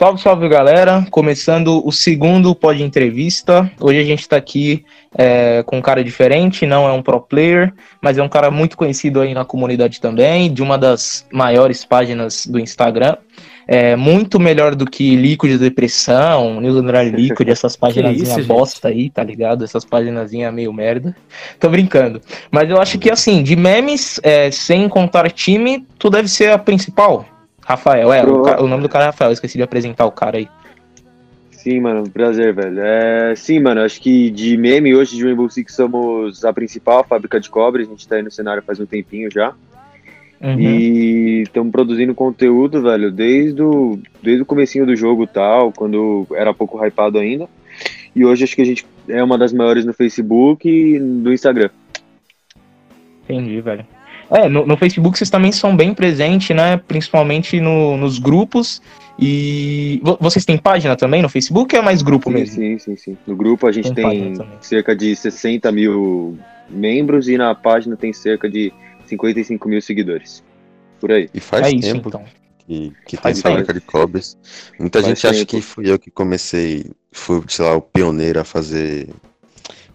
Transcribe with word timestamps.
Salve, 0.00 0.18
salve 0.18 0.48
galera! 0.48 1.06
Começando 1.10 1.86
o 1.86 1.92
segundo 1.92 2.54
pod 2.54 2.82
entrevista. 2.82 3.70
Hoje 3.78 3.98
a 3.98 4.02
gente 4.02 4.20
está 4.20 4.34
aqui 4.34 4.82
é, 5.14 5.62
com 5.62 5.76
um 5.76 5.82
cara 5.82 6.02
diferente, 6.02 6.64
não 6.64 6.88
é 6.88 6.92
um 6.94 7.02
pro 7.02 7.20
player, 7.20 7.70
mas 8.00 8.16
é 8.16 8.22
um 8.22 8.28
cara 8.28 8.50
muito 8.50 8.78
conhecido 8.78 9.20
aí 9.20 9.34
na 9.34 9.44
comunidade 9.44 10.00
também, 10.00 10.50
de 10.50 10.62
uma 10.62 10.78
das 10.78 11.26
maiores 11.30 11.84
páginas 11.84 12.46
do 12.46 12.58
Instagram. 12.58 13.14
É 13.68 13.94
muito 13.94 14.40
melhor 14.40 14.74
do 14.74 14.86
que 14.86 15.14
Líquido 15.14 15.58
de 15.58 15.64
Depressão, 15.68 16.62
News 16.62 16.76
Underline 16.76 17.10
Liquid, 17.20 17.50
essas 17.50 17.76
páginas 17.76 18.46
bosta 18.46 18.88
aí, 18.88 19.10
tá 19.10 19.22
ligado? 19.22 19.64
Essas 19.64 19.84
páginas 19.84 20.32
meio 20.32 20.72
merda. 20.72 21.14
Tô 21.58 21.68
brincando. 21.68 22.22
Mas 22.50 22.70
eu 22.70 22.80
acho 22.80 22.98
que 22.98 23.10
assim, 23.10 23.42
de 23.42 23.54
memes, 23.54 24.18
é, 24.22 24.50
sem 24.50 24.88
contar 24.88 25.30
time, 25.30 25.86
tu 25.98 26.08
deve 26.08 26.26
ser 26.26 26.50
a 26.52 26.56
principal. 26.56 27.26
Rafael, 27.64 28.12
é, 28.12 28.24
o, 28.24 28.64
o, 28.64 28.68
nome 28.68 28.82
do 28.82 28.88
cara 28.88 29.04
é 29.04 29.06
Rafael, 29.06 29.32
esqueci 29.32 29.56
de 29.56 29.62
apresentar 29.62 30.06
o 30.06 30.12
cara 30.12 30.38
aí. 30.38 30.48
Sim, 31.50 31.80
mano, 31.80 32.08
prazer, 32.08 32.54
velho. 32.54 32.80
É, 32.80 33.34
sim, 33.36 33.60
mano, 33.60 33.82
acho 33.82 34.00
que 34.00 34.30
de 34.30 34.56
meme 34.56 34.94
hoje 34.94 35.16
de 35.16 35.24
Rainbow 35.24 35.48
Six 35.48 35.74
somos 35.74 36.44
a 36.44 36.52
principal 36.52 37.04
fábrica 37.04 37.38
de 37.38 37.50
cobre, 37.50 37.82
a 37.82 37.86
gente 37.86 38.08
tá 38.08 38.16
aí 38.16 38.22
no 38.22 38.30
cenário 38.30 38.62
faz 38.62 38.80
um 38.80 38.86
tempinho 38.86 39.30
já. 39.30 39.54
Uhum. 40.40 40.58
E 40.58 41.42
estamos 41.42 41.70
produzindo 41.70 42.14
conteúdo, 42.14 42.80
velho, 42.80 43.10
desde 43.10 43.60
o, 43.60 43.98
desde 44.22 44.42
o 44.42 44.46
comecinho 44.46 44.86
do 44.86 44.96
jogo 44.96 45.26
tal, 45.26 45.70
quando 45.70 46.26
era 46.32 46.54
pouco 46.54 46.82
hypado 46.82 47.18
ainda. 47.18 47.46
E 48.16 48.24
hoje 48.24 48.44
acho 48.44 48.56
que 48.56 48.62
a 48.62 48.64
gente 48.64 48.86
é 49.06 49.22
uma 49.22 49.36
das 49.36 49.52
maiores 49.52 49.84
no 49.84 49.92
Facebook 49.92 50.66
e 50.66 50.98
no 50.98 51.32
Instagram. 51.32 51.68
Entendi, 53.24 53.60
velho. 53.60 53.86
É, 54.30 54.48
no, 54.48 54.64
no, 54.64 54.76
Facebook 54.76 55.18
vocês 55.18 55.28
também 55.28 55.50
são 55.50 55.76
bem 55.76 55.92
presentes, 55.92 56.54
né? 56.54 56.76
Principalmente 56.76 57.60
no, 57.60 57.96
nos 57.96 58.18
grupos. 58.18 58.80
E 59.18 60.00
vocês 60.18 60.44
têm 60.44 60.56
página 60.56 60.96
também 60.96 61.20
no 61.20 61.28
Facebook 61.28 61.74
ou 61.74 61.82
é 61.82 61.84
mais 61.84 62.00
grupo 62.00 62.30
sim, 62.30 62.34
mesmo? 62.34 62.54
Sim, 62.54 62.78
sim, 62.78 62.96
sim. 62.96 63.18
No 63.26 63.36
grupo 63.36 63.66
a 63.66 63.72
gente 63.72 63.92
tem, 63.92 64.32
tem 64.32 64.46
cerca 64.62 64.96
de 64.96 65.14
60 65.14 65.70
mil 65.72 66.38
membros 66.70 67.28
e 67.28 67.36
na 67.36 67.54
página 67.54 67.96
tem 67.96 68.12
cerca 68.12 68.48
de 68.48 68.72
55 69.04 69.68
mil 69.68 69.82
seguidores. 69.82 70.42
Por 70.98 71.12
aí. 71.12 71.28
E 71.34 71.40
faz 71.40 71.66
é 71.66 71.70
isso, 71.70 71.92
tempo 71.92 72.08
então. 72.08 72.24
que, 72.58 72.92
que 73.06 73.16
tem 73.16 73.34
fábrica 73.34 73.74
de 73.74 73.80
cobras. 73.80 74.38
Muita 74.78 75.02
faz 75.02 75.08
gente 75.08 75.22
tempo. 75.22 75.34
acha 75.34 75.44
que 75.44 75.60
fui 75.60 75.90
eu 75.90 75.98
que 75.98 76.10
comecei, 76.10 76.86
fui, 77.12 77.42
sei 77.48 77.64
lá, 77.64 77.74
o 77.74 77.82
pioneiro 77.82 78.40
a 78.40 78.44
fazer 78.44 79.08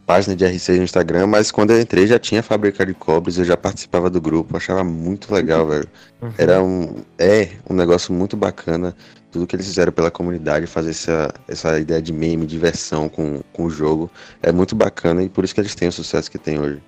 página 0.06 0.36
de 0.36 0.46
RC 0.46 0.78
no 0.78 0.84
Instagram, 0.84 1.28
mas 1.28 1.52
quando 1.52 1.72
eu 1.72 1.82
entrei 1.82 2.06
já 2.06 2.20
tinha 2.20 2.44
fábrica 2.44 2.86
de 2.86 2.94
cobres, 2.94 3.38
eu 3.38 3.46
já 3.46 3.58
participava 3.58 4.10
do 4.10 4.22
grupo, 4.22 4.56
achava 4.56 4.84
muito 4.84 5.34
legal, 5.34 5.64
uhum. 5.64 5.70
velho. 5.70 5.88
Uhum. 6.22 6.30
Era 6.38 6.64
um. 6.64 6.96
É 7.18 7.50
um 7.70 7.74
negócio 7.74 8.14
muito 8.14 8.38
bacana. 8.38 8.96
Tudo 9.32 9.46
que 9.46 9.56
eles 9.56 9.66
fizeram 9.66 9.92
pela 9.92 10.10
comunidade, 10.10 10.66
fazer 10.66 10.92
essa, 10.92 11.34
essa 11.48 11.78
ideia 11.80 12.02
de 12.02 12.14
meme, 12.14 12.46
diversão 12.46 13.10
com, 13.10 13.42
com 13.52 13.66
o 13.66 13.70
jogo. 13.70 14.10
É 14.42 14.52
muito 14.52 14.76
bacana 14.76 15.24
e 15.24 15.28
por 15.28 15.44
isso 15.44 15.54
que 15.54 15.60
eles 15.60 15.76
têm 15.76 15.90
o 15.90 15.92
sucesso 15.92 16.32
que 16.32 16.38
tem 16.38 16.58
hoje. 16.60 16.82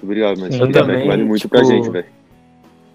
Obrigado, 0.00 0.38
mas 0.38 0.54
eu 0.54 0.70
também 0.70 1.06
vale 1.06 1.24
muito 1.24 1.42
tipo, 1.42 1.56
pra 1.56 1.64
gente, 1.64 1.90
velho. 1.90 2.06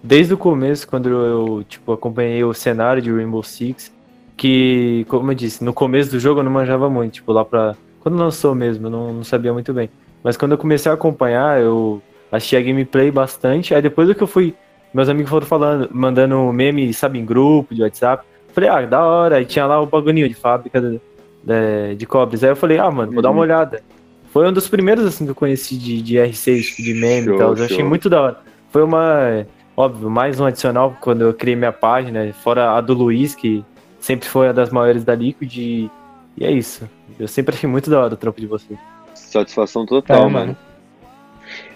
Desde 0.02 0.32
o 0.32 0.38
começo, 0.38 0.86
quando 0.86 1.08
eu 1.08 1.64
tipo, 1.68 1.92
acompanhei 1.92 2.42
o 2.44 2.54
cenário 2.54 3.02
de 3.02 3.10
Rainbow 3.10 3.42
Six, 3.42 3.92
que, 4.36 5.04
como 5.08 5.30
eu 5.30 5.34
disse, 5.34 5.62
no 5.62 5.72
começo 5.72 6.10
do 6.10 6.18
jogo 6.18 6.40
eu 6.40 6.44
não 6.44 6.52
manjava 6.52 6.88
muito, 6.88 7.14
tipo, 7.14 7.32
lá 7.32 7.44
pra. 7.44 7.76
Quando 8.04 8.18
lançou 8.18 8.54
mesmo, 8.54 8.86
eu 8.86 8.90
não, 8.90 9.14
não 9.14 9.24
sabia 9.24 9.50
muito 9.50 9.72
bem. 9.72 9.88
Mas 10.22 10.36
quando 10.36 10.52
eu 10.52 10.58
comecei 10.58 10.92
a 10.92 10.94
acompanhar, 10.94 11.58
eu 11.58 12.02
achei 12.30 12.58
a 12.58 12.62
gameplay 12.62 13.10
bastante. 13.10 13.74
Aí 13.74 13.80
depois 13.80 14.06
do 14.06 14.14
que 14.14 14.22
eu 14.22 14.26
fui. 14.26 14.54
Meus 14.92 15.08
amigos 15.08 15.30
foram 15.30 15.46
falando, 15.46 15.88
mandando 15.90 16.52
meme, 16.52 16.92
sabe, 16.92 17.18
em 17.18 17.24
grupo, 17.24 17.74
de 17.74 17.82
WhatsApp. 17.82 18.24
Falei, 18.52 18.68
ah, 18.68 18.82
da 18.82 19.02
hora. 19.02 19.36
Aí 19.36 19.46
tinha 19.46 19.64
lá 19.64 19.80
o 19.80 19.86
bagulhinho 19.86 20.28
de 20.28 20.34
fábrica 20.34 20.82
de, 20.82 21.00
de, 21.42 21.94
de 21.96 22.06
cobres. 22.06 22.44
Aí 22.44 22.50
eu 22.50 22.56
falei, 22.56 22.78
ah, 22.78 22.90
mano, 22.90 23.10
vou 23.10 23.22
dar 23.22 23.30
uma 23.30 23.36
uhum. 23.36 23.42
olhada. 23.42 23.82
Foi 24.30 24.46
um 24.46 24.52
dos 24.52 24.68
primeiros, 24.68 25.06
assim, 25.06 25.24
que 25.24 25.30
eu 25.30 25.34
conheci 25.34 25.78
de, 25.78 26.02
de 26.02 26.16
R6, 26.16 26.62
tipo, 26.62 26.82
de 26.82 26.92
meme 26.92 27.24
show, 27.24 27.34
e 27.36 27.38
tal. 27.38 27.56
Eu 27.56 27.64
achei 27.64 27.82
muito 27.82 28.10
da 28.10 28.20
hora. 28.20 28.38
Foi 28.70 28.82
uma, 28.82 29.46
óbvio, 29.74 30.10
mais 30.10 30.38
um 30.38 30.44
adicional 30.44 30.94
quando 31.00 31.22
eu 31.22 31.32
criei 31.32 31.56
minha 31.56 31.72
página, 31.72 32.30
fora 32.34 32.76
a 32.76 32.82
do 32.82 32.92
Luiz, 32.92 33.34
que 33.34 33.64
sempre 33.98 34.28
foi 34.28 34.48
uma 34.48 34.52
das 34.52 34.68
maiores 34.68 35.04
da 35.04 35.14
Liquid. 35.14 35.56
E, 35.56 35.90
e 36.36 36.44
é 36.44 36.50
isso. 36.50 36.86
Eu 37.18 37.28
sempre 37.28 37.54
achei 37.54 37.68
muito 37.68 37.90
da 37.90 38.00
hora 38.00 38.14
o 38.14 38.16
trampo 38.16 38.40
de 38.40 38.46
vocês. 38.46 38.78
Satisfação 39.14 39.86
total, 39.86 40.26
é, 40.26 40.30
mano. 40.30 40.56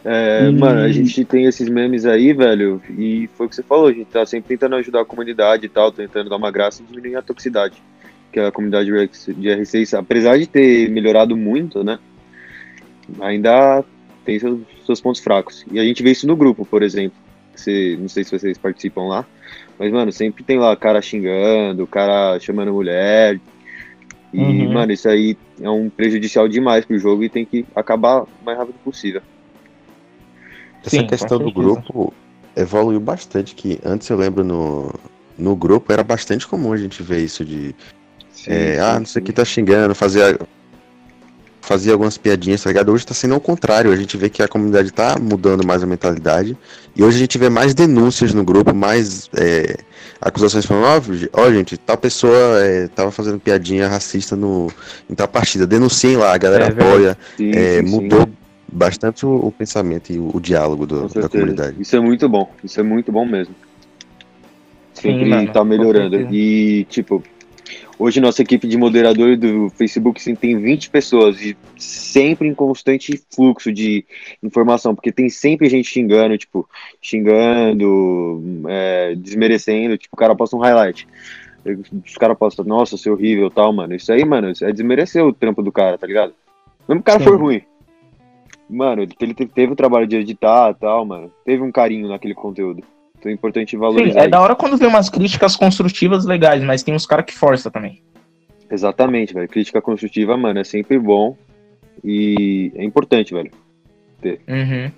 É, 0.04 0.50
Mano, 0.50 0.80
a 0.80 0.88
gente 0.88 1.24
tem 1.24 1.44
esses 1.44 1.68
memes 1.68 2.06
aí, 2.06 2.32
velho, 2.32 2.80
e 2.96 3.28
foi 3.34 3.46
o 3.46 3.48
que 3.48 3.54
você 3.54 3.62
falou, 3.62 3.88
a 3.88 3.92
gente 3.92 4.06
tá 4.06 4.24
sempre 4.24 4.48
tentando 4.48 4.76
ajudar 4.76 5.02
a 5.02 5.04
comunidade 5.04 5.66
e 5.66 5.68
tal, 5.68 5.92
tentando 5.92 6.30
dar 6.30 6.36
uma 6.36 6.50
graça 6.50 6.82
e 6.82 6.86
diminuir 6.86 7.16
a 7.16 7.22
toxicidade. 7.22 7.82
Que 8.32 8.40
a 8.40 8.50
comunidade 8.50 8.88
de 8.88 9.48
R6, 9.48 9.98
apesar 9.98 10.38
de 10.38 10.46
ter 10.46 10.90
melhorado 10.90 11.36
muito, 11.36 11.84
né? 11.84 11.98
ainda 13.20 13.84
tem 14.24 14.38
seus, 14.38 14.60
seus 14.84 15.00
pontos 15.00 15.20
fracos. 15.20 15.64
E 15.70 15.78
a 15.78 15.84
gente 15.84 16.02
vê 16.02 16.10
isso 16.10 16.26
no 16.26 16.36
grupo, 16.36 16.66
por 16.66 16.82
exemplo. 16.82 17.18
Você, 17.54 17.96
não 17.98 18.08
sei 18.08 18.24
se 18.24 18.38
vocês 18.38 18.58
participam 18.58 19.08
lá, 19.08 19.26
mas, 19.78 19.90
mano, 19.90 20.12
sempre 20.12 20.44
tem 20.44 20.58
lá 20.58 20.76
cara 20.76 21.02
xingando, 21.02 21.86
cara 21.86 22.38
chamando 22.38 22.72
mulher. 22.72 23.40
E, 24.32 24.40
uhum. 24.40 24.72
mano, 24.72 24.92
isso 24.92 25.08
aí 25.08 25.36
é 25.60 25.70
um 25.70 25.88
prejudicial 25.88 26.46
demais 26.48 26.84
pro 26.84 26.98
jogo 26.98 27.24
e 27.24 27.28
tem 27.28 27.44
que 27.44 27.64
acabar 27.74 28.22
o 28.22 28.28
mais 28.44 28.58
rápido 28.58 28.76
possível. 28.84 29.22
Essa 30.84 30.90
Sim, 30.90 31.06
questão 31.06 31.38
do 31.38 31.50
grupo 31.50 32.12
evoluiu 32.54 33.00
bastante, 33.00 33.54
que 33.54 33.78
antes 33.84 34.08
eu 34.08 34.16
lembro 34.16 34.44
no, 34.44 34.92
no 35.36 35.56
grupo 35.56 35.92
era 35.92 36.02
bastante 36.02 36.46
comum 36.46 36.72
a 36.72 36.76
gente 36.76 37.02
ver 37.02 37.20
isso 37.20 37.44
de 37.44 37.74
sim, 38.30 38.50
é, 38.50 38.74
sim, 38.74 38.80
ah, 38.80 38.98
não 38.98 39.06
sei 39.06 39.22
o 39.22 39.24
que 39.24 39.32
tá 39.32 39.44
xingando, 39.44 39.94
fazer 39.94 40.38
fazia 41.68 41.92
algumas 41.92 42.16
piadinhas, 42.16 42.62
tá 42.62 42.70
ligado? 42.70 42.90
Hoje 42.90 43.04
tá 43.04 43.12
sendo 43.12 43.34
ao 43.34 43.40
contrário, 43.40 43.92
a 43.92 43.96
gente 43.96 44.16
vê 44.16 44.30
que 44.30 44.42
a 44.42 44.48
comunidade 44.48 44.90
tá 44.90 45.18
mudando 45.20 45.66
mais 45.66 45.82
a 45.82 45.86
mentalidade, 45.86 46.56
e 46.96 47.04
hoje 47.04 47.18
a 47.18 47.20
gente 47.20 47.36
vê 47.36 47.50
mais 47.50 47.74
denúncias 47.74 48.32
no 48.32 48.42
grupo, 48.42 48.74
mais 48.74 49.28
é, 49.36 49.76
acusações 50.20 50.66
falando, 50.66 50.84
ó, 51.32 51.42
oh, 51.42 51.52
gente, 51.52 51.76
tal 51.76 51.96
pessoa 51.96 52.60
é, 52.60 52.88
tava 52.88 53.10
fazendo 53.10 53.38
piadinha 53.38 53.88
racista 53.88 54.34
no, 54.34 54.70
em 55.08 55.14
tal 55.14 55.28
partida, 55.28 55.66
denunciem 55.66 56.16
lá, 56.16 56.34
a 56.34 56.38
galera 56.38 56.64
é, 56.64 56.68
apoia, 56.68 57.18
sim, 57.36 57.50
é, 57.50 57.82
sim, 57.82 57.90
mudou 57.90 58.22
sim. 58.22 58.32
bastante 58.72 59.24
o, 59.24 59.46
o, 59.46 59.52
pensamento 59.52 60.10
e 60.10 60.18
o, 60.18 60.30
o 60.34 60.40
diálogo 60.40 60.86
do, 60.86 61.08
da 61.08 61.28
comunidade. 61.28 61.76
Isso 61.80 61.94
é 61.94 62.00
muito 62.00 62.28
bom, 62.28 62.50
isso 62.62 62.80
é 62.80 62.82
muito 62.82 63.12
bom 63.12 63.24
mesmo. 63.24 63.54
Sempre 64.92 65.26
mano, 65.26 65.52
tá 65.52 65.64
melhorando. 65.64 66.16
E, 66.34 66.84
tipo, 66.88 67.22
Hoje 67.98 68.20
nossa 68.20 68.42
equipe 68.42 68.68
de 68.68 68.76
moderador 68.76 69.36
do 69.36 69.68
Facebook 69.70 70.22
sim, 70.22 70.36
tem 70.36 70.56
20 70.56 70.88
pessoas 70.88 71.42
e 71.42 71.56
sempre 71.76 72.46
em 72.46 72.54
constante 72.54 73.20
fluxo 73.34 73.72
de 73.72 74.04
informação, 74.40 74.94
porque 74.94 75.10
tem 75.10 75.28
sempre 75.28 75.68
gente 75.68 75.90
xingando, 75.90 76.38
tipo, 76.38 76.68
xingando, 77.02 78.64
é, 78.68 79.16
desmerecendo, 79.16 79.98
tipo, 79.98 80.14
o 80.14 80.18
cara 80.18 80.36
posta 80.36 80.54
um 80.54 80.60
highlight. 80.60 81.08
Os 82.06 82.14
caras 82.14 82.38
postam, 82.38 82.64
nossa, 82.64 82.96
seu 82.96 83.14
horrível 83.14 83.50
tal, 83.50 83.72
mano. 83.72 83.94
Isso 83.96 84.12
aí, 84.12 84.24
mano, 84.24 84.52
é 84.62 84.72
desmerecer 84.72 85.24
o 85.24 85.32
trampo 85.32 85.60
do 85.60 85.72
cara, 85.72 85.98
tá 85.98 86.06
ligado? 86.06 86.32
Mesmo 86.88 87.00
o 87.00 87.04
cara 87.04 87.18
sim. 87.18 87.24
for 87.24 87.40
ruim. 87.40 87.62
Mano, 88.70 89.02
ele 89.02 89.34
teve 89.34 89.72
o 89.72 89.76
trabalho 89.76 90.06
de 90.06 90.16
editar 90.16 90.72
tal, 90.74 91.04
mano. 91.04 91.32
Teve 91.44 91.62
um 91.62 91.72
carinho 91.72 92.08
naquele 92.08 92.34
conteúdo. 92.34 92.84
Então 93.28 93.30
é 93.30 93.32
importante 93.34 93.76
valorizar. 93.76 94.12
Sim, 94.12 94.18
é 94.18 94.22
isso. 94.22 94.30
da 94.30 94.40
hora 94.40 94.56
quando 94.56 94.76
vem 94.76 94.88
umas 94.88 95.10
críticas 95.10 95.54
construtivas 95.54 96.24
legais, 96.24 96.62
mas 96.62 96.82
tem 96.82 96.94
uns 96.94 97.06
caras 97.06 97.26
que 97.26 97.36
força 97.36 97.70
também. 97.70 98.02
Exatamente, 98.70 99.34
velho. 99.34 99.48
Crítica 99.48 99.80
construtiva, 99.80 100.36
mano, 100.36 100.58
é 100.58 100.64
sempre 100.64 100.98
bom 100.98 101.36
e 102.04 102.72
é 102.74 102.84
importante, 102.84 103.34
velho. 103.34 103.50
Ter. 104.20 104.40
Uhum. 104.48 104.90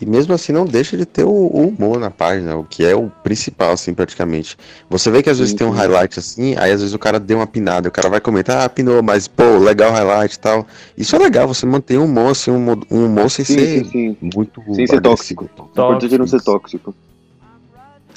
E 0.00 0.06
mesmo 0.06 0.32
assim 0.32 0.52
não 0.52 0.64
deixa 0.64 0.96
de 0.96 1.04
ter 1.04 1.24
o, 1.24 1.28
o, 1.28 1.66
humor 1.66 1.98
na 1.98 2.10
página, 2.10 2.56
o 2.56 2.62
que 2.62 2.84
é 2.84 2.94
o 2.94 3.10
principal, 3.24 3.72
assim, 3.72 3.92
praticamente. 3.92 4.56
Você 4.88 5.10
vê 5.10 5.20
que 5.20 5.28
às 5.28 5.38
vezes 5.38 5.50
sim, 5.50 5.56
tem 5.58 5.66
um 5.66 5.70
highlight 5.70 6.16
assim, 6.16 6.54
aí 6.56 6.70
às 6.70 6.80
vezes 6.80 6.94
o 6.94 6.98
cara 6.98 7.18
deu 7.18 7.38
uma 7.38 7.46
pinada, 7.46 7.88
o 7.88 7.92
cara 7.92 8.08
vai 8.08 8.20
comentar, 8.20 8.64
ah, 8.64 8.68
pinou, 8.68 9.02
mas 9.02 9.26
pô, 9.26 9.58
legal 9.58 9.90
o 9.90 9.94
highlight 9.94 10.36
e 10.36 10.38
tal. 10.38 10.64
Isso 10.96 11.16
é 11.16 11.18
legal, 11.18 11.48
você 11.48 11.66
manter 11.66 11.98
um 11.98 12.04
humor, 12.04 12.30
assim, 12.30 12.52
um, 12.52 12.70
um 12.88 13.06
humor 13.06 13.28
sem 13.30 13.44
sim, 13.44 13.54
ser 13.54 13.84
sim, 13.86 14.16
muito. 14.20 14.62
Sem 14.74 14.86
ser 14.86 15.00
tóxico. 15.00 15.48
tóxico. 15.56 15.70
Importante 15.72 16.18
não 16.18 16.26
ser 16.28 16.40
tóxico. 16.40 16.94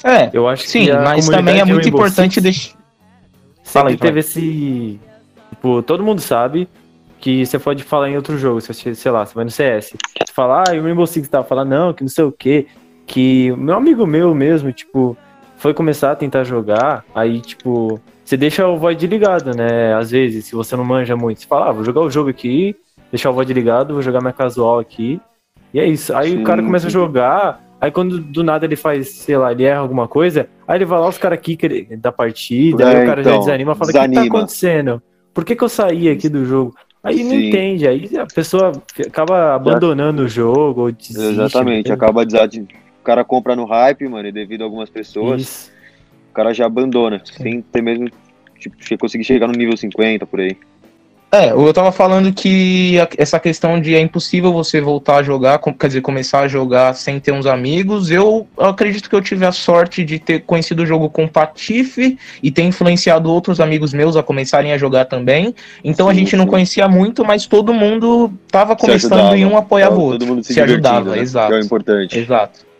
É, 0.04 0.28
eu 0.32 0.46
acho 0.46 0.68
sim, 0.68 0.92
mas 0.92 1.26
também 1.26 1.60
é 1.60 1.64
muito 1.64 1.88
importante 1.88 2.40
deixar. 2.40 2.76
Sempre 3.62 3.92
aí, 3.92 3.96
teve 3.96 4.20
esse. 4.20 5.00
Tipo, 5.50 5.82
todo 5.82 6.04
mundo 6.04 6.20
sabe 6.20 6.68
que 7.18 7.46
você 7.46 7.58
pode 7.58 7.82
falar 7.82 8.10
em 8.10 8.16
outro 8.16 8.36
jogo, 8.36 8.60
se 8.60 8.72
você, 8.72 8.94
sei 8.94 9.10
lá, 9.10 9.24
você 9.24 9.34
vai 9.34 9.44
no 9.44 9.50
CS. 9.50 9.94
Você 9.94 10.32
fala, 10.34 10.62
ah, 10.68 10.74
o 10.74 10.82
Rainbow 10.82 11.06
Six 11.06 11.26
tava 11.26 11.46
falando, 11.46 11.70
não, 11.70 11.94
que 11.94 12.02
não 12.02 12.10
sei 12.10 12.22
o 12.22 12.30
que. 12.30 12.66
Que 13.06 13.50
meu 13.52 13.76
amigo 13.76 14.06
meu 14.06 14.34
mesmo, 14.34 14.70
tipo, 14.70 15.16
foi 15.56 15.72
começar 15.72 16.12
a 16.12 16.16
tentar 16.16 16.44
jogar, 16.44 17.02
aí, 17.14 17.40
tipo, 17.40 17.98
você 18.22 18.36
deixa 18.36 18.68
o 18.68 18.78
void 18.78 19.06
ligado, 19.06 19.56
né? 19.56 19.94
Às 19.94 20.10
vezes, 20.10 20.44
se 20.44 20.54
você 20.54 20.76
não 20.76 20.84
manja 20.84 21.16
muito, 21.16 21.40
você 21.40 21.46
fala, 21.46 21.70
ah, 21.70 21.72
vou 21.72 21.84
jogar 21.84 22.02
o 22.02 22.10
jogo 22.10 22.28
aqui, 22.28 22.76
deixar 23.10 23.30
o 23.30 23.32
void 23.32 23.52
ligado, 23.54 23.94
vou 23.94 24.02
jogar 24.02 24.20
minha 24.20 24.32
casual 24.32 24.78
aqui. 24.78 25.18
E 25.72 25.80
é 25.80 25.86
isso. 25.86 26.14
Aí 26.14 26.32
sim, 26.32 26.42
o 26.42 26.44
cara 26.44 26.62
começa 26.62 26.90
sim. 26.90 26.96
a 26.96 27.00
jogar, 27.00 27.64
Aí 27.80 27.90
quando 27.90 28.18
do 28.18 28.42
nada 28.42 28.64
ele 28.64 28.76
faz, 28.76 29.08
sei 29.10 29.36
lá, 29.36 29.52
ele 29.52 29.64
erra 29.64 29.80
alguma 29.80 30.08
coisa, 30.08 30.48
aí 30.66 30.78
ele 30.78 30.84
vai 30.84 30.98
lá, 30.98 31.08
os 31.08 31.18
caras 31.18 31.38
aqui 31.38 31.56
da 31.96 32.10
partida, 32.10 32.84
é, 32.84 32.96
aí 32.96 33.04
o 33.04 33.06
cara 33.06 33.20
então, 33.20 33.32
já 33.32 33.38
desanima 33.38 33.72
e 33.72 33.74
fala, 33.74 33.90
o 33.90 34.08
que 34.08 34.14
tá 34.14 34.22
acontecendo? 34.22 35.02
Por 35.34 35.44
que, 35.44 35.56
que 35.56 35.64
eu 35.64 35.68
saí 35.68 36.08
aqui 36.08 36.28
do 36.28 36.44
jogo? 36.44 36.74
Aí 37.02 37.18
Sim. 37.18 37.24
não 37.24 37.34
entende, 37.34 37.86
aí 37.86 38.10
a 38.16 38.26
pessoa 38.26 38.72
acaba 39.06 39.54
abandonando 39.54 40.22
já... 40.22 40.26
o 40.26 40.28
jogo, 40.28 40.80
ou 40.82 40.92
desiste, 40.92 41.20
Exatamente, 41.20 41.92
acaba 41.92 42.24
desade... 42.24 42.66
O 43.00 43.04
cara 43.04 43.22
compra 43.22 43.54
no 43.54 43.66
hype, 43.66 44.08
mano, 44.08 44.26
e 44.26 44.32
devido 44.32 44.62
a 44.62 44.64
algumas 44.64 44.88
pessoas, 44.88 45.42
Isso. 45.42 45.72
o 46.30 46.32
cara 46.32 46.54
já 46.54 46.64
abandona, 46.64 47.20
Sim. 47.22 47.42
sem 47.42 47.60
ter 47.60 47.82
mesmo, 47.82 48.08
tipo, 48.58 48.98
conseguir 48.98 49.24
chegar 49.24 49.46
no 49.46 49.52
nível 49.52 49.76
50 49.76 50.24
por 50.24 50.40
aí. 50.40 50.56
É, 51.34 51.50
eu 51.50 51.72
tava 51.72 51.90
falando 51.90 52.32
que 52.32 52.94
essa 53.18 53.40
questão 53.40 53.80
de 53.80 53.92
é 53.92 53.98
impossível 53.98 54.52
você 54.52 54.80
voltar 54.80 55.16
a 55.16 55.22
jogar, 55.24 55.58
quer 55.58 55.88
dizer, 55.88 56.00
começar 56.00 56.42
a 56.42 56.48
jogar 56.48 56.94
sem 56.94 57.18
ter 57.18 57.32
uns 57.32 57.44
amigos. 57.44 58.08
Eu, 58.08 58.46
acredito 58.56 59.10
que 59.10 59.16
eu 59.16 59.20
tive 59.20 59.44
a 59.44 59.50
sorte 59.50 60.04
de 60.04 60.20
ter 60.20 60.42
conhecido 60.42 60.84
o 60.84 60.86
jogo 60.86 61.10
com 61.10 61.24
o 61.24 61.28
Patife 61.28 62.16
e 62.40 62.52
ter 62.52 62.62
influenciado 62.62 63.28
outros 63.28 63.58
amigos 63.58 63.92
meus 63.92 64.14
a 64.16 64.22
começarem 64.22 64.72
a 64.72 64.78
jogar 64.78 65.06
também. 65.06 65.52
Então 65.82 66.06
sim, 66.06 66.12
a 66.12 66.14
gente 66.14 66.36
não 66.36 66.46
conhecia 66.46 66.86
muito, 66.86 67.24
mas 67.24 67.46
todo 67.46 67.74
mundo 67.74 68.32
tava 68.48 68.76
começando 68.76 69.36
e 69.36 69.44
um 69.44 69.56
apoiava 69.56 69.96
o 69.96 70.02
outro. 70.02 70.20
Todo 70.20 70.28
mundo 70.28 70.44
se, 70.44 70.54
se 70.54 70.60
ajudava, 70.60 71.16
né? 71.16 71.18
exato. 71.18 71.48
Que 71.48 71.54
é 71.54 71.58
o 71.58 71.64
importante. 71.64 72.16
Exato. 72.16 72.73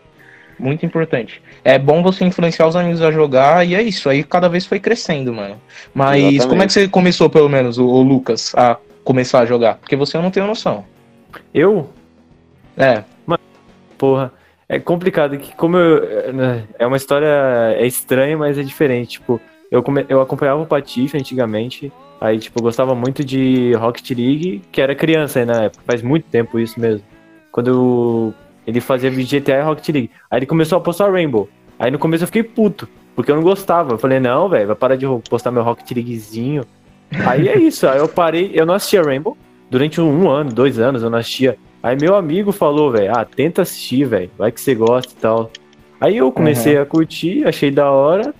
Muito 0.65 0.87
importante. 0.87 1.43
É 1.63 1.79
bom 1.79 2.03
você 2.03 2.25
influenciar 2.25 2.67
os 2.67 2.75
amigos 2.75 3.03
a 3.03 3.13
jogar 3.13 3.67
e 3.67 3.75
é 3.75 3.83
isso. 3.83 4.09
Aí 4.09 4.25
cada 4.25 4.49
vez 4.49 4.65
foi 4.65 4.81
crescendo, 4.81 5.31
mano. 5.31 5.61
Mas 5.93 6.17
Exatamente. 6.17 6.49
como 6.49 6.63
é 6.63 6.67
que 6.67 6.73
você 6.73 6.89
começou, 6.89 7.29
pelo 7.29 7.51
menos, 7.51 7.77
o, 7.77 7.87
o, 7.87 8.03
Lucas, 8.03 8.55
a 8.57 8.79
começar 9.05 9.41
a 9.41 9.45
jogar? 9.45 9.75
Porque 9.75 9.95
você 9.95 10.17
não 10.17 10.31
tem 10.31 10.43
noção. 10.43 10.87
Eu? 11.53 11.91
É. 12.79 13.05
Mano, 13.27 13.43
porra. 13.99 14.33
É 14.67 14.79
complicado 14.79 15.37
que 15.37 15.55
como 15.55 15.77
eu. 15.77 16.03
É, 16.03 16.33
né, 16.33 16.65
é 16.79 16.87
uma 16.87 16.97
história. 16.97 17.29
É 17.77 17.87
estranha, 17.87 18.39
mas 18.39 18.57
é 18.57 18.63
diferente. 18.63 19.19
Tipo, 19.19 19.39
eu, 19.71 19.83
come, 19.83 20.07
eu 20.09 20.23
acompanhava 20.23 20.63
o 20.63 20.67
Patife 20.67 21.19
antigamente. 21.19 21.93
Aí, 22.19 22.39
tipo, 22.39 22.59
eu 22.59 22.63
gostava 22.63 22.95
muito 22.95 23.23
de 23.23 23.75
Rocket 23.75 24.09
League, 24.13 24.63
que 24.73 24.81
era 24.81 24.95
criança 24.95 25.41
aí 25.41 25.45
na 25.45 25.65
época. 25.65 25.85
Faz 25.87 26.01
muito 26.01 26.25
tempo 26.31 26.59
isso 26.59 26.81
mesmo. 26.81 27.05
Quando 27.53 27.69
eu 27.69 28.35
ele 28.67 28.81
fazia 28.81 29.11
GTA 29.11 29.59
e 29.59 29.63
Rocket 29.63 29.89
League. 29.89 30.11
Aí 30.31 30.39
ele 30.39 30.47
começou 30.47 30.79
a 30.79 30.81
postar 30.81 31.11
Rainbow. 31.11 31.49
Aí 31.79 31.91
no 31.91 31.99
começo 31.99 32.25
eu 32.25 32.29
fiquei 32.29 32.43
puto, 32.43 32.89
porque 33.15 33.31
eu 33.31 33.37
não 33.37 33.43
gostava. 33.43 33.93
Eu 33.93 33.99
falei, 33.99 34.21
não, 34.21 34.49
velho, 34.49 34.69
vai 34.69 34.77
parar 34.77 34.97
de 34.97 35.07
postar 35.29 35.51
meu 35.51 35.63
Rocket 35.63 35.91
Leaguezinho. 35.91 36.65
Aí 37.27 37.49
é 37.49 37.59
isso, 37.59 37.87
aí 37.87 37.99
eu 37.99 38.09
parei, 38.09 38.51
eu 38.55 38.65
não 38.67 38.75
assistia 38.75 39.03
Rainbow. 39.03 39.37
Durante 39.71 40.01
um, 40.01 40.31
ano, 40.31 40.53
dois 40.53 40.79
anos 40.79 41.03
eu 41.03 41.11
não 41.11 41.19
assistia. 41.19 41.57
Aí 41.83 41.97
meu 41.97 42.15
amigo 42.15 42.53
falou, 42.53 42.91
velho, 42.91 43.13
ah, 43.15 43.25
tenta 43.25 43.63
assistir, 43.63 44.07
velho, 44.07 44.31
vai 44.39 44.51
que 44.51 44.61
você 44.61 44.75
gosta 44.75 45.13
e 45.13 45.17
tal. 45.17 45.51
Aí 46.01 46.17
eu 46.17 46.31
comecei 46.33 46.77
uhum. 46.77 46.83
a 46.83 46.87
curtir, 46.87 47.47
achei 47.47 47.71
da 47.71 47.91
hora. 47.91 48.35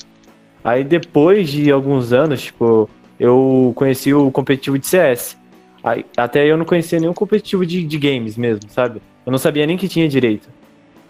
Aí 0.63 0.83
depois 0.83 1.51
de 1.51 1.71
alguns 1.71 2.13
anos, 2.13 2.43
tipo, 2.43 2.89
eu 3.19 3.73
conheci 3.75 4.15
o 4.15 4.31
competitivo 4.31 4.79
de 4.79 4.87
CS. 4.87 5.37
Aí, 5.83 6.07
até 6.17 6.47
eu 6.47 6.57
não 6.57 6.65
conhecia 6.65 6.99
nenhum 6.99 7.13
competitivo 7.13 7.67
de, 7.67 7.85
de 7.85 7.99
games 7.99 8.39
mesmo, 8.39 8.71
sabe? 8.71 9.03
Eu 9.25 9.31
não 9.31 9.39
sabia 9.39 9.67
nem 9.67 9.77
que 9.77 9.89
tinha 9.89 10.09
direito. 10.09 10.49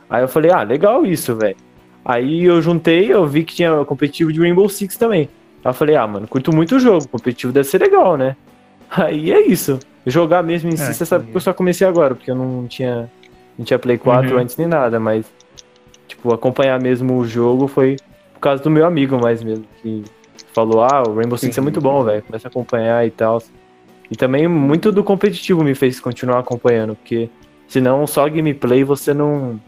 Aí 0.09 0.23
eu 0.23 0.29
falei, 0.29 0.51
ah, 0.51 0.63
legal 0.63 1.05
isso, 1.05 1.35
velho. 1.35 1.57
Aí 2.05 2.45
eu 2.45 2.61
juntei, 2.61 3.13
eu 3.13 3.27
vi 3.27 3.45
que 3.45 3.55
tinha 3.55 3.85
competitivo 3.85 4.33
de 4.33 4.41
Rainbow 4.41 4.69
Six 4.69 4.97
também. 4.97 5.29
Aí 5.65 5.71
eu 5.71 5.75
falei, 5.75 5.97
ah, 5.97 6.07
mano, 6.07 6.29
curto 6.29 6.55
muito 6.55 6.77
o 6.77 6.81
jogo, 6.81 7.09
competitivo 7.09 7.53
deve 7.53 7.67
ser 7.67 7.81
legal, 7.81 8.17
né? 8.17 8.37
Aí 8.91 9.33
é 9.33 9.41
isso. 9.41 9.79
Jogar 10.07 10.43
mesmo 10.43 10.69
em 10.69 10.77
si, 10.77 10.83
é, 10.83 10.93
você 10.93 11.07
sabe 11.07 11.31
que 11.31 11.37
eu 11.37 11.41
só 11.41 11.55
comecei 11.55 11.87
agora, 11.87 12.15
porque 12.15 12.31
eu 12.31 12.35
não 12.35 12.67
tinha, 12.67 13.11
não 13.59 13.65
tinha 13.65 13.79
Play 13.79 13.97
4 13.97 14.31
uhum. 14.31 14.43
antes 14.43 14.57
nem 14.59 14.67
nada, 14.67 15.01
mas, 15.01 15.25
tipo, 16.07 16.33
acompanhar 16.35 16.79
mesmo 16.79 17.17
o 17.17 17.27
jogo 17.27 17.67
foi 17.67 17.97
por 18.35 18.41
causa 18.41 18.63
do 18.63 18.71
meu 18.71 18.87
amigo 18.87 19.19
mais 19.19 19.43
mesmo, 19.43 19.65
que 19.81 20.05
falou, 20.53 20.83
ah, 20.83 21.03
o 21.09 21.15
Rainbow 21.15 21.39
Six 21.39 21.57
é 21.57 21.61
muito 21.63 21.81
bom, 21.81 22.05
velho, 22.05 22.23
começa 22.23 22.47
a 22.47 22.51
acompanhar 22.51 23.07
e 23.07 23.11
tal. 23.11 23.43
E 24.11 24.15
também 24.15 24.47
muito 24.47 24.93
do 24.93 25.03
competitivo 25.03 25.65
me 25.65 25.75
fez 25.75 25.99
continuar 25.99 26.41
acompanhando, 26.41 26.95
porque 26.95 27.31
Senão, 27.69 28.07
só 28.07 28.29
gameplay 28.29 28.85
você 28.85 29.13
não. 29.13 29.61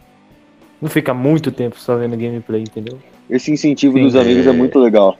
Não 0.81 0.89
fica 0.89 1.13
muito 1.13 1.51
tempo 1.51 1.79
só 1.79 1.97
vendo 1.97 2.15
gameplay, 2.15 2.61
entendeu? 2.61 2.99
Esse 3.29 3.51
incentivo 3.51 3.97
Sim, 3.97 4.03
dos 4.03 4.15
amigos 4.15 4.45
é... 4.45 4.49
é 4.49 4.53
muito 4.53 4.79
legal. 4.79 5.17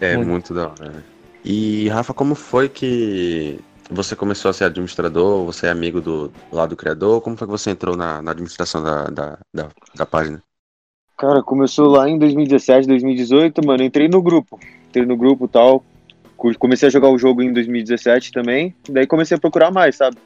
É 0.00 0.16
muito, 0.16 0.28
muito 0.28 0.54
da 0.54 0.68
hora. 0.68 0.90
Né? 0.90 1.02
E 1.44 1.88
Rafa, 1.88 2.12
como 2.12 2.34
foi 2.34 2.68
que 2.68 3.58
você 3.90 4.14
começou 4.14 4.50
a 4.50 4.52
ser 4.52 4.64
administrador? 4.64 5.44
Você 5.46 5.66
é 5.66 5.70
amigo 5.70 6.00
do 6.00 6.32
lado 6.52 6.70
do 6.70 6.76
criador? 6.76 7.20
Como 7.20 7.36
foi 7.36 7.46
que 7.46 7.52
você 7.52 7.70
entrou 7.70 7.96
na, 7.96 8.22
na 8.22 8.30
administração 8.30 8.82
da, 8.82 9.04
da, 9.04 9.38
da, 9.54 9.68
da, 9.94 10.06
página? 10.06 10.42
Cara, 11.16 11.42
começou 11.42 11.88
lá 11.88 12.08
em 12.08 12.18
2017, 12.18 12.86
2018, 12.86 13.66
mano. 13.66 13.82
Entrei 13.82 14.08
no 14.08 14.22
grupo. 14.22 14.58
Entrei 14.88 15.04
no 15.04 15.16
grupo 15.16 15.46
e 15.46 15.48
tal. 15.48 15.84
Comecei 16.58 16.88
a 16.88 16.90
jogar 16.90 17.08
o 17.08 17.18
jogo 17.18 17.42
em 17.42 17.52
2017 17.52 18.32
também. 18.32 18.74
Daí 18.88 19.06
comecei 19.06 19.36
a 19.36 19.40
procurar 19.40 19.70
mais, 19.70 19.96
sabe? 19.96 20.16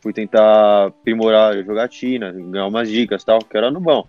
Fui 0.00 0.12
tentar 0.12 0.86
aprimorar 0.86 1.52
a 1.52 1.62
jogatina, 1.62 2.32
ganhar 2.32 2.66
umas 2.66 2.88
dicas 2.88 3.22
tal, 3.22 3.40
que 3.40 3.56
era 3.56 3.70
no 3.70 3.80
bom. 3.80 4.06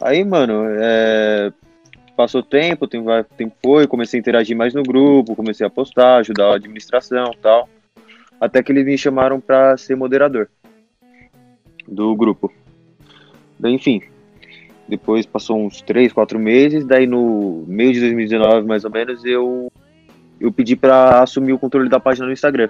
Aí, 0.00 0.24
mano, 0.24 0.64
é... 0.68 1.52
passou 2.16 2.42
tempo, 2.42 2.86
tempo, 2.86 3.08
tempo 3.36 3.54
foi, 3.62 3.86
comecei 3.86 4.18
a 4.18 4.20
interagir 4.20 4.56
mais 4.56 4.74
no 4.74 4.82
grupo, 4.82 5.36
comecei 5.36 5.66
a 5.66 5.70
postar, 5.70 6.16
ajudar 6.18 6.52
a 6.52 6.56
administração 6.56 7.30
tal. 7.40 7.68
Até 8.40 8.62
que 8.62 8.72
eles 8.72 8.84
me 8.84 8.98
chamaram 8.98 9.40
para 9.40 9.76
ser 9.76 9.96
moderador 9.96 10.48
do 11.86 12.14
grupo. 12.14 12.52
Enfim, 13.64 14.02
depois 14.86 15.24
passou 15.24 15.64
uns 15.64 15.80
3, 15.80 16.12
4 16.12 16.38
meses, 16.38 16.84
daí 16.84 17.06
no 17.06 17.64
meio 17.66 17.92
de 17.92 18.00
2019, 18.00 18.66
mais 18.66 18.84
ou 18.84 18.90
menos, 18.90 19.24
eu, 19.24 19.72
eu 20.38 20.52
pedi 20.52 20.76
para 20.76 21.22
assumir 21.22 21.52
o 21.52 21.58
controle 21.58 21.88
da 21.88 22.00
página 22.00 22.26
no 22.26 22.32
Instagram 22.32 22.68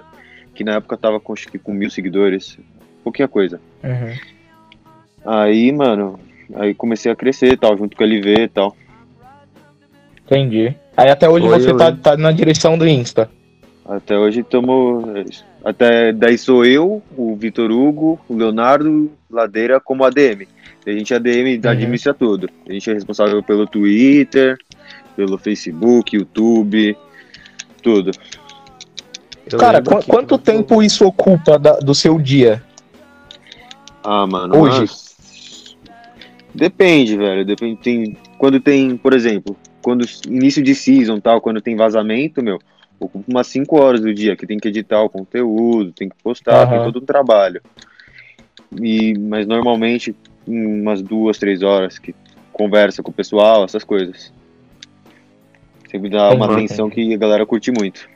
que 0.55 0.63
na 0.63 0.75
época 0.75 0.97
tava 0.97 1.19
com, 1.19 1.33
acho 1.33 1.47
que 1.47 1.59
com 1.59 1.73
mil 1.73 1.89
seguidores, 1.89 2.57
pouquinha 3.03 3.27
coisa. 3.27 3.59
Uhum. 3.83 4.15
Aí, 5.25 5.71
mano, 5.71 6.19
aí 6.55 6.73
comecei 6.73 7.11
a 7.11 7.15
crescer 7.15 7.57
tal, 7.57 7.77
junto 7.77 7.95
com 7.95 8.03
o 8.03 8.07
LV 8.07 8.33
e 8.33 8.47
tal. 8.47 8.75
Entendi. 10.25 10.73
Aí 10.97 11.09
até 11.09 11.29
hoje 11.29 11.47
Foi 11.47 11.59
você 11.59 11.75
tá, 11.75 11.91
tá 11.91 12.17
na 12.17 12.31
direção 12.31 12.77
do 12.77 12.87
Insta. 12.87 13.29
Até 13.85 14.17
hoje 14.17 14.39
estamos. 14.39 15.45
Até 15.63 16.11
daí 16.11 16.37
sou 16.37 16.65
eu, 16.65 17.03
o 17.15 17.35
Vitor 17.35 17.71
Hugo, 17.71 18.19
o 18.27 18.35
Leonardo 18.35 19.11
Ladeira 19.29 19.79
como 19.79 20.03
ADM. 20.03 20.47
A 20.85 20.91
gente 20.91 21.13
é 21.13 21.17
ADM 21.17 21.59
uhum. 21.63 21.69
administra 21.69 22.13
tudo. 22.13 22.49
A 22.67 22.71
gente 22.71 22.89
é 22.89 22.93
responsável 22.93 23.41
pelo 23.43 23.67
Twitter, 23.67 24.57
pelo 25.15 25.37
Facebook, 25.37 26.15
YouTube, 26.15 26.97
tudo. 27.81 28.11
Eu 29.51 29.59
Cara, 29.59 29.81
qu 29.81 30.03
quanto 30.05 30.37
tempo 30.37 30.81
isso 30.81 31.05
ocupa 31.05 31.59
da, 31.59 31.73
do 31.73 31.93
seu 31.93 32.19
dia? 32.19 32.63
Ah, 34.03 34.25
mano. 34.25 34.57
Hoje? 34.57 34.79
Mas... 34.81 35.15
Depende, 36.53 37.17
velho. 37.17 37.45
Depende. 37.45 37.79
Tem... 37.81 38.17
Quando 38.37 38.59
tem, 38.59 38.97
por 38.97 39.13
exemplo, 39.13 39.55
quando 39.81 40.05
início 40.27 40.63
de 40.63 40.73
season 40.73 41.19
tal, 41.19 41.39
quando 41.41 41.61
tem 41.61 41.75
vazamento, 41.75 42.41
meu, 42.41 42.59
ocupa 42.99 43.23
umas 43.27 43.47
5 43.47 43.79
horas 43.79 44.01
do 44.01 44.13
dia, 44.13 44.35
que 44.35 44.47
tem 44.47 44.57
que 44.57 44.67
editar 44.67 45.01
o 45.01 45.09
conteúdo, 45.09 45.91
tem 45.91 46.09
que 46.09 46.15
postar, 46.23 46.65
uhum. 46.65 46.69
tem 46.69 46.83
todo 46.85 47.03
um 47.03 47.05
trabalho. 47.05 47.61
E, 48.81 49.17
mas 49.17 49.45
normalmente 49.45 50.15
umas 50.47 51.01
duas, 51.01 51.37
três 51.37 51.61
horas 51.61 51.99
que 51.99 52.15
conversa 52.51 53.03
com 53.03 53.11
o 53.11 53.13
pessoal, 53.13 53.63
essas 53.63 53.83
coisas. 53.83 54.33
Sempre 55.89 56.09
dá 56.09 56.31
uma 56.31 56.51
atenção 56.51 56.89
que 56.89 57.13
a 57.13 57.17
galera 57.17 57.45
curte 57.45 57.71
muito. 57.71 58.07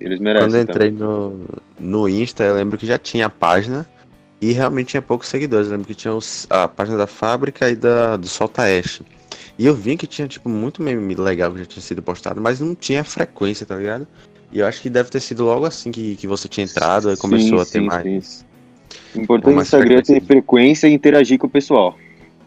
Eles 0.00 0.20
merecem. 0.20 0.48
Quando 0.48 0.54
eu 0.56 0.62
entrei 0.62 0.90
no, 0.90 1.40
no 1.78 2.08
Insta, 2.08 2.44
eu 2.44 2.54
lembro 2.54 2.76
que 2.76 2.86
já 2.86 2.98
tinha 2.98 3.26
a 3.26 3.30
página 3.30 3.86
e 4.40 4.52
realmente 4.52 4.88
tinha 4.88 5.02
poucos 5.02 5.28
seguidores. 5.28 5.66
Eu 5.66 5.72
lembro 5.72 5.86
que 5.86 5.94
tinha 5.94 6.14
os, 6.14 6.46
a 6.50 6.68
página 6.68 6.98
da 6.98 7.06
fábrica 7.06 7.70
e 7.70 7.76
da, 7.76 8.16
do 8.16 8.26
Solta 8.26 8.62
Ash. 8.62 9.02
E 9.58 9.66
eu 9.66 9.74
vi 9.74 9.96
que 9.96 10.06
tinha, 10.06 10.28
tipo, 10.28 10.48
muito 10.48 10.82
meme 10.82 11.14
legal 11.14 11.52
que 11.52 11.60
já 11.60 11.64
tinha 11.64 11.82
sido 11.82 12.02
postado, 12.02 12.40
mas 12.40 12.60
não 12.60 12.74
tinha 12.74 13.02
frequência, 13.02 13.64
tá 13.64 13.76
ligado? 13.76 14.06
E 14.52 14.58
eu 14.58 14.66
acho 14.66 14.82
que 14.82 14.90
deve 14.90 15.10
ter 15.10 15.20
sido 15.20 15.44
logo 15.44 15.64
assim 15.64 15.90
que, 15.90 16.14
que 16.16 16.26
você 16.26 16.46
tinha 16.46 16.64
entrado 16.64 17.10
e 17.10 17.16
começou 17.16 17.58
sim, 17.58 17.62
a 17.62 17.64
ter 17.64 17.80
sim, 17.80 17.86
mais. 17.86 18.26
Sim. 18.26 19.20
O 19.20 19.22
importante 19.22 19.54
no 19.54 19.62
Instagram 19.62 19.98
é 19.98 20.02
ter 20.02 20.22
frequência 20.22 20.86
e 20.86 20.92
interagir 20.92 21.38
com 21.38 21.46
o 21.46 21.50
pessoal. 21.50 21.96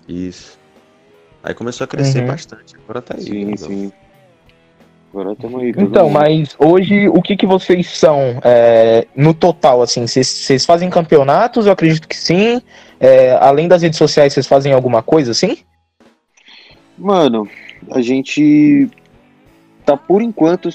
Isso. 0.07 0.57
Aí 1.43 1.53
começou 1.53 1.85
a 1.85 1.87
crescer 1.87 2.21
uhum. 2.21 2.27
bastante. 2.27 2.75
Agora 2.75 3.01
tá 3.01 3.15
aí. 3.17 3.23
Sim, 3.23 3.45
né? 3.45 3.57
sim. 3.57 3.91
Agora 5.11 5.33
estamos 5.33 5.61
aí. 5.61 5.73
Então, 5.75 6.09
mas 6.09 6.55
hoje 6.59 7.09
o 7.09 7.21
que, 7.21 7.35
que 7.35 7.45
vocês 7.45 7.89
são 7.97 8.39
é, 8.43 9.07
no 9.15 9.33
total, 9.33 9.81
assim? 9.81 10.05
Vocês 10.05 10.65
fazem 10.65 10.89
campeonatos? 10.89 11.65
Eu 11.65 11.73
acredito 11.73 12.07
que 12.07 12.15
sim. 12.15 12.61
É, 12.99 13.31
além 13.41 13.67
das 13.67 13.81
redes 13.81 13.97
sociais, 13.97 14.33
vocês 14.33 14.45
fazem 14.45 14.71
alguma 14.71 15.01
coisa 15.01 15.31
assim? 15.31 15.57
Mano, 16.97 17.47
a 17.91 18.01
gente 18.01 18.89
tá 19.85 19.97
por 19.97 20.21
enquanto 20.21 20.69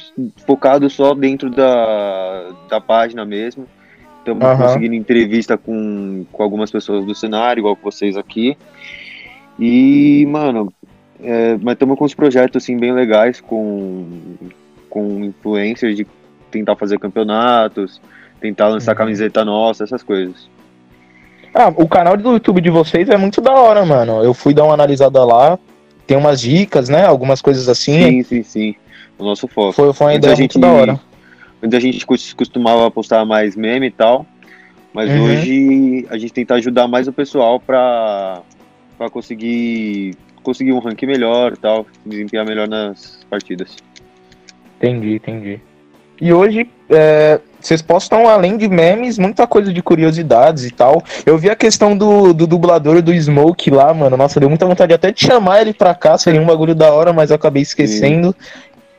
focado 0.44 0.90
só 0.90 1.14
dentro 1.14 1.48
da, 1.48 2.50
da 2.68 2.80
página 2.80 3.24
mesmo. 3.24 3.68
Estamos 4.18 4.44
uhum. 4.44 4.56
conseguindo 4.56 4.94
entrevista 4.94 5.56
com, 5.56 6.24
com 6.32 6.42
algumas 6.42 6.70
pessoas 6.70 7.04
do 7.04 7.14
cenário, 7.14 7.60
igual 7.60 7.78
vocês 7.80 8.16
aqui. 8.16 8.56
E, 9.58 10.26
mano, 10.26 10.72
é, 11.24 11.58
mas 11.60 11.74
estamos 11.74 11.98
com 11.98 12.04
uns 12.04 12.14
projetos 12.14 12.62
assim 12.62 12.76
bem 12.76 12.92
legais 12.92 13.40
com, 13.40 14.06
com 14.90 15.24
influencers 15.24 15.96
de 15.96 16.06
tentar 16.50 16.76
fazer 16.76 16.98
campeonatos, 16.98 18.00
tentar 18.40 18.68
lançar 18.68 18.92
uhum. 18.92 18.98
camiseta 18.98 19.44
nossa, 19.44 19.84
essas 19.84 20.02
coisas. 20.02 20.48
Ah, 21.54 21.68
o 21.68 21.88
canal 21.88 22.16
do 22.16 22.32
YouTube 22.32 22.60
de 22.60 22.70
vocês 22.70 23.08
é 23.08 23.16
muito 23.16 23.40
da 23.40 23.52
hora, 23.52 23.84
mano. 23.86 24.22
Eu 24.22 24.34
fui 24.34 24.52
dar 24.52 24.64
uma 24.64 24.74
analisada 24.74 25.24
lá, 25.24 25.58
tem 26.06 26.16
umas 26.16 26.40
dicas, 26.40 26.88
né? 26.88 27.04
Algumas 27.04 27.40
coisas 27.40 27.68
assim. 27.68 28.02
Sim, 28.02 28.22
sim, 28.22 28.42
sim. 28.42 28.74
O 29.16 29.24
nosso 29.24 29.46
foco. 29.46 29.72
Foi, 29.72 29.92
foi 29.92 30.06
uma 30.08 30.14
ideia 30.14 30.34
gente, 30.34 30.58
muito 30.58 30.60
da 30.60 30.72
hora. 30.72 31.00
Antes 31.62 31.76
a 31.76 31.80
gente 31.80 32.04
costumava 32.04 32.90
postar 32.90 33.24
mais 33.24 33.56
meme 33.56 33.86
e 33.86 33.90
tal, 33.90 34.26
mas 34.92 35.08
uhum. 35.08 35.24
hoje 35.24 36.06
a 36.10 36.18
gente 36.18 36.32
tenta 36.32 36.54
ajudar 36.54 36.88
mais 36.88 37.08
o 37.08 37.12
pessoal 37.12 37.58
pra, 37.58 38.42
pra 38.98 39.08
conseguir, 39.08 40.16
conseguir 40.44 40.72
um 40.72 40.78
ranking 40.78 41.06
melhor 41.06 41.52
e 41.52 41.56
tal, 41.56 41.86
desempenhar 42.06 42.46
melhor 42.46 42.68
nas 42.68 43.26
partidas. 43.28 43.76
Entendi, 44.76 45.14
entendi. 45.14 45.60
E 46.20 46.32
hoje, 46.32 46.70
é, 46.88 47.40
vocês 47.60 47.82
postam, 47.82 48.28
além 48.28 48.56
de 48.56 48.68
memes, 48.68 49.18
muita 49.18 49.46
coisa 49.46 49.72
de 49.72 49.82
curiosidades 49.82 50.64
e 50.64 50.70
tal. 50.70 51.02
Eu 51.26 51.36
vi 51.36 51.50
a 51.50 51.56
questão 51.56 51.96
do, 51.96 52.32
do 52.32 52.46
dublador 52.46 53.02
do 53.02 53.12
Smoke 53.12 53.70
lá, 53.70 53.92
mano. 53.92 54.16
Nossa, 54.16 54.38
deu 54.38 54.48
muita 54.48 54.66
vontade 54.66 54.94
até 54.94 55.10
de 55.10 55.20
chamar 55.20 55.62
ele 55.62 55.72
pra 55.72 55.94
cá, 55.94 56.16
seria 56.16 56.40
um 56.40 56.46
bagulho 56.46 56.74
da 56.74 56.92
hora, 56.92 57.12
mas 57.12 57.30
eu 57.30 57.36
acabei 57.36 57.62
esquecendo. 57.62 58.28
Sim. 58.38 58.48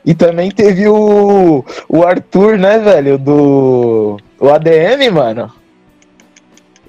E 0.04 0.14
também 0.14 0.50
teve 0.50 0.86
o, 0.86 1.64
o 1.88 2.02
Arthur, 2.04 2.58
né, 2.58 2.78
velho, 2.78 3.18
do 3.18 4.18
o 4.38 4.50
ADM, 4.50 5.10
mano 5.12 5.50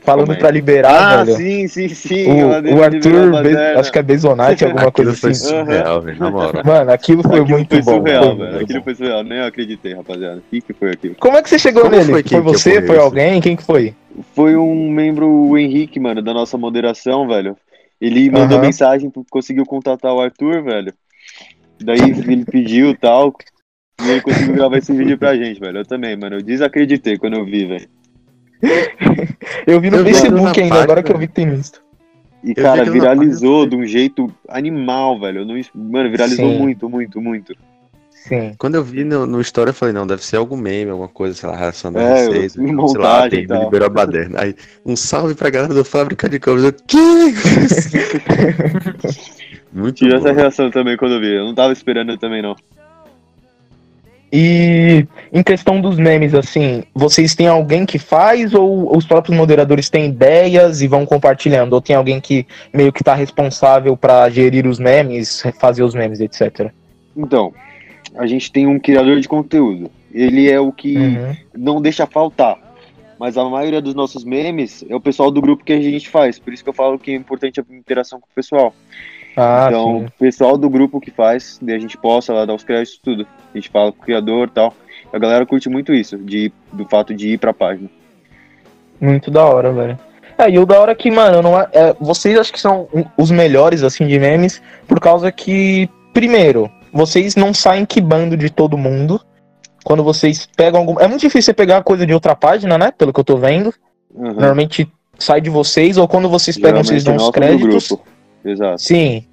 falando 0.08 0.38
para 0.38 0.50
liberar, 0.50 1.20
ah, 1.20 1.24
velho. 1.26 1.38
sim, 1.38 1.68
sim, 1.68 1.90
sim. 1.90 2.28
O, 2.32 2.78
o 2.78 2.84
Arthur, 2.84 3.44
Be 3.44 3.58
acho 3.78 3.92
que 3.92 4.00
é 4.00 4.02
Bezonati, 4.02 4.64
alguma 4.64 4.90
coisa 4.90 5.12
assim. 5.12 5.20
Foi 5.20 5.34
surreal, 5.34 6.02
velho, 6.02 6.18
na 6.18 6.32
moral. 6.32 6.64
Mano, 6.66 6.92
aquilo 6.92 7.24
foi 7.24 7.42
aquilo 7.42 7.58
muito 7.58 7.70
foi 7.70 7.82
bom. 7.82 7.98
Surreal, 7.98 8.38
velho. 8.38 8.60
Aquilo 8.62 8.84
foi 8.84 8.96
surreal, 8.96 9.24
nem 9.24 9.40
eu 9.40 9.46
acreditei, 9.46 9.94
rapaziada. 9.94 10.38
O 10.38 10.44
que, 10.50 10.62
que 10.62 10.72
foi 10.72 10.92
aquilo? 10.92 11.16
Como 11.16 11.36
é 11.38 11.42
que 11.42 11.50
você 11.50 11.60
chegou 11.60 11.84
Como 11.84 11.96
nele? 11.98 12.10
Foi, 12.10 12.24
foi 12.24 12.42
você? 12.42 12.82
Foi 12.82 12.98
alguém? 12.98 13.42
Quem 13.42 13.58
que 13.58 13.64
foi? 13.64 13.94
Foi 14.34 14.56
um 14.56 14.90
membro, 14.90 15.28
o 15.28 15.58
Henrique, 15.58 16.00
mano, 16.00 16.22
da 16.22 16.34
nossa 16.34 16.58
moderação, 16.58 17.28
velho. 17.28 17.58
Ele 18.00 18.32
mandou 18.32 18.60
mensagem, 18.60 19.12
conseguiu 19.30 19.66
contatar 19.66 20.14
o 20.14 20.22
Arthur, 20.22 20.64
velho. 20.64 20.94
Daí 21.84 22.00
ele 22.00 22.46
pediu 22.46 22.96
tal. 22.98 23.34
E 24.02 24.10
ele 24.10 24.22
conseguiu 24.22 24.54
gravar 24.54 24.78
esse 24.78 24.94
vídeo 24.94 25.18
pra 25.18 25.36
gente, 25.36 25.60
velho. 25.60 25.80
Eu 25.80 25.86
também, 25.86 26.16
mano. 26.16 26.38
Eu 26.38 26.42
desacreditei 26.42 27.18
quando 27.18 27.36
eu 27.36 27.44
vi, 27.44 27.66
velho. 27.66 27.90
eu 29.68 29.80
vi 29.80 29.90
no 29.90 29.98
eu 29.98 30.06
Facebook 30.06 30.60
ainda, 30.60 30.70
página, 30.70 30.84
agora 30.84 31.04
que 31.04 31.12
eu 31.12 31.18
vi 31.18 31.28
que 31.28 31.34
tem 31.34 31.50
visto. 31.50 31.82
E, 32.44 32.54
cara, 32.54 32.90
viralizou 32.90 33.68
de 33.68 33.76
um 33.76 33.86
jeito 33.86 34.32
animal, 34.48 35.20
velho. 35.20 35.46
Não, 35.46 35.56
mano, 35.76 36.10
viralizou 36.10 36.50
Sim. 36.50 36.60
muito, 36.60 36.90
muito, 36.90 37.22
muito. 37.22 37.56
Sim. 38.10 38.54
Quando 38.58 38.76
eu 38.76 38.84
vi 38.84 39.04
no, 39.04 39.26
no 39.26 39.42
Story, 39.42 39.70
eu 39.70 39.74
falei, 39.74 39.94
não, 39.94 40.06
deve 40.06 40.24
ser 40.24 40.36
algum 40.36 40.58
meme, 40.58 40.92
alguma 40.92 41.08
coisa, 41.08 41.34
sei 41.34 41.50
lá, 41.50 41.56
reação 41.56 41.92
da 41.92 42.02
é, 42.02 42.26
vocês. 42.26 42.54
Sei 42.54 42.76
lá, 42.98 43.30
tem, 43.30 43.42
liberou 43.42 43.86
a 43.86 43.90
baderna. 43.90 44.42
Aí, 44.42 44.56
um 44.86 44.96
salve 44.96 45.34
pra 45.34 45.50
galera 45.50 45.74
do 45.74 45.86
Fábrica 45.86 46.28
de 46.28 46.40
Covers. 46.40 46.66
Eu, 46.66 46.74
que? 46.74 46.98
muito 49.72 49.96
Tive 49.96 50.16
essa 50.16 50.34
reação 50.34 50.70
também 50.70 50.98
quando 50.98 51.16
eu 51.16 51.22
vi. 51.22 51.36
Eu 51.36 51.46
não 51.46 51.56
tava 51.56 51.72
esperando 51.72 52.18
também, 52.18 52.42
não. 52.42 52.56
E 54.32 55.06
em 55.32 55.42
questão 55.42 55.80
dos 55.80 55.98
memes, 55.98 56.34
assim, 56.34 56.84
vocês 56.94 57.34
têm 57.34 57.48
alguém 57.48 57.86
que 57.86 57.98
faz 57.98 58.54
ou 58.54 58.96
os 58.96 59.06
próprios 59.06 59.38
moderadores 59.38 59.90
têm 59.90 60.08
ideias 60.08 60.82
e 60.82 60.88
vão 60.88 61.06
compartilhando? 61.06 61.74
Ou 61.74 61.82
tem 61.82 61.96
alguém 61.96 62.20
que 62.20 62.46
meio 62.74 62.92
que 62.92 63.04
tá 63.04 63.16
responsável 63.16 63.96
para 63.96 64.30
gerir 64.30 64.68
os 64.68 64.80
memes, 64.80 65.44
fazer 65.60 65.84
os 65.84 65.96
memes, 65.96 66.20
etc? 66.20 66.72
Então, 67.16 67.54
a 68.16 68.28
gente 68.28 68.52
tem 68.52 68.68
um 68.68 68.80
criador 68.80 69.20
de 69.20 69.28
conteúdo. 69.28 69.90
Ele 70.14 70.50
é 70.50 70.60
o 70.60 70.72
que 70.72 70.98
uhum. 70.98 71.36
não 71.56 71.82
deixa 71.82 72.06
faltar. 72.06 72.58
Mas 73.20 73.38
a 73.38 73.46
maioria 73.46 73.82
dos 73.82 73.96
nossos 73.96 74.24
memes 74.24 74.86
é 74.88 74.96
o 74.96 75.02
pessoal 75.02 75.32
do 75.32 75.42
grupo 75.42 75.64
que 75.64 75.74
a 75.74 75.82
gente 75.82 76.08
faz. 76.08 76.38
Por 76.38 76.54
isso 76.54 76.64
que 76.64 76.70
eu 76.70 76.74
falo 76.74 77.00
que 77.00 77.12
é 77.12 77.16
importante 77.16 77.60
a 77.60 77.64
interação 77.72 78.20
com 78.20 78.28
o 78.28 78.36
pessoal. 78.36 78.74
Ah, 79.38 79.67
então, 79.70 80.00
sim. 80.00 80.06
o 80.06 80.12
pessoal 80.17 80.58
do 80.58 80.67
grupo 80.67 81.00
que 81.00 81.12
faz, 81.12 81.60
a 81.62 81.77
gente 81.77 81.96
posta 81.96 82.34
lá, 82.34 82.44
dar 82.44 82.56
os 82.56 82.63
créditos, 82.63 83.00
tudo. 83.03 83.27
A 83.53 83.58
gente 83.58 83.70
fala 83.70 83.91
com 83.91 84.00
o 84.00 84.03
criador 84.03 84.48
e 84.48 84.51
tal. 84.51 84.74
A 85.13 85.20
galera 85.20 85.46
curte 85.46 85.70
muito 85.70 85.94
isso, 85.94 86.17
de, 86.17 86.51
do 86.74 86.86
fato 86.86 87.13
de 87.13 87.34
ir 87.34 87.38
pra 87.38 87.53
página. 87.53 87.88
Muito 89.00 89.29
da 89.29 89.46
hora, 89.46 89.72
velho. 89.72 90.00
É, 90.39 90.50
e 90.50 90.58
o 90.58 90.65
da 90.65 90.79
hora 90.79 90.91
é 90.91 90.96
que, 90.96 91.12
mano, 91.12 91.44
não 91.44 91.60
é, 91.60 91.67
é, 91.72 91.96
vocês 92.00 92.38
acho 92.38 92.51
que 92.51 92.60
são 92.60 92.88
os 93.15 93.29
melhores, 93.29 93.84
assim, 93.84 94.08
de 94.08 94.17
memes, 94.20 94.60
por 94.88 95.00
causa 95.00 95.32
que, 95.32 95.88
primeiro, 96.13 96.70
vocês 96.91 97.36
não 97.36 97.53
saem 97.53 97.86
quibando 97.86 98.36
de 98.36 98.50
todo 98.50 98.77
mundo. 98.77 99.22
Quando 99.84 100.03
vocês 100.03 100.48
pegam 100.58 100.82
algum. 100.82 101.00
É 101.00 101.08
muito 101.08 101.22
difícil 101.22 101.44
você 101.44 101.53
pegar 101.53 101.84
coisa 101.84 102.06
de 102.06 102.13
outra 102.13 102.36
página, 102.36 102.77
né? 102.77 102.91
Pelo 102.91 103.13
que 103.13 103.20
eu 103.20 103.24
tô 103.24 103.38
vendo. 103.38 103.74
Uhum. 104.13 104.34
Normalmente 104.34 104.91
sai 105.17 105.39
de 105.39 105.50
vocês, 105.50 105.98
ou 105.98 106.08
quando 106.08 106.27
vocês 106.27 106.58
pegam, 106.58 106.84
vocês 106.84 107.03
dão 107.03 107.15
os 107.15 107.29
créditos. 107.29 107.94
Exato. 108.44 108.82
Sim. 108.82 109.24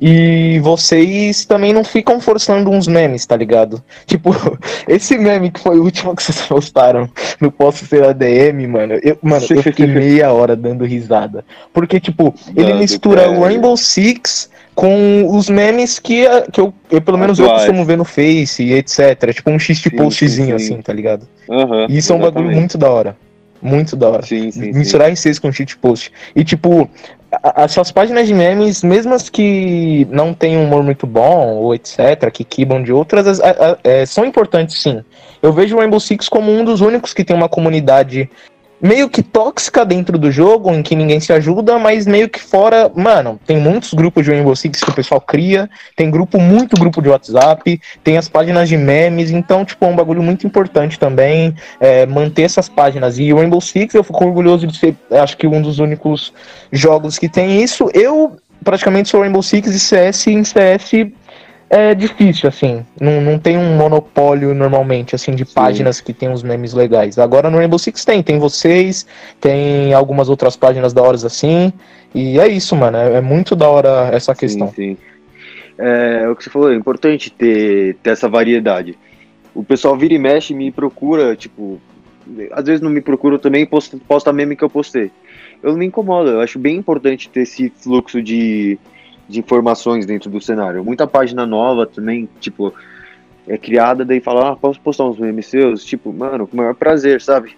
E 0.00 0.60
vocês 0.60 1.44
também 1.44 1.72
não 1.72 1.82
ficam 1.82 2.20
forçando 2.20 2.70
uns 2.70 2.86
memes, 2.86 3.26
tá 3.26 3.36
ligado? 3.36 3.82
Tipo, 4.06 4.30
esse 4.86 5.18
meme 5.18 5.50
que 5.50 5.60
foi 5.60 5.78
o 5.78 5.82
último 5.82 6.14
que 6.14 6.22
vocês 6.22 6.40
postaram 6.46 7.10
no 7.40 7.50
Posso 7.50 7.84
Ser 7.84 8.04
ADM, 8.04 8.66
mano. 8.68 8.94
Eu, 9.02 9.18
mano, 9.20 9.44
eu 9.50 9.62
fiquei 9.62 9.86
meia 9.88 10.32
hora 10.32 10.54
dando 10.54 10.84
risada. 10.84 11.44
Porque, 11.72 11.98
tipo, 11.98 12.32
ele 12.56 12.72
não, 12.72 12.78
mistura 12.78 13.28
o 13.28 13.42
Rainbow 13.42 13.76
Six 13.76 14.48
com 14.72 15.36
os 15.36 15.50
memes 15.50 15.98
que, 15.98 16.24
que 16.52 16.60
eu, 16.60 16.72
eu 16.88 17.00
pelo 17.00 17.18
menos 17.18 17.40
Atuais. 17.40 17.62
eu 17.62 17.66
costumo 17.66 17.84
ver 17.84 17.96
no 17.96 18.04
Face 18.04 18.62
e 18.62 18.74
etc. 18.74 19.34
Tipo 19.34 19.50
um 19.50 19.58
X 19.58 19.82
postzinho 19.96 20.54
assim, 20.54 20.80
tá 20.80 20.92
ligado? 20.92 21.26
Uhum, 21.48 21.86
e 21.88 21.96
isso 21.96 22.12
é 22.12 22.16
um 22.16 22.20
bagulho 22.20 22.52
muito 22.52 22.78
da 22.78 22.88
hora. 22.88 23.16
Muito 23.60 23.96
da 23.96 24.08
hora. 24.08 24.22
Sim, 24.24 24.52
sim, 24.52 24.72
Misturar 24.72 25.14
sim. 25.16 25.34
com 25.40 25.50
cheat 25.50 25.76
post. 25.78 26.12
E 26.34 26.44
tipo, 26.44 26.88
as 27.30 27.72
suas 27.72 27.92
páginas 27.92 28.26
de 28.26 28.34
memes, 28.34 28.82
mesmo 28.82 29.14
as 29.14 29.28
que 29.28 30.06
não 30.10 30.32
têm 30.32 30.56
um 30.56 30.64
humor 30.64 30.82
muito 30.82 31.06
bom, 31.06 31.56
ou 31.56 31.74
etc., 31.74 32.30
que 32.32 32.42
quibam 32.42 32.82
de 32.82 32.92
outras, 32.92 33.40
é, 33.84 34.06
são 34.06 34.24
importantes 34.24 34.80
sim. 34.80 35.02
Eu 35.42 35.52
vejo 35.52 35.76
o 35.76 35.78
Rainbow 35.78 36.00
Six 36.00 36.28
como 36.28 36.50
um 36.50 36.64
dos 36.64 36.80
únicos 36.80 37.12
que 37.12 37.24
tem 37.24 37.36
uma 37.36 37.48
comunidade 37.48 38.30
meio 38.80 39.08
que 39.08 39.22
tóxica 39.22 39.84
dentro 39.84 40.18
do 40.18 40.30
jogo, 40.30 40.72
em 40.72 40.82
que 40.82 40.94
ninguém 40.94 41.20
se 41.20 41.32
ajuda, 41.32 41.78
mas 41.78 42.06
meio 42.06 42.28
que 42.28 42.40
fora, 42.40 42.90
mano, 42.94 43.38
tem 43.46 43.56
muitos 43.56 43.92
grupos 43.92 44.24
de 44.24 44.30
Rainbow 44.30 44.54
Six 44.54 44.82
que 44.82 44.90
o 44.90 44.94
pessoal 44.94 45.20
cria, 45.20 45.68
tem 45.96 46.10
grupo, 46.10 46.40
muito 46.40 46.78
grupo 46.78 47.02
de 47.02 47.08
WhatsApp, 47.08 47.80
tem 48.04 48.16
as 48.16 48.28
páginas 48.28 48.68
de 48.68 48.76
memes, 48.76 49.30
então, 49.30 49.64
tipo, 49.64 49.84
é 49.84 49.88
um 49.88 49.96
bagulho 49.96 50.22
muito 50.22 50.46
importante 50.46 50.98
também, 50.98 51.54
é, 51.80 52.06
manter 52.06 52.42
essas 52.42 52.68
páginas. 52.68 53.18
E 53.18 53.32
o 53.32 53.36
Rainbow 53.36 53.60
Six, 53.60 53.94
eu 53.94 54.04
fico 54.04 54.24
orgulhoso 54.24 54.66
de 54.66 54.76
ser, 54.76 54.96
acho 55.10 55.36
que 55.36 55.46
um 55.46 55.60
dos 55.60 55.78
únicos 55.78 56.32
jogos 56.70 57.18
que 57.18 57.28
tem 57.28 57.62
isso. 57.62 57.90
Eu 57.92 58.36
praticamente 58.62 59.08
sou 59.08 59.20
Rainbow 59.20 59.42
Six 59.42 59.68
e 59.68 59.80
CS, 59.80 60.26
em 60.28 60.44
CS 60.44 60.90
é 61.70 61.94
difícil, 61.94 62.48
assim. 62.48 62.84
Não, 63.00 63.20
não 63.20 63.38
tem 63.38 63.58
um 63.58 63.76
monopólio 63.76 64.54
normalmente, 64.54 65.14
assim, 65.14 65.34
de 65.34 65.44
Sim. 65.44 65.54
páginas 65.54 66.00
que 66.00 66.12
tem 66.12 66.28
uns 66.28 66.42
memes 66.42 66.72
legais. 66.72 67.18
Agora 67.18 67.50
no 67.50 67.58
Rainbow 67.58 67.78
Six 67.78 68.04
tem, 68.04 68.22
tem 68.22 68.38
vocês, 68.38 69.06
tem 69.40 69.92
algumas 69.92 70.28
outras 70.28 70.56
páginas 70.56 70.92
da 70.92 71.02
hora 71.02 71.16
assim. 71.16 71.72
E 72.14 72.38
é 72.40 72.48
isso, 72.48 72.74
mano. 72.74 72.96
É, 72.96 73.16
é 73.16 73.20
muito 73.20 73.54
da 73.54 73.68
hora 73.68 74.08
essa 74.12 74.34
questão. 74.34 74.68
Sim, 74.68 74.96
sim. 74.96 74.96
É, 75.78 76.22
é 76.24 76.28
o 76.28 76.34
que 76.34 76.42
você 76.42 76.50
falou, 76.50 76.72
é 76.72 76.74
importante 76.74 77.30
ter, 77.30 77.96
ter 78.02 78.10
essa 78.10 78.28
variedade. 78.28 78.98
O 79.54 79.62
pessoal 79.62 79.96
vira 79.96 80.14
e 80.14 80.18
mexe 80.18 80.54
me 80.54 80.72
procura, 80.72 81.36
tipo, 81.36 81.80
às 82.52 82.64
vezes 82.64 82.80
não 82.80 82.90
me 82.90 83.00
procura 83.00 83.38
também 83.38 83.64
posta, 83.64 83.96
posta 84.08 84.32
meme 84.32 84.56
que 84.56 84.64
eu 84.64 84.70
postei. 84.70 85.10
Eu 85.62 85.72
não 85.72 85.78
me 85.78 85.86
incomodo, 85.86 86.30
eu 86.30 86.40
acho 86.40 86.58
bem 86.58 86.76
importante 86.76 87.28
ter 87.28 87.42
esse 87.42 87.72
fluxo 87.76 88.22
de 88.22 88.78
de 89.28 89.38
informações 89.38 90.06
dentro 90.06 90.30
do 90.30 90.40
cenário. 90.40 90.84
Muita 90.84 91.06
página 91.06 91.46
nova 91.46 91.86
também, 91.86 92.28
tipo, 92.40 92.72
é 93.46 93.58
criada, 93.58 94.04
daí 94.04 94.20
fala, 94.20 94.52
ah, 94.52 94.56
posso 94.56 94.80
postar 94.80 95.04
uns 95.04 95.18
memes 95.18 95.46
seus? 95.46 95.84
Tipo, 95.84 96.12
mano, 96.12 96.46
com 96.46 96.54
o 96.54 96.56
maior 96.56 96.74
prazer, 96.74 97.20
sabe? 97.20 97.56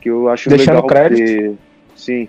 Que 0.00 0.10
eu 0.10 0.28
acho 0.28 0.48
Deixando 0.48 0.74
legal 0.74 0.86
crédito. 0.86 1.26
ter. 1.26 1.54
Sim. 1.94 2.28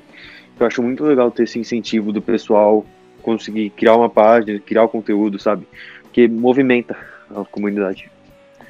Eu 0.59 0.65
acho 0.65 0.81
muito 0.81 1.03
legal 1.03 1.29
ter 1.29 1.43
esse 1.43 1.59
incentivo 1.59 2.11
do 2.11 2.21
pessoal 2.21 2.85
conseguir 3.21 3.69
criar 3.71 3.95
uma 3.95 4.09
página, 4.09 4.59
criar 4.59 4.83
o 4.83 4.89
conteúdo, 4.89 5.37
sabe? 5.37 5.67
Que 6.13 6.27
movimenta 6.27 6.95
a 7.29 7.43
comunidade. 7.43 8.09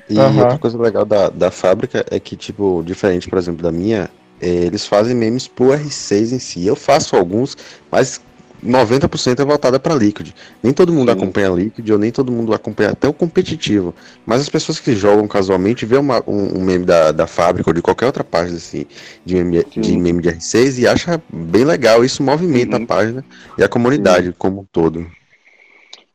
E 0.09 0.17
uhum. 0.17 0.39
outra 0.39 0.57
coisa 0.57 0.77
legal 0.81 1.05
da, 1.05 1.29
da 1.29 1.51
fábrica 1.51 2.05
é 2.09 2.19
que, 2.19 2.35
tipo, 2.35 2.81
diferente, 2.85 3.29
por 3.29 3.37
exemplo, 3.37 3.61
da 3.61 3.71
minha, 3.71 4.09
é, 4.41 4.47
eles 4.47 4.85
fazem 4.87 5.15
memes 5.15 5.47
pro 5.47 5.67
R6 5.67 6.33
em 6.33 6.39
si. 6.39 6.65
Eu 6.65 6.75
faço 6.75 7.15
alguns, 7.15 7.57
mas 7.91 8.21
90% 8.63 9.39
é 9.39 9.45
voltada 9.45 9.79
para 9.79 9.95
Liquid. 9.95 10.31
Nem 10.61 10.73
todo 10.73 10.91
mundo 10.91 11.11
Sim. 11.11 11.17
acompanha 11.17 11.49
Liquid, 11.49 11.89
ou 11.89 11.97
nem 11.97 12.11
todo 12.11 12.31
mundo 12.31 12.53
acompanha 12.53 12.91
até 12.91 13.07
o 13.07 13.13
competitivo. 13.13 13.93
Mas 14.25 14.41
as 14.41 14.49
pessoas 14.49 14.79
que 14.79 14.95
jogam 14.95 15.27
casualmente 15.27 15.85
vê 15.85 15.97
uma, 15.97 16.23
um, 16.27 16.59
um, 16.59 16.63
meme 16.63 16.85
da, 16.85 17.11
da 17.11 17.27
fábrica 17.27 17.69
ou 17.69 17.73
de 17.73 17.81
qualquer 17.81 18.05
outra 18.07 18.23
página 18.23 18.57
assim, 18.57 18.85
de, 19.25 19.35
meme, 19.35 19.65
de 19.75 19.97
meme 19.97 20.21
de 20.21 20.29
R6 20.29 20.79
e 20.79 20.87
acha 20.87 21.21
bem 21.31 21.63
legal. 21.63 22.03
Isso 22.03 22.23
movimenta 22.23 22.77
uhum. 22.77 22.83
a 22.83 22.87
página 22.87 23.25
e 23.57 23.63
a 23.63 23.69
comunidade 23.69 24.27
Sim. 24.27 24.35
como 24.37 24.61
um 24.61 24.65
todo. 24.65 25.05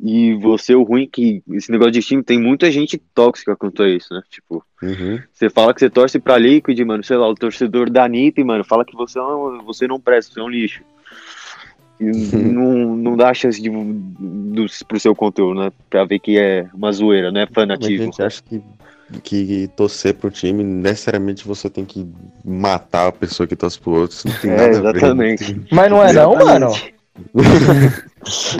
E 0.05 0.35
você, 0.35 0.75
o 0.75 0.83
ruim 0.83 1.05
é 1.05 1.07
que 1.07 1.45
esse 1.53 1.71
negócio 1.71 1.93
de 1.93 2.03
time 2.03 2.25
tem 2.25 2.37
muita 2.37 2.69
gente 2.73 2.99
tóxica 3.15 3.55
quanto 3.55 3.85
a 3.85 3.89
isso, 3.89 4.13
né? 4.13 4.21
Tipo, 4.29 4.65
uhum. 4.83 5.21
você 5.33 5.49
fala 5.49 5.73
que 5.73 5.79
você 5.79 5.89
torce 5.89 6.19
pra 6.19 6.37
Liquid, 6.37 6.77
mano, 6.81 7.05
sei 7.05 7.17
lá, 7.17 7.29
o 7.29 7.37
torcedor 7.37 7.89
da 7.89 8.09
Nip, 8.09 8.43
mano, 8.43 8.65
fala 8.65 8.85
que 8.85 8.97
você 8.97 9.21
não, 9.21 9.61
é 9.61 9.63
você 9.63 9.87
não 9.87 10.01
presta, 10.01 10.35
você 10.35 10.41
é 10.41 10.43
um 10.43 10.49
lixo. 10.49 10.83
E 12.01 12.05
não, 12.37 12.97
não 12.97 13.17
dá 13.17 13.33
chance 13.33 13.61
de, 13.61 13.71
do, 13.71 14.67
pro 14.87 15.01
seu 15.01 15.15
conteúdo, 15.15 15.61
né? 15.61 15.73
Pra 15.89 16.05
ver 16.05 16.19
que 16.19 16.39
é 16.39 16.67
uma 16.75 16.93
zoeira, 16.93 17.31
não 17.31 17.41
é 17.41 17.47
fanatismo. 17.47 18.03
A 18.03 18.05
gente 18.07 18.23
acha 18.23 18.43
que, 18.43 18.63
que 19.23 19.71
torcer 19.77 20.15
pro 20.15 20.31
time, 20.31 20.63
necessariamente 20.63 21.47
você 21.47 21.69
tem 21.71 21.85
que 21.85 22.07
matar 22.45 23.09
a 23.09 23.13
pessoa 23.13 23.47
que 23.47 23.57
torce 23.57 23.79
pro 23.79 23.93
outro. 23.93 24.19
Não 24.25 24.35
tem 24.41 24.51
é, 24.51 24.57
nada 24.57 24.71
exatamente. 24.71 25.45
A 25.45 25.55
ver. 25.55 25.67
Mas 25.71 25.91
não 25.91 26.03
é 26.03 26.13
não, 26.13 26.35
mano? 26.35 26.73
Isso 28.25 28.59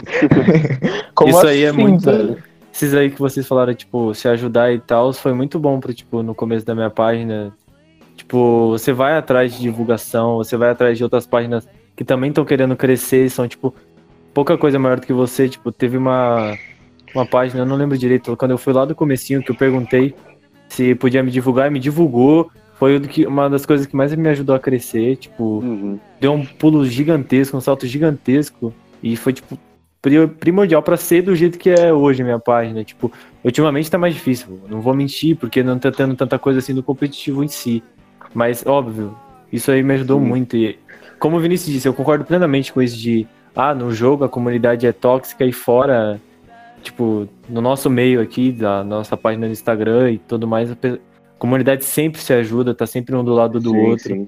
assim, 1.37 1.47
aí 1.47 1.63
é 1.63 1.69
assim, 1.69 1.77
muito. 1.77 2.05
Velho? 2.05 2.43
Esses 2.73 2.93
aí 2.93 3.11
que 3.11 3.19
vocês 3.19 3.47
falaram, 3.47 3.73
tipo, 3.73 4.13
se 4.15 4.27
ajudar 4.27 4.73
e 4.73 4.79
tal, 4.79 5.13
foi 5.13 5.33
muito 5.33 5.59
bom 5.59 5.79
pro, 5.79 5.93
tipo, 5.93 6.23
no 6.23 6.33
começo 6.33 6.65
da 6.65 6.73
minha 6.73 6.89
página. 6.89 7.53
Tipo, 8.15 8.71
você 8.71 8.91
vai 8.91 9.17
atrás 9.17 9.53
de 9.53 9.61
divulgação, 9.61 10.37
você 10.37 10.57
vai 10.57 10.69
atrás 10.69 10.97
de 10.97 11.03
outras 11.03 11.25
páginas 11.25 11.67
que 11.95 12.03
também 12.03 12.29
estão 12.29 12.45
querendo 12.45 12.75
crescer, 12.75 13.29
são, 13.29 13.47
tipo, 13.47 13.73
pouca 14.33 14.57
coisa 14.57 14.79
maior 14.79 14.99
do 14.99 15.05
que 15.05 15.13
você. 15.13 15.47
Tipo, 15.47 15.71
teve 15.71 15.97
uma, 15.97 16.57
uma 17.13 17.25
página, 17.25 17.61
eu 17.61 17.65
não 17.65 17.75
lembro 17.75 17.97
direito, 17.97 18.35
quando 18.35 18.51
eu 18.51 18.57
fui 18.57 18.73
lá 18.73 18.85
do 18.85 18.95
comecinho 18.95 19.43
que 19.43 19.51
eu 19.51 19.55
perguntei 19.55 20.13
se 20.73 20.95
podia 20.95 21.21
me 21.21 21.29
divulgar, 21.29 21.67
e 21.67 21.71
me 21.71 21.79
divulgou. 21.79 22.49
Foi 22.79 22.99
uma 23.27 23.49
das 23.49 23.65
coisas 23.65 23.85
que 23.85 23.95
mais 23.95 24.13
me 24.15 24.27
ajudou 24.29 24.55
a 24.55 24.59
crescer, 24.59 25.15
tipo, 25.15 25.59
uhum. 25.59 25.99
deu 26.19 26.33
um 26.33 26.43
pulo 26.43 26.83
gigantesco, 26.85 27.55
um 27.55 27.61
salto 27.61 27.85
gigantesco, 27.85 28.73
e 29.01 29.15
foi, 29.15 29.31
tipo, 29.33 29.57
primordial 30.39 30.81
para 30.81 30.97
ser 30.97 31.21
do 31.21 31.35
jeito 31.35 31.57
que 31.57 31.69
é 31.69 31.93
hoje 31.93 32.21
a 32.21 32.25
minha 32.25 32.39
página. 32.39 32.83
Tipo, 32.83 33.11
ultimamente 33.43 33.89
tá 33.89 33.97
mais 33.97 34.13
difícil, 34.13 34.59
não 34.67 34.81
vou 34.81 34.93
mentir, 34.93 35.37
porque 35.37 35.63
não 35.63 35.77
tá 35.77 35.91
tendo 35.91 36.15
tanta 36.15 36.37
coisa 36.39 36.59
assim 36.59 36.73
no 36.73 36.83
competitivo 36.83 37.43
em 37.43 37.47
si. 37.47 37.81
Mas, 38.33 38.65
óbvio, 38.65 39.15
isso 39.51 39.71
aí 39.71 39.83
me 39.83 39.93
ajudou 39.93 40.19
Sim. 40.19 40.25
muito. 40.25 40.57
E, 40.57 40.77
como 41.23 41.37
o 41.37 41.39
Vinícius 41.39 41.71
disse, 41.71 41.87
eu 41.87 41.93
concordo 41.93 42.25
plenamente 42.25 42.73
com 42.73 42.81
isso 42.81 42.97
de, 42.97 43.25
ah, 43.55 43.73
no 43.73 43.93
jogo 43.93 44.25
a 44.25 44.29
comunidade 44.29 44.85
é 44.85 44.91
tóxica 44.91 45.45
e 45.45 45.53
fora, 45.53 46.19
tipo, 46.81 47.29
no 47.47 47.61
nosso 47.61 47.89
meio 47.89 48.19
aqui, 48.19 48.51
da 48.51 48.83
nossa 48.83 49.15
página 49.15 49.47
no 49.47 49.53
Instagram 49.53 50.11
e 50.11 50.17
tudo 50.17 50.45
mais, 50.45 50.69
a 50.69 50.75
comunidade 51.39 51.85
sempre 51.85 52.19
se 52.19 52.33
ajuda, 52.33 52.75
tá 52.75 52.85
sempre 52.85 53.15
um 53.15 53.23
do 53.23 53.33
lado 53.33 53.57
do 53.57 53.69
sim, 53.69 53.77
outro. 53.77 54.09
Sim 54.09 54.27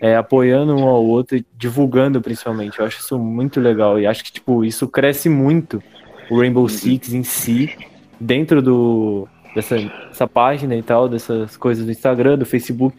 é, 0.00 0.14
apoiando 0.14 0.76
um 0.76 0.84
ao 0.84 1.04
outro 1.04 1.36
e 1.36 1.44
divulgando 1.56 2.20
principalmente. 2.20 2.78
Eu 2.78 2.86
acho 2.86 3.00
isso 3.00 3.18
muito 3.18 3.58
legal 3.58 3.98
e 3.98 4.06
acho 4.06 4.22
que 4.22 4.30
tipo 4.30 4.64
isso 4.64 4.86
cresce 4.86 5.28
muito 5.28 5.82
o 6.30 6.38
Rainbow 6.38 6.62
uhum. 6.62 6.68
Six 6.68 7.12
em 7.12 7.24
si 7.24 7.76
dentro 8.20 8.62
do 8.62 9.26
dessa, 9.56 9.76
dessa 9.76 10.28
página 10.28 10.76
e 10.76 10.82
tal, 10.84 11.08
dessas 11.08 11.56
coisas 11.56 11.84
do 11.84 11.90
Instagram, 11.90 12.38
do 12.38 12.46
Facebook, 12.46 12.96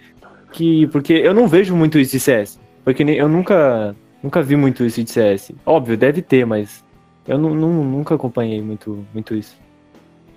que 0.51 0.87
porque 0.87 1.13
eu 1.13 1.33
não 1.33 1.47
vejo 1.47 1.73
muito 1.73 1.97
isso 1.97 2.11
de 2.11 2.19
CS, 2.19 2.59
porque 2.83 3.03
eu 3.03 3.27
nunca 3.27 3.95
nunca 4.21 4.41
vi 4.41 4.55
muito 4.55 4.85
isso 4.85 5.03
de 5.03 5.11
CS. 5.11 5.51
Óbvio, 5.65 5.97
deve 5.97 6.21
ter, 6.21 6.45
mas 6.45 6.83
eu 7.27 7.37
não, 7.37 7.53
não, 7.53 7.83
nunca 7.83 8.15
acompanhei 8.15 8.61
muito 8.61 9.05
muito 9.13 9.35
isso. 9.35 9.57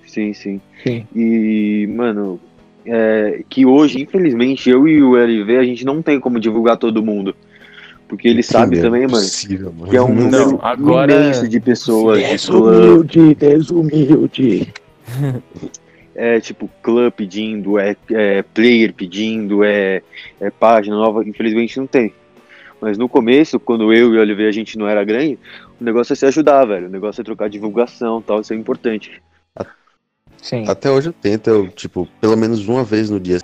Sim, 0.06 0.34
sim. 0.34 0.61
Sim. 0.84 1.06
E, 1.16 1.87
mano, 1.87 2.38
é, 2.84 3.42
que 3.49 3.64
hoje, 3.64 4.02
infelizmente, 4.02 4.68
eu 4.68 4.87
e 4.87 5.02
o 5.02 5.16
LV, 5.16 5.56
a 5.56 5.64
gente 5.64 5.84
não 5.84 6.02
tem 6.02 6.20
como 6.20 6.38
divulgar 6.38 6.76
todo 6.76 7.02
mundo. 7.02 7.34
Porque 8.06 8.28
ele 8.28 8.42
sabe 8.42 8.78
é 8.78 8.82
também, 8.82 9.08
possível, 9.08 9.72
mano, 9.72 9.90
que 9.90 9.96
é 9.96 10.02
um 10.02 10.14
número 10.14 10.58
agora... 10.61 11.14
imenso 11.14 11.49
de 11.49 11.58
pessoas. 11.58 12.22
Desumilde, 12.22 13.34
desumilde. 13.34 14.72
É 16.14 16.38
tipo, 16.38 16.69
clã 16.82 17.10
pedindo, 17.10 17.78
é, 17.78 17.97
é 18.10 18.43
player 18.43 18.93
pedindo, 18.93 19.64
é, 19.64 20.02
é, 20.38 20.50
página 20.50 20.95
nova, 20.95 21.26
infelizmente 21.26 21.78
não 21.78 21.86
tem. 21.86 22.12
Mas 22.82 22.99
no 22.99 23.08
começo, 23.08 23.60
quando 23.60 23.92
eu 23.92 24.12
e 24.12 24.18
o 24.18 24.21
Oliveira 24.21 24.50
a 24.50 24.52
gente 24.52 24.76
não 24.76 24.88
era 24.88 25.04
grande, 25.04 25.38
o 25.80 25.84
negócio 25.84 26.14
é 26.14 26.16
se 26.16 26.26
ajudar, 26.26 26.64
velho. 26.64 26.88
O 26.88 26.90
negócio 26.90 27.21
é 27.21 27.25
trocar 27.25 27.49
divulgação 27.49 28.21
tal, 28.21 28.40
isso 28.40 28.52
é 28.52 28.56
importante. 28.56 29.23
Sim. 30.42 30.64
Até 30.66 30.90
hoje 30.90 31.10
eu 31.10 31.12
tento, 31.12 31.49
eu, 31.49 31.68
tipo, 31.68 32.08
pelo 32.21 32.36
menos 32.36 32.66
uma 32.66 32.82
vez 32.82 33.08
no 33.08 33.21
dia. 33.21 33.38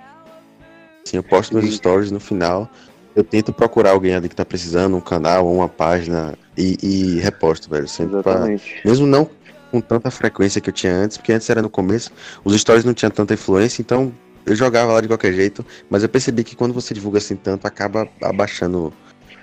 Assim, 1.07 1.15
eu 1.15 1.23
posto 1.23 1.55
nos 1.55 1.73
stories 1.73 2.11
no 2.11 2.19
final. 2.19 2.69
Eu 3.15 3.23
tento 3.23 3.53
procurar 3.53 3.91
alguém 3.91 4.13
ali 4.13 4.27
que 4.27 4.35
tá 4.35 4.43
precisando, 4.43 4.97
um 4.97 5.01
canal 5.01 5.45
ou 5.45 5.55
uma 5.55 5.69
página, 5.69 6.37
e, 6.57 6.77
e 6.83 7.19
reposto, 7.21 7.69
velho. 7.69 7.87
Sempre 7.87 8.21
pra, 8.21 8.45
mesmo 8.83 9.07
não 9.07 9.29
com 9.71 9.79
tanta 9.79 10.11
frequência 10.11 10.59
que 10.59 10.69
eu 10.69 10.73
tinha 10.73 10.93
antes, 10.93 11.15
porque 11.15 11.31
antes 11.31 11.49
era 11.49 11.61
no 11.61 11.69
começo, 11.69 12.11
os 12.43 12.59
stories 12.59 12.83
não 12.83 12.93
tinham 12.93 13.11
tanta 13.11 13.35
influência, 13.35 13.81
então 13.81 14.11
eu 14.45 14.55
jogava 14.55 14.91
lá 14.91 14.99
de 14.99 15.07
qualquer 15.07 15.31
jeito, 15.31 15.65
mas 15.89 16.03
eu 16.03 16.09
percebi 16.09 16.43
que 16.43 16.55
quando 16.55 16.73
você 16.73 16.93
divulga 16.93 17.19
assim 17.19 17.35
tanto, 17.35 17.67
acaba 17.67 18.09
abaixando 18.21 18.91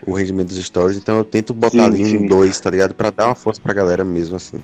o 0.05 0.13
rendimento 0.13 0.49
dos 0.49 0.65
stories, 0.65 0.97
então 0.97 1.19
eu 1.19 1.25
tento 1.25 1.55
botar 1.55 1.71
sim, 1.71 1.81
ali 1.81 2.05
sim. 2.05 2.19
um 2.19 2.27
dois, 2.27 2.59
tá 2.59 2.71
ligado? 2.71 2.95
Pra 2.95 3.11
dar 3.11 3.27
uma 3.27 3.35
força 3.35 3.61
pra 3.61 3.73
galera 3.73 4.05
mesmo, 4.05 4.37
assim. 4.37 4.59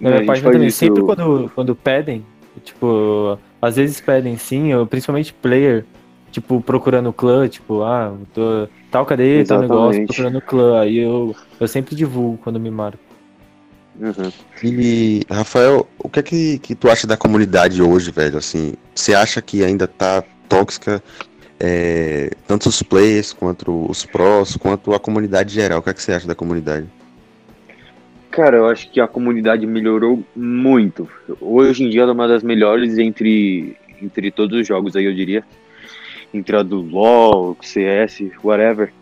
Na 0.00 0.10
minha 0.10 0.26
página 0.26 0.50
também, 0.50 0.68
isso... 0.68 0.78
sempre 0.78 1.02
quando, 1.02 1.50
quando 1.54 1.74
pedem, 1.74 2.24
tipo, 2.64 3.38
às 3.60 3.76
vezes 3.76 4.00
pedem 4.00 4.36
sim, 4.36 4.72
eu, 4.72 4.86
principalmente 4.86 5.32
player, 5.32 5.84
tipo, 6.30 6.60
procurando 6.60 7.12
clã, 7.12 7.48
tipo, 7.48 7.82
ah, 7.82 8.14
tô, 8.32 8.68
tal 8.90 9.04
cadê, 9.04 9.44
tal 9.44 9.60
negócio, 9.60 10.06
procurando 10.06 10.40
clã. 10.40 10.80
Aí 10.80 10.98
eu, 10.98 11.34
eu 11.58 11.68
sempre 11.68 11.94
divulgo 11.94 12.38
quando 12.42 12.58
me 12.58 12.70
marco. 12.70 12.98
Uhum. 14.00 14.32
E, 14.62 15.22
Rafael, 15.30 15.86
o 15.98 16.08
que 16.08 16.20
é 16.20 16.22
que, 16.22 16.58
que 16.60 16.74
tu 16.74 16.88
acha 16.88 17.06
da 17.06 17.16
comunidade 17.16 17.82
hoje, 17.82 18.10
velho? 18.10 18.38
Assim, 18.38 18.72
você 18.94 19.12
acha 19.12 19.42
que 19.42 19.62
ainda 19.62 19.86
tá 19.86 20.24
tóxica, 20.48 21.02
é, 21.60 22.30
tanto 22.48 22.70
os 22.70 22.82
players 22.82 23.34
quanto 23.34 23.86
os 23.88 24.06
prós, 24.06 24.56
quanto 24.56 24.94
a 24.94 24.98
comunidade 24.98 25.52
geral? 25.52 25.80
O 25.80 25.82
que 25.82 25.90
é 25.90 25.94
que 25.94 26.02
você 26.02 26.12
acha 26.12 26.26
da 26.26 26.34
comunidade? 26.34 26.86
Cara, 28.30 28.56
eu 28.56 28.66
acho 28.66 28.90
que 28.90 29.00
a 29.00 29.06
comunidade 29.06 29.66
melhorou 29.66 30.24
muito. 30.34 31.06
Hoje 31.40 31.84
em 31.84 31.90
dia 31.90 32.02
ela 32.02 32.12
é 32.12 32.14
uma 32.14 32.26
das 32.28 32.42
melhores 32.42 32.96
entre, 32.96 33.76
entre 34.00 34.30
todos 34.30 34.58
os 34.58 34.66
jogos 34.66 34.96
aí, 34.96 35.04
eu 35.04 35.14
diria. 35.14 35.44
Entre 36.32 36.56
a 36.56 36.62
do 36.62 36.80
LoL, 36.80 37.56
CS, 37.60 38.22
whatever. 38.42 38.92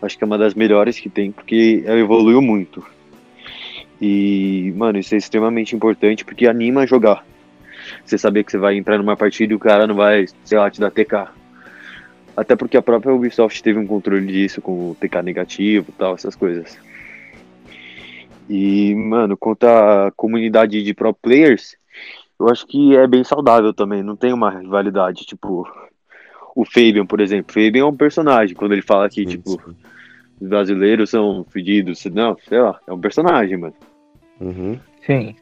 Acho 0.00 0.16
que 0.16 0.24
é 0.24 0.26
uma 0.26 0.38
das 0.38 0.54
melhores 0.54 0.98
que 0.98 1.10
tem, 1.10 1.32
porque 1.32 1.82
ela 1.84 1.98
evoluiu 1.98 2.40
muito. 2.40 2.82
E, 4.00 4.72
mano, 4.76 4.98
isso 4.98 5.14
é 5.14 5.18
extremamente 5.18 5.74
importante 5.74 6.24
porque 6.24 6.46
anima 6.46 6.82
a 6.82 6.86
jogar. 6.86 7.26
Você 8.04 8.16
saber 8.16 8.44
que 8.44 8.52
você 8.52 8.58
vai 8.58 8.76
entrar 8.76 8.98
numa 8.98 9.16
partida 9.16 9.52
e 9.52 9.56
o 9.56 9.58
cara 9.58 9.86
não 9.86 9.94
vai, 9.94 10.26
sei 10.44 10.58
lá, 10.58 10.70
te 10.70 10.80
dar 10.80 10.90
TK. 10.90 11.28
Até 12.36 12.54
porque 12.54 12.76
a 12.76 12.82
própria 12.82 13.14
Ubisoft 13.14 13.62
teve 13.62 13.78
um 13.78 13.86
controle 13.86 14.26
disso 14.26 14.60
com 14.60 14.90
o 14.90 14.96
TK 15.00 15.22
negativo 15.22 15.86
e 15.88 15.92
tal, 15.92 16.14
essas 16.14 16.36
coisas. 16.36 16.78
E, 18.48 18.94
mano, 18.94 19.36
quanto 19.36 19.64
à 19.64 20.12
comunidade 20.14 20.82
de 20.82 20.94
pro 20.94 21.14
players, 21.14 21.76
eu 22.38 22.48
acho 22.48 22.66
que 22.66 22.94
é 22.94 23.06
bem 23.06 23.24
saudável 23.24 23.72
também, 23.72 24.02
não 24.02 24.14
tem 24.14 24.32
uma 24.32 24.50
rivalidade, 24.50 25.24
tipo, 25.24 25.66
o 26.54 26.64
Fabian, 26.64 27.06
por 27.06 27.20
exemplo. 27.20 27.52
Fabian 27.52 27.82
é 27.82 27.86
um 27.86 27.96
personagem, 27.96 28.54
quando 28.54 28.72
ele 28.72 28.82
fala 28.82 29.08
que, 29.08 29.22
sim, 29.22 29.26
tipo, 29.26 29.50
sim. 29.52 29.76
os 30.40 30.48
brasileiros 30.48 31.10
são 31.10 31.44
fedidos, 31.50 32.04
não, 32.06 32.36
sei 32.46 32.60
lá, 32.60 32.78
é 32.86 32.92
um 32.92 33.00
personagem, 33.00 33.56
mano. 33.56 33.74
Uhum. 34.40 34.78
Sim. 35.04 35.34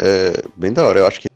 É 0.00 0.44
bem 0.56 0.72
da 0.72 0.86
hora, 0.86 1.00
eu 1.00 1.06
acho 1.06 1.20
que 1.20 1.29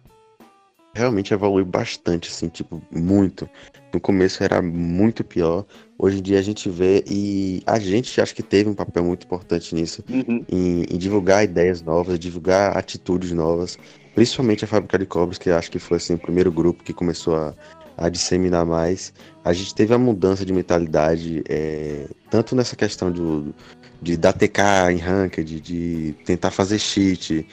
realmente 0.94 1.34
evoluiu 1.34 1.66
bastante, 1.66 2.30
assim, 2.30 2.48
tipo, 2.48 2.80
muito. 2.90 3.48
No 3.92 4.00
começo 4.00 4.42
era 4.42 4.62
muito 4.62 5.24
pior. 5.24 5.66
Hoje 5.98 6.18
em 6.18 6.22
dia 6.22 6.38
a 6.38 6.42
gente 6.42 6.70
vê 6.70 7.04
e 7.06 7.62
a 7.66 7.78
gente 7.78 8.20
acho 8.20 8.34
que 8.34 8.42
teve 8.42 8.68
um 8.70 8.74
papel 8.74 9.04
muito 9.04 9.24
importante 9.24 9.74
nisso, 9.74 10.04
uhum. 10.08 10.44
em, 10.48 10.82
em, 10.82 10.98
divulgar 10.98 11.44
ideias 11.44 11.82
novas, 11.82 12.18
divulgar 12.18 12.76
atitudes 12.76 13.32
novas, 13.32 13.78
principalmente 14.14 14.64
a 14.64 14.68
Fábrica 14.68 14.98
de 14.98 15.06
Cobras, 15.06 15.38
que 15.38 15.50
acho 15.50 15.70
que 15.70 15.78
foi 15.78 15.98
assim, 15.98 16.14
o 16.14 16.18
primeiro 16.18 16.50
grupo 16.50 16.82
que 16.82 16.92
começou 16.92 17.36
a, 17.36 17.54
a 17.96 18.08
disseminar 18.08 18.66
mais. 18.66 19.12
A 19.44 19.52
gente 19.52 19.74
teve 19.74 19.94
a 19.94 19.98
mudança 19.98 20.44
de 20.44 20.52
mentalidade, 20.52 21.42
é, 21.48 22.08
tanto 22.30 22.56
nessa 22.56 22.74
questão 22.74 23.10
do, 23.12 23.54
de 24.02 24.16
dar 24.16 24.32
TK 24.32 24.92
em 24.92 24.98
ranked, 24.98 25.44
de, 25.44 25.60
de 25.60 26.12
tentar 26.24 26.50
fazer 26.50 26.78
cheat. 26.78 27.46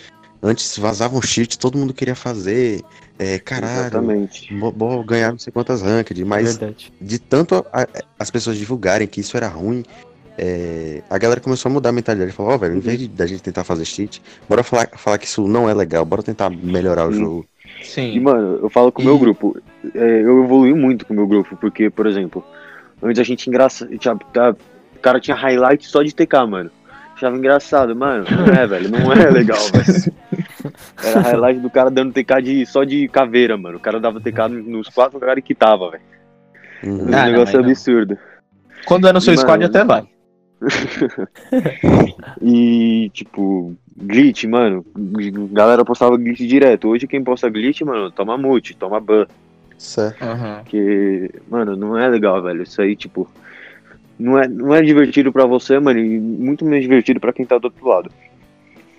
Antes 0.43 0.77
vazavam 0.77 1.21
cheat, 1.21 1.59
todo 1.59 1.77
mundo 1.77 1.93
queria 1.93 2.15
fazer. 2.15 2.81
É, 3.19 3.37
caralho, 3.37 3.81
Exatamente. 3.81 4.53
Bom, 4.55 5.03
ganhar 5.03 5.31
não 5.31 5.37
sei 5.37 5.53
quantas 5.53 5.81
ranked, 5.81 6.25
mas 6.25 6.57
Verdade. 6.57 6.91
de 6.99 7.19
tanto 7.19 7.55
a, 7.71 7.83
a, 7.83 7.87
as 8.17 8.31
pessoas 8.31 8.57
divulgarem 8.57 9.07
que 9.07 9.21
isso 9.21 9.37
era 9.37 9.47
ruim, 9.47 9.83
é, 10.37 11.03
a 11.07 11.17
galera 11.19 11.39
começou 11.39 11.69
a 11.69 11.73
mudar 11.73 11.89
a 11.89 11.91
mentalidade. 11.91 12.31
Falou, 12.31 12.53
ó, 12.53 12.55
oh, 12.55 12.57
velho, 12.57 12.75
em 12.75 12.79
vez 12.79 12.97
de 12.97 13.07
da 13.07 13.27
gente 13.27 13.43
tentar 13.43 13.63
fazer 13.63 13.85
cheat, 13.85 14.21
bora 14.49 14.63
falar, 14.63 14.89
falar 14.95 15.19
que 15.19 15.25
isso 15.25 15.47
não 15.47 15.69
é 15.69 15.73
legal, 15.73 16.03
bora 16.03 16.23
tentar 16.23 16.49
melhorar 16.49 17.07
o 17.07 17.11
jogo. 17.11 17.45
Sim. 17.83 18.13
E, 18.13 18.19
mano, 18.19 18.59
eu 18.61 18.69
falo 18.69 18.91
com 18.91 19.01
o 19.01 19.05
meu 19.05 19.19
grupo. 19.19 19.55
É, 19.93 20.21
eu 20.21 20.43
evolui 20.43 20.73
muito 20.73 21.05
com 21.05 21.13
o 21.13 21.15
meu 21.15 21.27
grupo, 21.27 21.55
porque, 21.57 21.89
por 21.89 22.07
exemplo, 22.07 22.43
antes 23.01 23.19
a 23.19 23.23
gente 23.23 23.47
engraça. 23.47 23.87
Tá, 24.33 24.55
o 24.95 24.99
cara 24.99 25.19
tinha 25.19 25.35
highlight 25.35 25.85
só 25.85 26.01
de 26.01 26.13
TK, 26.13 26.47
mano. 26.47 26.71
Achava 27.15 27.37
engraçado, 27.37 27.95
mano. 27.95 28.25
Não 28.29 28.53
é, 28.53 28.65
velho, 28.65 28.89
não 28.89 29.13
é 29.13 29.29
legal, 29.29 29.59
velho. 29.73 30.13
Era 31.03 31.19
highlight 31.21 31.59
do 31.59 31.69
cara 31.69 31.89
dando 31.89 32.13
TK 32.13 32.41
de, 32.41 32.65
só 32.65 32.83
de 32.83 33.07
caveira, 33.07 33.57
mano. 33.57 33.77
O 33.77 33.81
cara 33.81 33.99
dava 33.99 34.19
TK 34.19 34.47
nos 34.49 34.89
quatro 34.89 35.19
caras 35.19 35.43
que 35.43 35.55
tava, 35.55 35.91
velho. 35.91 36.03
Uhum. 36.83 37.09
Um 37.09 37.15
ah, 37.15 37.25
negócio 37.27 37.59
não, 37.59 37.69
absurdo. 37.69 38.17
Quando 38.85 39.07
é 39.07 39.13
no 39.13 39.21
seu 39.21 39.33
e, 39.33 39.37
squad, 39.37 39.59
mano, 39.59 39.65
até 39.65 39.83
vai. 39.83 40.07
e, 42.41 43.09
tipo, 43.13 43.75
glitch, 43.97 44.45
mano. 44.45 44.85
Galera 45.51 45.85
postava 45.85 46.17
glitch 46.17 46.39
direto. 46.39 46.89
Hoje 46.89 47.07
quem 47.07 47.23
posta 47.23 47.49
glitch, 47.49 47.81
mano, 47.81 48.11
toma 48.11 48.37
mute, 48.37 48.75
toma 48.75 48.99
ban. 48.99 49.25
Certo. 49.77 50.23
Uhum. 50.23 50.55
Porque, 50.61 51.31
mano, 51.49 51.75
não 51.75 51.97
é 51.97 52.07
legal, 52.07 52.41
velho. 52.41 52.63
Isso 52.63 52.81
aí, 52.81 52.95
tipo, 52.95 53.27
não 54.21 54.37
é, 54.37 54.47
não 54.47 54.73
é 54.73 54.81
divertido 54.81 55.31
para 55.31 55.45
você, 55.45 55.79
mano, 55.79 55.99
e 55.99 56.19
muito 56.19 56.63
menos 56.63 56.83
divertido 56.83 57.19
para 57.19 57.33
quem 57.33 57.45
tá 57.45 57.57
do 57.57 57.65
outro 57.65 57.87
lado. 57.87 58.11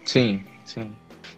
Sim, 0.05 0.43
sim. 0.65 0.91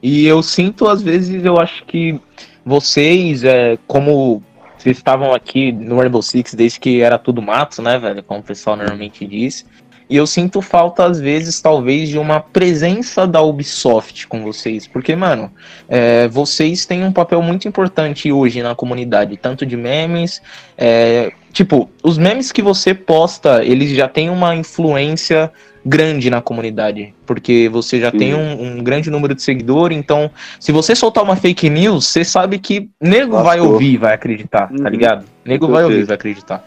E 0.06 0.26
eu 0.26 0.42
sinto, 0.42 0.86
às 0.86 1.00
vezes, 1.00 1.42
eu 1.46 1.58
acho 1.58 1.82
que 1.86 2.20
vocês, 2.62 3.42
é, 3.42 3.78
como 3.86 4.42
vocês 4.76 4.98
estavam 4.98 5.32
aqui 5.32 5.72
no 5.72 5.96
Rainbow 5.96 6.20
Six 6.20 6.52
desde 6.52 6.78
que 6.78 7.00
era 7.00 7.18
tudo 7.18 7.40
mato, 7.40 7.80
né, 7.80 7.98
velho? 7.98 8.22
Como 8.22 8.40
o 8.40 8.42
pessoal 8.42 8.76
normalmente 8.76 9.26
diz. 9.26 9.64
E 10.10 10.14
eu 10.14 10.26
sinto 10.26 10.60
falta, 10.60 11.06
às 11.06 11.18
vezes, 11.18 11.58
talvez, 11.58 12.10
de 12.10 12.18
uma 12.18 12.38
presença 12.38 13.26
da 13.26 13.40
Ubisoft 13.40 14.28
com 14.28 14.42
vocês. 14.42 14.86
Porque, 14.86 15.16
mano, 15.16 15.50
é, 15.88 16.28
vocês 16.28 16.84
têm 16.84 17.02
um 17.02 17.10
papel 17.10 17.40
muito 17.40 17.66
importante 17.66 18.30
hoje 18.30 18.62
na 18.62 18.74
comunidade, 18.74 19.38
tanto 19.38 19.64
de 19.64 19.74
memes. 19.74 20.42
É, 20.76 21.32
tipo, 21.54 21.88
os 22.02 22.18
memes 22.18 22.52
que 22.52 22.60
você 22.60 22.92
posta, 22.92 23.64
eles 23.64 23.90
já 23.90 24.08
têm 24.08 24.28
uma 24.28 24.54
influência 24.54 25.50
grande 25.86 26.28
na 26.28 26.42
comunidade. 26.42 27.14
Porque 27.24 27.68
você 27.70 28.00
já 28.00 28.10
Sim. 28.10 28.18
tem 28.18 28.34
um, 28.34 28.78
um, 28.78 28.82
grande 28.82 29.08
número 29.08 29.34
de 29.34 29.42
seguidores. 29.42 29.96
Então, 29.96 30.30
se 30.58 30.72
você 30.72 30.94
soltar 30.94 31.22
uma 31.22 31.36
fake 31.36 31.70
news, 31.70 32.06
você 32.06 32.24
sabe 32.24 32.58
que 32.58 32.90
nego 33.00 33.40
vai 33.42 33.60
ouvir, 33.60 33.96
vai 33.98 34.14
acreditar, 34.14 34.68
tá 34.68 34.74
uhum. 34.74 34.88
ligado? 34.88 35.24
Nego 35.44 35.68
vai 35.68 35.84
ouvir, 35.84 36.04
vai 36.04 36.16
acreditar. 36.16 36.66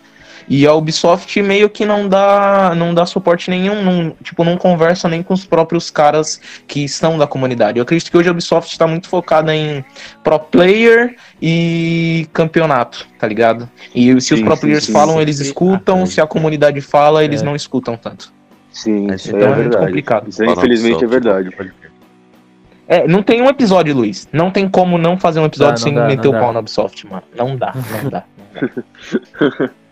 E 0.49 0.65
a 0.65 0.73
Ubisoft 0.73 1.41
meio 1.41 1.69
que 1.69 1.85
não 1.85 2.07
dá, 2.07 2.73
não 2.75 2.93
dá 2.93 3.05
suporte 3.05 3.49
nenhum, 3.49 3.83
não, 3.83 4.15
tipo, 4.23 4.45
não 4.45 4.57
conversa 4.57 5.09
nem 5.09 5.21
com 5.21 5.33
os 5.33 5.45
próprios 5.45 5.89
caras 5.89 6.39
que 6.65 6.85
estão 6.85 7.17
da 7.17 7.27
comunidade. 7.27 7.77
Eu 7.77 7.83
acredito 7.83 8.09
que 8.09 8.17
hoje 8.17 8.29
a 8.29 8.31
Ubisoft 8.31 8.71
está 8.71 8.87
muito 8.87 9.09
focada 9.09 9.53
em 9.53 9.83
pro 10.23 10.39
player 10.39 11.17
e 11.41 12.27
campeonato, 12.31 13.05
tá 13.19 13.27
ligado? 13.27 13.69
E 13.93 14.13
se 14.21 14.29
sim, 14.29 14.35
os 14.35 14.41
pro 14.41 14.55
sim, 14.55 14.61
players 14.61 14.85
sim, 14.85 14.93
falam, 14.93 15.21
eles 15.21 15.39
escutam, 15.39 16.05
se 16.05 16.21
a 16.21 16.27
comunidade 16.27 16.79
fala, 16.79 17.25
eles 17.25 17.41
é. 17.41 17.45
não 17.45 17.55
escutam 17.55 17.97
tanto. 17.97 18.31
Sim, 18.71 19.07
isso 19.13 19.35
então 19.35 19.49
é, 19.49 19.51
é 19.51 19.55
muito 19.55 19.77
complicado. 19.77 20.29
Isso 20.29 20.43
é, 20.43 20.47
infelizmente 20.47 21.03
é 21.03 21.07
verdade. 21.07 21.49
É, 22.87 23.05
não 23.05 23.21
tem 23.21 23.41
um 23.41 23.49
episódio, 23.49 23.93
Luiz. 23.93 24.29
Não 24.31 24.49
tem 24.49 24.69
como 24.69 24.97
não 24.97 25.17
fazer 25.17 25.41
um 25.41 25.45
episódio 25.45 25.83
sem 25.83 25.93
dá, 25.93 26.07
meter 26.07 26.29
o 26.29 26.31
pau 26.31 26.53
na 26.53 26.59
Ubisoft, 26.59 27.05
mano. 27.05 27.23
Não 27.35 27.57
dá, 27.57 27.73
não 27.75 28.09
dá. 28.09 28.23
Não 28.61 28.69
dá. 29.49 29.69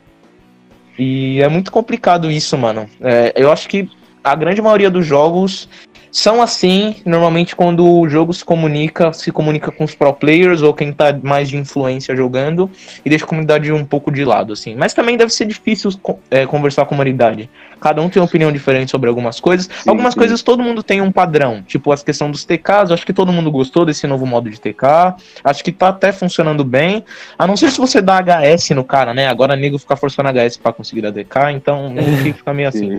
E 0.98 1.42
é 1.42 1.50
muito 1.50 1.72
complicado 1.72 2.32
isso, 2.32 2.58
mano. 2.58 2.90
É, 3.02 3.34
eu 3.36 3.52
acho 3.52 3.68
que 3.68 3.90
a 4.24 4.34
grande 4.36 4.62
maioria 4.62 4.90
dos 4.90 5.06
jogos 5.06 5.70
são 6.16 6.42
assim, 6.42 6.96
normalmente 7.06 7.58
quando 7.58 7.86
o 7.86 8.08
jogo 8.08 8.34
se 8.34 8.44
comunica, 8.44 9.12
se 9.12 9.34
comunica 9.34 9.70
com 9.70 9.84
os 9.84 9.94
pro 9.94 10.14
players 10.14 10.62
ou 10.62 10.74
quem 10.74 10.94
tá 10.94 11.14
mais 11.22 11.50
de 11.50 11.58
influência 11.58 12.16
jogando 12.16 12.72
e 13.04 13.10
deixa 13.10 13.26
a 13.26 13.28
comunidade 13.28 13.70
um 13.70 13.84
pouco 13.84 14.10
de 14.10 14.24
lado, 14.24 14.54
assim. 14.54 14.76
Mas 14.76 14.94
também 14.94 15.18
deve 15.18 15.34
ser 15.34 15.46
difícil 15.46 15.92
é, 16.32 16.46
conversar 16.46 16.84
com 16.84 16.96
a 16.96 16.98
comunidade. 16.98 17.50
Cada 17.82 18.02
um 18.02 18.08
tem 18.08 18.22
uma 18.22 18.28
opinião 18.28 18.50
diferente 18.50 18.92
sobre 18.92 19.10
algumas 19.10 19.42
coisas. 19.42 19.66
Sim, 19.66 19.90
algumas 19.90 20.14
sim. 20.14 20.20
coisas 20.22 20.42
todo 20.42 20.64
mundo 20.64 20.82
tem 20.82 21.02
um 21.02 21.12
padrão, 21.12 21.62
tipo 21.62 21.92
a 21.92 21.98
questão 21.98 22.32
dos 22.32 22.46
TKs, 22.46 22.92
acho 22.92 23.06
que 23.06 23.12
todo 23.12 23.34
mundo 23.34 23.52
gostou 23.52 23.84
desse 23.84 24.08
novo 24.08 24.26
modo 24.26 24.50
de 24.50 24.58
TK, 24.58 25.16
acho 25.44 25.66
que 25.66 25.72
tá 25.74 25.90
até 25.90 26.14
funcionando 26.14 26.64
bem. 26.64 27.04
A 27.38 27.46
não 27.46 27.58
ser 27.58 27.70
se 27.72 27.78
você 27.78 28.02
dá 28.02 28.22
HS 28.22 28.70
no 28.70 28.86
cara, 28.86 29.14
né? 29.14 29.28
Agora 29.28 29.54
nego 29.58 29.78
fica 29.78 29.98
forçando 29.98 30.30
HS 30.30 30.56
para 30.56 30.72
conseguir 30.72 31.02
dar 31.02 31.12
DK, 31.12 31.52
então 31.54 31.94
fica 32.24 32.54
meio 32.54 32.70
assim. 32.70 32.98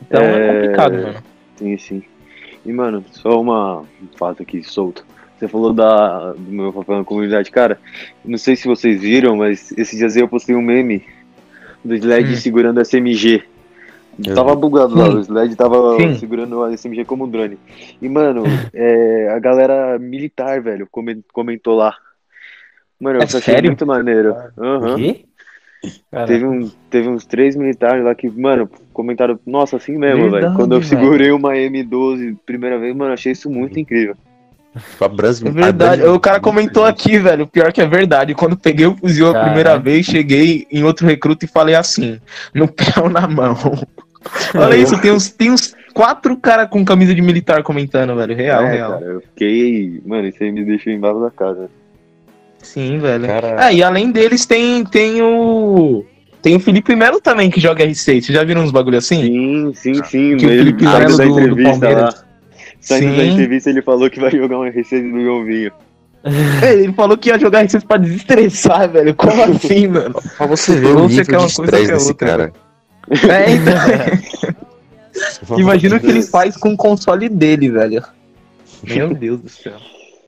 Então 0.00 0.22
é, 0.22 0.48
é 0.48 0.52
complicado, 0.52 0.92
mano. 0.92 1.35
Sim, 1.56 1.76
sim. 1.78 2.02
E, 2.64 2.72
mano, 2.72 3.04
só 3.10 3.40
uma, 3.40 3.80
um 3.80 4.08
fato 4.16 4.42
aqui 4.42 4.62
solto. 4.62 5.04
Você 5.38 5.46
falou 5.48 5.72
da, 5.72 6.32
do 6.32 6.50
meu 6.50 6.72
papel 6.72 6.98
na 6.98 7.04
comunidade. 7.04 7.50
Cara, 7.50 7.78
não 8.24 8.38
sei 8.38 8.56
se 8.56 8.66
vocês 8.66 9.00
viram, 9.00 9.36
mas 9.36 9.70
esses 9.72 9.98
dias 9.98 10.16
eu 10.16 10.28
postei 10.28 10.54
um 10.54 10.62
meme 10.62 11.04
do 11.84 11.94
Sled 11.94 12.32
hum. 12.32 12.36
segurando 12.36 12.78
a 12.78 12.82
SMG. 12.82 13.44
Eu 14.24 14.34
tava 14.34 14.54
bugado 14.54 14.94
lá, 14.94 15.10
o 15.10 15.20
Sled 15.20 15.54
tava 15.56 15.96
Sim. 15.98 16.14
segurando 16.18 16.62
a 16.62 16.72
SMG 16.72 17.04
como 17.04 17.26
drone. 17.26 17.58
E, 18.00 18.08
mano, 18.08 18.44
é, 18.72 19.28
a 19.28 19.38
galera 19.38 19.98
militar, 19.98 20.62
velho, 20.62 20.88
comentou 21.32 21.76
lá. 21.76 21.94
Mano, 22.98 23.18
eu 23.18 23.20
é 23.20 23.24
achei 23.24 23.40
sério? 23.42 23.70
muito 23.70 23.86
maneiro. 23.86 24.34
Uhum. 24.56 25.14
Teve, 26.26 26.44
um, 26.46 26.70
teve 26.90 27.08
uns 27.08 27.24
três 27.26 27.54
militares 27.54 28.04
lá 28.04 28.14
que, 28.14 28.28
mano, 28.28 28.68
comentaram, 28.92 29.38
nossa, 29.46 29.76
assim 29.76 29.96
mesmo, 29.96 30.30
velho. 30.30 30.54
Quando 30.54 30.74
eu 30.74 30.82
segurei 30.82 31.30
uma 31.30 31.52
M12 31.52 32.36
primeira 32.44 32.78
vez, 32.78 32.94
mano, 32.94 33.12
achei 33.12 33.32
isso 33.32 33.50
muito 33.50 33.78
incrível. 33.78 34.16
é 35.48 35.50
verdade, 35.50 36.02
o 36.04 36.20
cara 36.20 36.38
comentou 36.38 36.84
aqui, 36.84 37.18
velho. 37.18 37.46
Pior 37.46 37.72
que 37.72 37.80
é 37.80 37.86
verdade. 37.86 38.34
Quando 38.34 38.56
peguei 38.56 38.86
o 38.86 38.96
fuzil 38.96 39.30
a 39.30 39.44
primeira 39.44 39.78
vez, 39.78 40.04
cheguei 40.04 40.66
em 40.70 40.84
outro 40.84 41.06
recruta 41.06 41.44
e 41.44 41.48
falei 41.48 41.74
assim: 41.74 42.20
no 42.54 42.68
pé 42.68 42.92
ou 43.02 43.08
na 43.08 43.26
mão. 43.26 43.56
Olha 44.54 44.76
isso, 44.76 45.00
tem 45.00 45.12
uns, 45.12 45.30
tem 45.30 45.50
uns 45.50 45.74
quatro 45.94 46.36
caras 46.36 46.68
com 46.68 46.84
camisa 46.84 47.14
de 47.14 47.22
militar 47.22 47.62
comentando, 47.62 48.14
velho. 48.16 48.36
Real, 48.36 48.64
é, 48.64 48.72
real. 48.72 48.92
Cara, 48.92 49.04
eu 49.04 49.20
fiquei. 49.20 50.02
Mano, 50.04 50.28
isso 50.28 50.42
aí 50.42 50.52
me 50.52 50.64
deixou 50.64 50.92
embaixo 50.92 51.20
da 51.20 51.30
casa. 51.30 51.70
Sim, 52.66 52.98
velho. 52.98 53.26
Cara... 53.26 53.68
É, 53.68 53.74
e 53.74 53.82
além 53.82 54.10
deles 54.10 54.44
tem, 54.44 54.84
tem 54.84 55.22
o. 55.22 56.04
Tem 56.42 56.56
o 56.56 56.60
Felipe 56.60 56.94
Melo 56.94 57.20
também 57.20 57.50
que 57.50 57.60
joga 57.60 57.84
R6. 57.84 57.96
Vocês 57.96 58.26
já 58.26 58.44
viram 58.44 58.62
uns 58.62 58.70
bagulho 58.70 58.98
assim? 58.98 59.22
Sim, 59.22 59.72
sim, 59.74 59.94
sim. 60.04 60.36
Que 60.36 60.46
o 60.46 60.48
Felipe 60.48 60.84
Melo 60.84 61.16
do, 61.16 61.54
do 61.54 61.62
Palmeiras. 61.62 62.24
Saindo 62.80 63.16
da 63.16 63.24
entrevista, 63.24 63.70
ele 63.70 63.82
falou 63.82 64.08
que 64.08 64.20
vai 64.20 64.30
jogar 64.30 64.58
um 64.58 64.62
R6 64.62 65.02
no 65.02 65.24
Golvinho. 65.24 65.72
É, 66.60 66.74
ele 66.74 66.92
falou 66.92 67.16
que 67.16 67.28
ia 67.28 67.38
jogar 67.38 67.64
R6 67.64 67.86
pra 67.86 67.98
desestressar, 67.98 68.90
velho. 68.90 69.14
Como 69.14 69.44
assim, 69.44 69.86
mano? 69.86 70.20
Pra 70.36 70.46
você 70.46 70.74
ver 70.74 70.88
o 70.88 71.06
nível 71.06 71.24
quer 71.24 71.38
uma 71.38 71.48
coisa 71.48 71.70
que 71.70 71.92
é 71.92 71.94
outra, 71.94 72.14
cara. 72.14 72.52
É, 73.30 73.52
então. 73.52 73.76
Imagina 75.56 75.94
o 75.96 76.00
que 76.00 76.08
ele 76.08 76.22
faz 76.22 76.56
com 76.56 76.72
o 76.72 76.76
console 76.76 77.28
dele, 77.28 77.70
velho. 77.70 78.02
Meu 78.82 79.14
Deus 79.14 79.40
do 79.40 79.48
céu. 79.48 79.76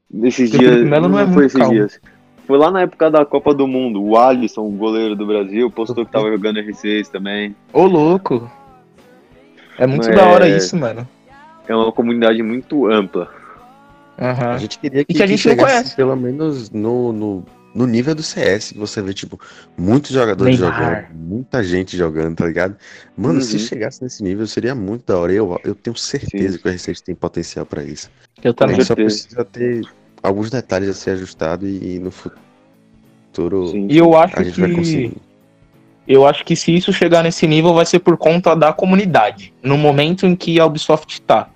Nesses 0.09 0.51
dias. 0.51 0.85
Melo 0.85 1.09
não, 1.09 1.19
é 1.19 1.27
muito 1.27 1.59
calmo. 1.59 1.73
dias. 1.73 1.99
Foi 2.49 2.57
lá 2.57 2.71
na 2.71 2.81
época 2.81 3.11
da 3.11 3.27
Copa 3.27 3.53
do 3.53 3.69
Mundo. 3.69 4.03
O 4.03 4.17
Alisson, 4.17 4.63
o 4.63 4.71
goleiro 4.71 5.15
do 5.15 5.27
Brasil, 5.27 5.71
postou 5.71 6.07
que 6.07 6.11
tava 6.11 6.31
jogando 6.31 6.59
R6 6.61 7.09
também. 7.09 7.55
Ô, 7.75 7.85
louco! 7.85 8.51
É 9.77 9.87
muito 9.87 10.11
da 10.11 10.25
hora 10.25 10.49
é... 10.49 10.57
isso, 10.57 10.75
mano. 10.75 11.07
É 11.69 11.77
uma 11.77 11.93
comunidade 11.93 12.43
muito 12.43 12.91
ampla. 12.91 13.29
Uhum. 14.19 14.49
A 14.49 14.57
gente 14.57 14.79
queria 14.79 15.05
que, 15.05 15.13
e 15.13 15.17
que 15.17 15.23
a 15.23 15.27
gente 15.27 15.43
que 15.43 15.55
não 15.55 15.63
conhece. 15.63 15.95
Pelo 15.95 16.17
menos 16.17 16.71
no, 16.71 17.13
no, 17.13 17.45
no 17.75 17.87
nível 17.87 18.15
do 18.15 18.23
CS, 18.23 18.73
que 18.73 18.79
você 18.79 19.03
vê, 19.03 19.13
tipo, 19.13 19.39
muitos 19.77 20.11
jogadores 20.11 20.59
Neymar. 20.59 21.03
jogando, 21.03 21.21
muita 21.21 21.63
gente 21.63 21.99
jogando, 21.99 22.35
tá 22.35 22.47
ligado? 22.47 22.77
Mano, 23.15 23.35
uhum. 23.35 23.43
se 23.43 23.59
chegasse 23.59 24.03
nesse 24.03 24.23
nível, 24.23 24.47
seria 24.47 24.75
muito 24.75 25.05
da 25.05 25.19
hora. 25.19 25.35
Eu, 25.35 25.61
eu 25.63 25.75
tenho 25.75 25.95
certeza 25.99 26.55
Sim. 26.55 26.63
que 26.63 26.67
o 26.67 26.73
R6 26.73 27.01
tem 27.03 27.15
potencial 27.15 27.67
para 27.67 27.85
isso. 27.85 28.11
Eu 28.43 28.55
também. 28.55 28.77
A 28.77 28.79
gente 28.79 28.87
só 28.87 28.95
precisa 28.95 29.45
ter 29.45 29.83
alguns 30.23 30.51
detalhes 30.51 30.89
a 30.89 30.95
ser 30.95 31.11
ajustado 31.11 31.67
e 31.67 31.99
no 31.99 32.11
futuro 32.11 33.69
Sim. 33.69 33.87
e 33.91 33.97
eu 33.97 34.17
acho 34.17 34.39
a 34.39 34.43
gente 34.43 34.55
que... 34.55 34.61
vai 34.61 34.71
conseguir. 34.73 35.13
Eu 36.07 36.27
acho 36.27 36.43
que 36.43 36.57
se 36.57 36.75
isso 36.75 36.91
chegar 36.91 37.23
nesse 37.23 37.47
nível 37.47 37.75
vai 37.75 37.85
ser 37.85 37.99
por 37.99 38.17
conta 38.17 38.57
da 38.57 38.73
comunidade, 38.73 39.53
no 39.63 39.77
momento 39.77 40.25
em 40.25 40.35
que 40.35 40.59
a 40.59 40.65
Ubisoft 40.65 41.21
tá. 41.21 41.51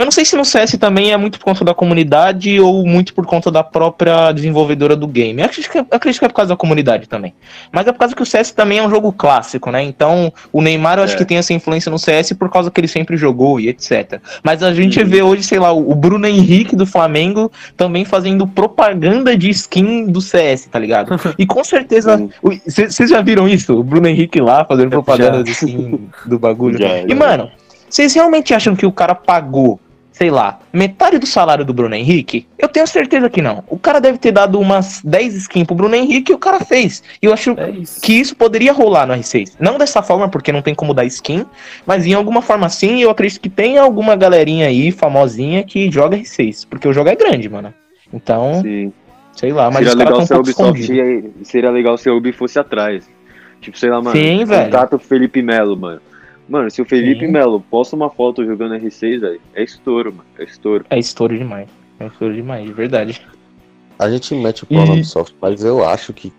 Eu 0.00 0.06
não 0.06 0.10
sei 0.10 0.24
se 0.24 0.34
no 0.34 0.46
CS 0.46 0.78
também 0.78 1.12
é 1.12 1.16
muito 1.18 1.38
por 1.38 1.44
conta 1.44 1.62
da 1.62 1.74
comunidade 1.74 2.58
ou 2.58 2.86
muito 2.86 3.12
por 3.12 3.26
conta 3.26 3.50
da 3.50 3.62
própria 3.62 4.32
desenvolvedora 4.32 4.96
do 4.96 5.06
game. 5.06 5.42
Eu 5.42 5.44
acredito 5.44 5.70
que, 5.70 5.76
eu 5.76 5.86
acredito 5.90 6.20
que 6.20 6.24
é 6.24 6.28
por 6.28 6.34
causa 6.34 6.48
da 6.48 6.56
comunidade 6.56 7.06
também. 7.06 7.34
Mas 7.70 7.86
é 7.86 7.92
por 7.92 7.98
causa 7.98 8.16
que 8.16 8.22
o 8.22 8.24
CS 8.24 8.52
também 8.52 8.78
é 8.78 8.82
um 8.82 8.88
jogo 8.88 9.12
clássico, 9.12 9.70
né? 9.70 9.82
Então, 9.82 10.32
o 10.50 10.62
Neymar 10.62 10.96
eu 10.96 11.04
acho 11.04 11.16
é. 11.16 11.18
que 11.18 11.24
tem 11.26 11.36
essa 11.36 11.52
influência 11.52 11.90
no 11.90 11.98
CS 11.98 12.32
por 12.32 12.48
causa 12.48 12.70
que 12.70 12.80
ele 12.80 12.88
sempre 12.88 13.14
jogou 13.18 13.60
e 13.60 13.68
etc. 13.68 14.22
Mas 14.42 14.62
a 14.62 14.72
gente 14.72 14.98
uhum. 15.02 15.06
vê 15.06 15.20
hoje, 15.20 15.42
sei 15.42 15.58
lá, 15.58 15.70
o 15.70 15.94
Bruno 15.94 16.26
Henrique 16.26 16.74
do 16.74 16.86
Flamengo 16.86 17.52
também 17.76 18.06
fazendo 18.06 18.46
propaganda 18.46 19.36
de 19.36 19.50
skin 19.50 20.06
do 20.06 20.22
CS, 20.22 20.64
tá 20.70 20.78
ligado? 20.78 21.20
E 21.38 21.44
com 21.44 21.62
certeza. 21.62 22.26
Vocês 22.66 23.10
já 23.10 23.20
viram 23.20 23.46
isso? 23.46 23.78
O 23.78 23.84
Bruno 23.84 24.08
Henrique 24.08 24.40
lá 24.40 24.64
fazendo 24.64 24.88
propaganda 24.88 25.44
de 25.44 25.50
skin 25.50 26.08
do 26.24 26.38
bagulho. 26.38 26.78
Já, 26.80 27.00
e, 27.00 27.14
mano, 27.14 27.50
vocês 27.86 28.14
realmente 28.14 28.54
acham 28.54 28.74
que 28.74 28.86
o 28.86 28.92
cara 28.92 29.14
pagou 29.14 29.78
sei 30.20 30.30
lá, 30.30 30.58
metade 30.70 31.18
do 31.18 31.24
salário 31.24 31.64
do 31.64 31.72
Bruno 31.72 31.94
Henrique? 31.94 32.46
Eu 32.58 32.68
tenho 32.68 32.86
certeza 32.86 33.30
que 33.30 33.40
não. 33.40 33.64
O 33.66 33.78
cara 33.78 33.98
deve 33.98 34.18
ter 34.18 34.30
dado 34.30 34.60
umas 34.60 35.00
10 35.02 35.34
skins 35.34 35.66
pro 35.66 35.74
Bruno 35.74 35.94
Henrique 35.94 36.30
e 36.30 36.34
o 36.34 36.38
cara 36.38 36.60
fez. 36.60 37.02
E 37.22 37.24
eu 37.24 37.32
acho 37.32 37.58
é 37.58 37.70
isso. 37.70 38.02
que 38.02 38.12
isso 38.12 38.36
poderia 38.36 38.70
rolar 38.70 39.06
no 39.06 39.14
R6. 39.14 39.54
Não 39.58 39.78
dessa 39.78 40.02
forma, 40.02 40.28
porque 40.28 40.52
não 40.52 40.60
tem 40.60 40.74
como 40.74 40.92
dar 40.92 41.06
skin, 41.06 41.46
mas 41.86 42.04
em 42.04 42.12
alguma 42.12 42.42
forma 42.42 42.68
sim, 42.68 43.00
eu 43.00 43.08
acredito 43.08 43.40
que 43.40 43.48
tem 43.48 43.78
alguma 43.78 44.14
galerinha 44.14 44.66
aí, 44.66 44.92
famosinha, 44.92 45.62
que 45.62 45.90
joga 45.90 46.18
R6. 46.18 46.66
Porque 46.68 46.86
o 46.86 46.92
jogo 46.92 47.08
é 47.08 47.16
grande, 47.16 47.48
mano. 47.48 47.72
Então, 48.12 48.60
sim. 48.60 48.92
sei 49.34 49.54
lá, 49.54 49.70
mas 49.70 49.88
seria 49.88 50.04
legal 50.04 50.26
se 50.26 50.34
a 50.34 50.38
Ubisoft 50.38 50.86
seria 51.44 51.70
legal 51.70 51.96
se 51.96 52.10
a 52.10 52.12
Ubi 52.12 52.32
fosse 52.32 52.58
atrás. 52.58 53.08
Tipo, 53.62 53.78
sei 53.78 53.88
lá, 53.88 54.02
mano, 54.02 54.14
sim, 54.14 54.44
contato 54.46 54.98
Felipe 54.98 55.40
Melo, 55.40 55.78
mano. 55.78 56.02
Mano, 56.50 56.68
se 56.68 56.82
o 56.82 56.84
Felipe 56.84 57.24
Sim. 57.24 57.30
Melo 57.30 57.60
posta 57.60 57.94
uma 57.94 58.10
foto 58.10 58.44
jogando 58.44 58.74
R6, 58.74 59.20
velho, 59.20 59.40
é 59.54 59.62
estouro, 59.62 60.12
mano. 60.12 60.28
É 60.36 60.42
estouro. 60.42 60.84
É 60.90 60.98
estouro 60.98 61.38
demais. 61.38 61.68
É 62.00 62.06
estouro 62.08 62.34
demais, 62.34 62.66
de 62.66 62.72
verdade. 62.72 63.24
A 63.96 64.10
gente 64.10 64.34
mete 64.34 64.64
o 64.64 64.66
pau 64.66 64.84
e... 64.84 64.90
Ubisoft, 64.90 65.36
mas 65.40 65.62
eu 65.62 65.86
acho 65.88 66.12
que 66.12 66.32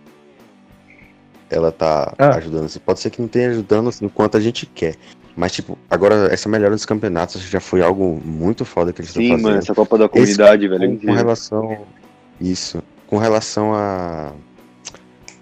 ela 1.49 1.71
tá 1.71 2.13
ah. 2.17 2.35
ajudando. 2.35 2.65
Assim. 2.65 2.79
Pode 2.79 2.99
ser 2.99 3.09
que 3.09 3.21
não 3.21 3.29
tenha 3.29 3.51
ajudando 3.51 3.87
assim, 3.87 4.05
o 4.05 4.09
quanto 4.09 4.35
a 4.35 4.41
gente 4.41 4.65
quer. 4.65 4.97
Mas, 5.33 5.53
tipo, 5.53 5.77
agora 5.89 6.27
essa 6.29 6.49
melhora 6.49 6.75
dos 6.75 6.85
campeonatos 6.85 7.41
já 7.43 7.61
foi 7.61 7.81
algo 7.81 8.21
muito 8.25 8.65
foda 8.65 8.91
que 8.91 8.99
eles 8.99 9.11
estão 9.11 9.23
fazendo. 9.23 9.37
Sim, 9.37 9.43
mano, 9.43 9.57
essa 9.59 9.73
Copa 9.73 9.97
da 9.97 10.09
Comunidade, 10.09 10.65
Esse, 10.65 10.77
velho. 10.77 10.99
Com, 10.99 11.07
com 11.07 11.13
relação. 11.13 11.77
Isso. 12.41 12.83
Com 13.07 13.17
relação 13.17 13.73
a 13.73 14.33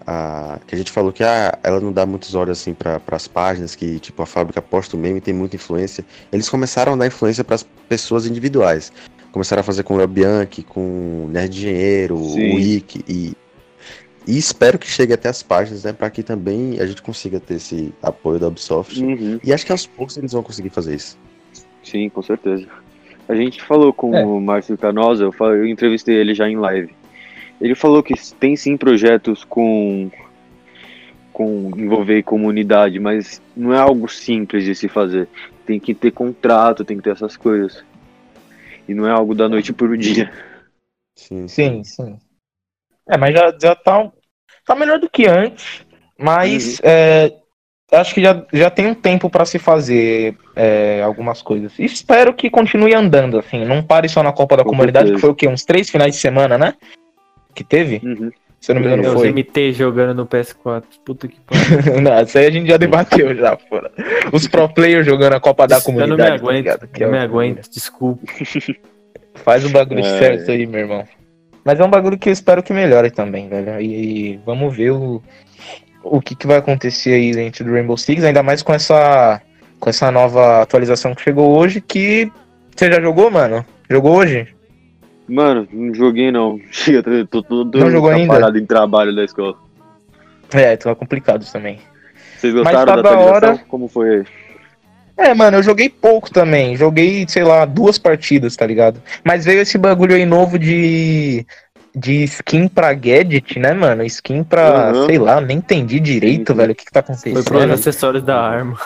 a, 0.09 0.59
que 0.65 0.73
a 0.73 0.77
gente 0.77 0.91
falou 0.91 1.13
que 1.13 1.23
a, 1.23 1.49
ah, 1.49 1.59
ela 1.61 1.79
não 1.79 1.93
dá 1.93 2.03
muitos 2.03 2.33
olhos 2.33 2.59
assim 2.59 2.73
para 2.73 2.99
as 3.11 3.27
páginas, 3.27 3.75
que 3.75 3.99
tipo 3.99 4.23
a 4.23 4.25
fábrica 4.25 4.59
posta 4.59 4.97
o 4.97 4.99
meme 4.99 5.21
tem 5.21 5.33
muita 5.33 5.55
influência. 5.55 6.03
Eles 6.31 6.49
começaram 6.49 6.93
a 6.93 6.95
dar 6.95 7.05
influência 7.05 7.43
para 7.43 7.55
as 7.55 7.63
pessoas 7.87 8.25
individuais. 8.25 8.91
Começaram 9.31 9.59
a 9.59 9.63
fazer 9.63 9.83
com 9.83 9.93
o 9.93 9.97
Léo 9.97 10.07
Bianchi, 10.07 10.63
com 10.63 11.25
o 11.25 11.29
Nerd 11.31 11.55
Engenheiro, 11.55 12.17
Sim. 12.17 12.51
o 12.51 12.55
Wiki 12.55 13.05
e 13.07 13.33
e 14.27 14.37
espero 14.37 14.77
que 14.77 14.87
chegue 14.87 15.13
até 15.13 15.27
as 15.27 15.41
páginas, 15.41 15.85
né, 15.85 15.93
para 15.93 16.07
que 16.09 16.21
também 16.21 16.79
a 16.79 16.85
gente 16.85 17.01
consiga 17.01 17.39
ter 17.39 17.55
esse 17.55 17.91
apoio 18.01 18.39
da 18.39 18.47
Ubisoft. 18.47 19.01
Uhum. 19.03 19.39
E 19.43 19.51
acho 19.51 19.65
que 19.65 19.71
aos 19.71 19.87
poucos 19.87 20.17
eles 20.17 20.33
vão 20.33 20.43
conseguir 20.43 20.69
fazer 20.69 20.95
isso. 20.95 21.17
Sim, 21.83 22.09
com 22.09 22.21
certeza. 22.21 22.67
A 23.27 23.33
gente 23.33 23.61
falou 23.63 23.91
com 23.91 24.15
é. 24.15 24.23
o 24.23 24.39
Márcio 24.39 24.77
Canosa, 24.77 25.23
eu, 25.23 25.31
falei, 25.31 25.61
eu 25.61 25.67
entrevistei 25.67 26.15
ele 26.15 26.35
já 26.35 26.47
em 26.47 26.57
live. 26.57 26.93
Ele 27.61 27.75
falou 27.75 28.01
que 28.01 28.13
tem 28.35 28.55
sim 28.55 28.77
projetos 28.77 29.43
com, 29.43 30.09
com 31.33 31.71
envolver 31.75 32.23
comunidade, 32.23 32.99
mas 32.99 33.41
não 33.55 33.73
é 33.73 33.77
algo 33.77 34.07
simples 34.07 34.63
de 34.63 34.73
se 34.73 34.87
fazer. 34.87 35.27
Tem 35.65 35.79
que 35.79 35.93
ter 35.93 36.11
contrato, 36.11 36.85
tem 36.85 36.97
que 36.97 37.03
ter 37.03 37.11
essas 37.11 37.35
coisas. 37.35 37.83
E 38.87 38.93
não 38.93 39.07
é 39.07 39.11
algo 39.11 39.35
da 39.35 39.49
noite 39.49 39.73
por 39.73 39.95
dia. 39.97 40.31
Sim, 41.15 41.47
sim. 41.47 41.83
sim. 41.83 42.17
É, 43.07 43.17
mas 43.17 43.33
já, 43.33 43.55
já 43.61 43.75
tá, 43.75 44.09
tá 44.65 44.75
melhor 44.75 44.99
do 44.99 45.09
que 45.09 45.27
antes. 45.27 45.85
Mas 46.17 46.79
uhum. 46.79 46.85
é, 46.85 47.33
acho 47.91 48.13
que 48.13 48.21
já, 48.21 48.45
já 48.53 48.69
tem 48.69 48.87
um 48.87 48.93
tempo 48.93 49.29
para 49.29 49.45
se 49.45 49.57
fazer 49.59 50.37
é, 50.55 51.01
algumas 51.01 51.41
coisas. 51.41 51.77
E 51.79 51.85
espero 51.85 52.33
que 52.33 52.49
continue 52.49 52.93
andando, 52.93 53.37
assim. 53.37 53.65
Não 53.65 53.83
pare 53.83 54.07
só 54.07 54.21
na 54.21 54.31
Copa 54.31 54.57
da 54.57 54.63
Com 54.63 54.69
Comunidade, 54.71 55.07
certeza. 55.07 55.15
que 55.15 55.21
foi 55.21 55.29
o 55.29 55.35
quê? 55.35 55.47
Uns 55.47 55.65
três 55.65 55.89
finais 55.89 56.13
de 56.13 56.21
semana, 56.21 56.57
né? 56.57 56.75
Que 57.53 57.63
teve. 57.63 58.01
Uhum. 58.03 58.31
Se 58.59 58.71
eu 58.71 58.75
não 58.75 58.81
me 58.81 58.87
engano, 58.87 59.17
foi. 59.17 59.29
Os 59.29 59.33
MT 59.33 59.73
jogando 59.73 60.13
no 60.13 60.27
PS4. 60.27 60.83
Puta 61.05 61.27
que 61.27 61.39
pariu. 61.47 62.01
não, 62.01 62.21
isso 62.21 62.37
aí 62.37 62.47
a 62.47 62.51
gente 62.51 62.67
já 62.67 62.77
debateu 62.77 63.33
já, 63.35 63.57
fora. 63.57 63.91
Os 64.33 64.47
pro 64.47 64.67
players 64.67 65.05
jogando 65.05 65.33
a 65.33 65.39
Copa 65.39 65.67
da 65.67 65.79
Comunidade. 65.79 66.11
Eu 66.11 66.17
não 66.17 66.53
me 66.53 66.63
tá 66.63 66.73
aguento, 66.73 66.79
tá 66.79 66.87
que 66.87 66.99
não 67.01 67.07
é 67.07 67.11
me 67.11 67.17
aguento, 67.19 67.69
desculpa. 67.69 68.21
Faz 69.35 69.63
um 69.63 69.71
bagulho 69.71 70.01
é. 70.01 70.19
certo 70.19 70.51
aí, 70.51 70.65
meu 70.65 70.81
irmão. 70.81 71.05
Mas 71.63 71.79
é 71.79 71.83
um 71.83 71.89
bagulho 71.89 72.17
que 72.17 72.29
eu 72.29 72.33
espero 72.33 72.63
que 72.63 72.73
melhore 72.73 73.11
também, 73.11 73.47
velho. 73.47 73.79
E, 73.79 74.33
e 74.33 74.39
vamos 74.45 74.75
ver 74.75 74.91
o, 74.91 75.21
o 76.03 76.21
que, 76.21 76.35
que 76.35 76.47
vai 76.47 76.57
acontecer 76.57 77.13
aí 77.13 77.31
dentro 77.31 77.63
do 77.63 77.71
Rainbow 77.71 77.97
Six, 77.97 78.23
ainda 78.23 78.43
mais 78.43 78.61
com 78.61 78.73
essa, 78.73 79.41
com 79.79 79.89
essa 79.89 80.11
nova 80.11 80.61
atualização 80.61 81.15
que 81.15 81.21
chegou 81.21 81.57
hoje, 81.57 81.79
que 81.79 82.31
você 82.75 82.91
já 82.91 82.99
jogou, 82.99 83.29
mano? 83.29 83.65
Jogou 83.89 84.17
hoje? 84.17 84.47
Mano, 85.29 85.67
não 85.71 85.93
joguei 85.93 86.31
não. 86.31 86.59
Chega, 86.71 87.25
tô 87.25 87.43
todo 87.43 87.77
não 87.77 87.91
jogou 87.91 88.09
ainda? 88.09 88.33
parado 88.33 88.57
em 88.57 88.65
trabalho 88.65 89.15
da 89.15 89.23
escola. 89.23 89.55
É, 90.51 90.75
tá 90.75 90.95
complicado 90.95 91.45
também. 91.51 91.79
Vocês 92.37 92.53
gostaram 92.53 92.77
Mas 92.77 92.85
tá 92.85 92.95
da, 92.95 93.01
da 93.01 93.19
hora. 93.19 93.57
Como 93.67 93.87
foi? 93.87 94.25
É, 95.15 95.33
mano, 95.33 95.57
eu 95.57 95.63
joguei 95.63 95.89
pouco 95.89 96.31
também. 96.31 96.75
Joguei, 96.75 97.25
sei 97.27 97.43
lá, 97.43 97.65
duas 97.65 97.97
partidas, 97.97 98.55
tá 98.55 98.65
ligado? 98.65 99.01
Mas 99.23 99.45
veio 99.45 99.61
esse 99.61 99.77
bagulho 99.77 100.15
aí 100.15 100.25
novo 100.25 100.57
de 100.57 101.45
de 101.93 102.23
skin 102.23 102.67
pra 102.67 102.93
gadget, 102.93 103.59
né, 103.59 103.73
mano? 103.73 104.03
Skin 104.03 104.43
pra, 104.43 104.91
uhum. 104.93 105.05
sei 105.07 105.17
lá, 105.17 105.41
nem 105.41 105.57
entendi 105.57 105.99
direito, 105.99 106.53
velho, 106.53 106.71
o 106.71 106.75
que, 106.75 106.85
que 106.85 106.91
tá 106.91 107.01
acontecendo. 107.01 107.33
Foi 107.33 107.43
pros 107.43 107.71
acessórios 107.71 108.23
da 108.23 108.39
arma. 108.39 108.77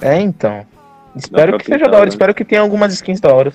É, 0.00 0.18
então. 0.20 0.64
Espero 1.14 1.58
que 1.58 1.66
seja 1.66 1.86
da 1.86 1.96
hora, 1.96 2.06
né? 2.06 2.10
espero 2.10 2.34
que 2.34 2.44
tenha 2.44 2.60
algumas 2.60 2.92
skins 2.92 3.20
da 3.20 3.34
hora. 3.34 3.52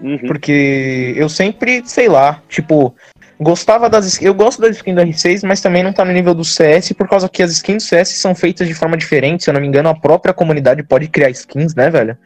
Uhum. 0.00 0.18
Porque 0.26 1.14
eu 1.16 1.28
sempre, 1.28 1.82
sei 1.86 2.08
lá, 2.08 2.42
tipo, 2.48 2.94
gostava 3.40 3.88
das 3.88 4.20
eu 4.20 4.34
gosto 4.34 4.60
das 4.60 4.76
skins 4.76 4.94
do 4.94 5.02
R6, 5.02 5.46
mas 5.46 5.60
também 5.60 5.82
não 5.82 5.92
tá 5.92 6.04
no 6.04 6.12
nível 6.12 6.34
do 6.34 6.44
CS, 6.44 6.92
por 6.92 7.08
causa 7.08 7.28
que 7.28 7.42
as 7.42 7.52
skins 7.52 7.84
do 7.84 7.86
CS 7.86 8.08
são 8.10 8.34
feitas 8.34 8.68
de 8.68 8.74
forma 8.74 8.96
diferente, 8.96 9.44
se 9.44 9.50
eu 9.50 9.54
não 9.54 9.60
me 9.60 9.66
engano, 9.66 9.88
a 9.88 9.94
própria 9.94 10.34
comunidade 10.34 10.82
pode 10.82 11.08
criar 11.08 11.30
skins, 11.30 11.74
né, 11.74 11.90
velho? 11.90 12.16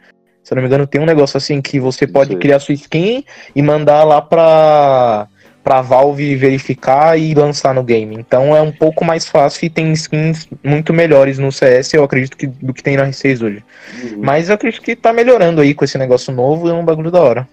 Se 0.43 0.53
eu 0.53 0.55
não 0.55 0.63
me 0.63 0.67
engano, 0.67 0.87
tem 0.87 0.99
um 1.01 1.05
negócio 1.05 1.37
assim 1.37 1.61
que 1.61 1.79
você 1.79 2.07
pode 2.07 2.35
criar 2.37 2.59
sua 2.59 2.73
skin 2.73 3.23
e 3.55 3.61
mandar 3.61 4.03
lá 4.03 4.21
pra 4.21 5.27
pra 5.63 5.81
Valve 5.81 6.35
verificar 6.35 7.19
e 7.19 7.33
lançar 7.35 7.75
no 7.75 7.83
game. 7.83 8.15
Então 8.15 8.55
é 8.55 8.61
um 8.61 8.71
pouco 8.71 9.05
mais 9.05 9.27
fácil 9.27 9.65
e 9.65 9.69
tem 9.69 9.91
skins 9.91 10.47
muito 10.63 10.93
melhores 10.93 11.37
no 11.37 11.51
CS, 11.51 11.93
eu 11.93 12.03
acredito, 12.03 12.35
que, 12.35 12.47
do 12.47 12.73
que 12.73 12.81
tem 12.81 12.97
no 12.97 13.03
R6 13.03 13.45
hoje. 13.45 13.63
Uhum. 14.01 14.21
Mas 14.23 14.49
eu 14.49 14.55
acredito 14.55 14.81
que 14.81 14.95
tá 14.95 15.13
melhorando 15.13 15.61
aí 15.61 15.75
com 15.75 15.85
esse 15.85 15.97
negócio 15.97 16.33
novo, 16.33 16.69
é 16.69 16.73
um 16.73 16.83
bagulho 16.85 17.11
da 17.11 17.21
hora. 17.21 17.47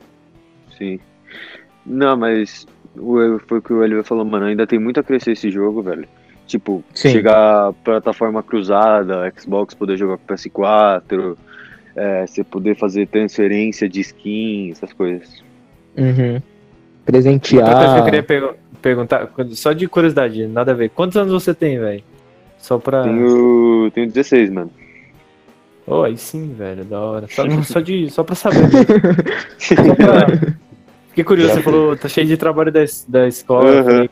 Sim. 0.78 0.98
Não, 1.84 2.16
mas 2.16 2.66
foi 3.46 3.58
o 3.58 3.62
que 3.62 3.72
o 3.72 3.78
Oliver 3.78 4.04
falou, 4.04 4.24
mano, 4.24 4.46
ainda 4.46 4.66
tem 4.66 4.78
muito 4.78 5.00
a 5.00 5.02
crescer 5.02 5.32
esse 5.32 5.50
jogo, 5.50 5.82
velho. 5.82 6.08
Tipo, 6.46 6.84
Sim. 6.94 7.10
chegar 7.10 7.72
plataforma 7.84 8.42
cruzada, 8.42 9.32
Xbox 9.36 9.74
poder 9.74 9.96
jogar 9.96 10.16
com 10.16 10.34
PS4, 10.34 11.36
é, 11.96 12.26
você 12.26 12.44
poder 12.44 12.76
fazer 12.76 13.06
transferência 13.08 13.88
de 13.88 14.00
skin, 14.00 14.70
essas 14.70 14.92
coisas. 14.92 15.42
Uhum. 15.96 16.40
Presentear. 17.04 17.68
Outra 17.68 17.76
coisa 17.76 17.94
que 17.94 18.00
eu 18.00 18.04
queria 18.04 18.22
per 18.22 18.54
perguntar, 18.80 19.28
só 19.50 19.72
de 19.72 19.88
curiosidade, 19.88 20.46
nada 20.46 20.72
a 20.72 20.74
ver. 20.74 20.90
Quantos 20.90 21.16
anos 21.16 21.32
você 21.32 21.52
tem, 21.52 21.78
velho? 21.78 22.02
Só 22.58 22.78
pra. 22.78 23.02
Tenho, 23.02 23.90
tenho 23.92 24.06
16, 24.08 24.50
mano. 24.50 24.70
Oh, 25.86 26.02
aí 26.02 26.16
sim, 26.16 26.52
velho, 26.52 26.84
da 26.84 27.00
hora. 27.00 27.26
Só, 27.28 27.44
só, 27.62 27.80
de, 27.80 28.10
só 28.10 28.22
pra 28.22 28.34
saber. 28.34 28.58
só 29.58 29.94
pra... 29.94 30.26
Fiquei 31.16 31.24
curioso, 31.24 31.55
você 31.55 31.62
falou, 31.62 31.96
tá 31.96 32.11
cheio 32.11 32.26
de 32.26 32.37
trabalho 32.37 32.70
da, 32.70 32.85
da 33.09 33.26
escola. 33.26 33.70
Uhum. 33.70 33.85
Falei, 33.85 34.11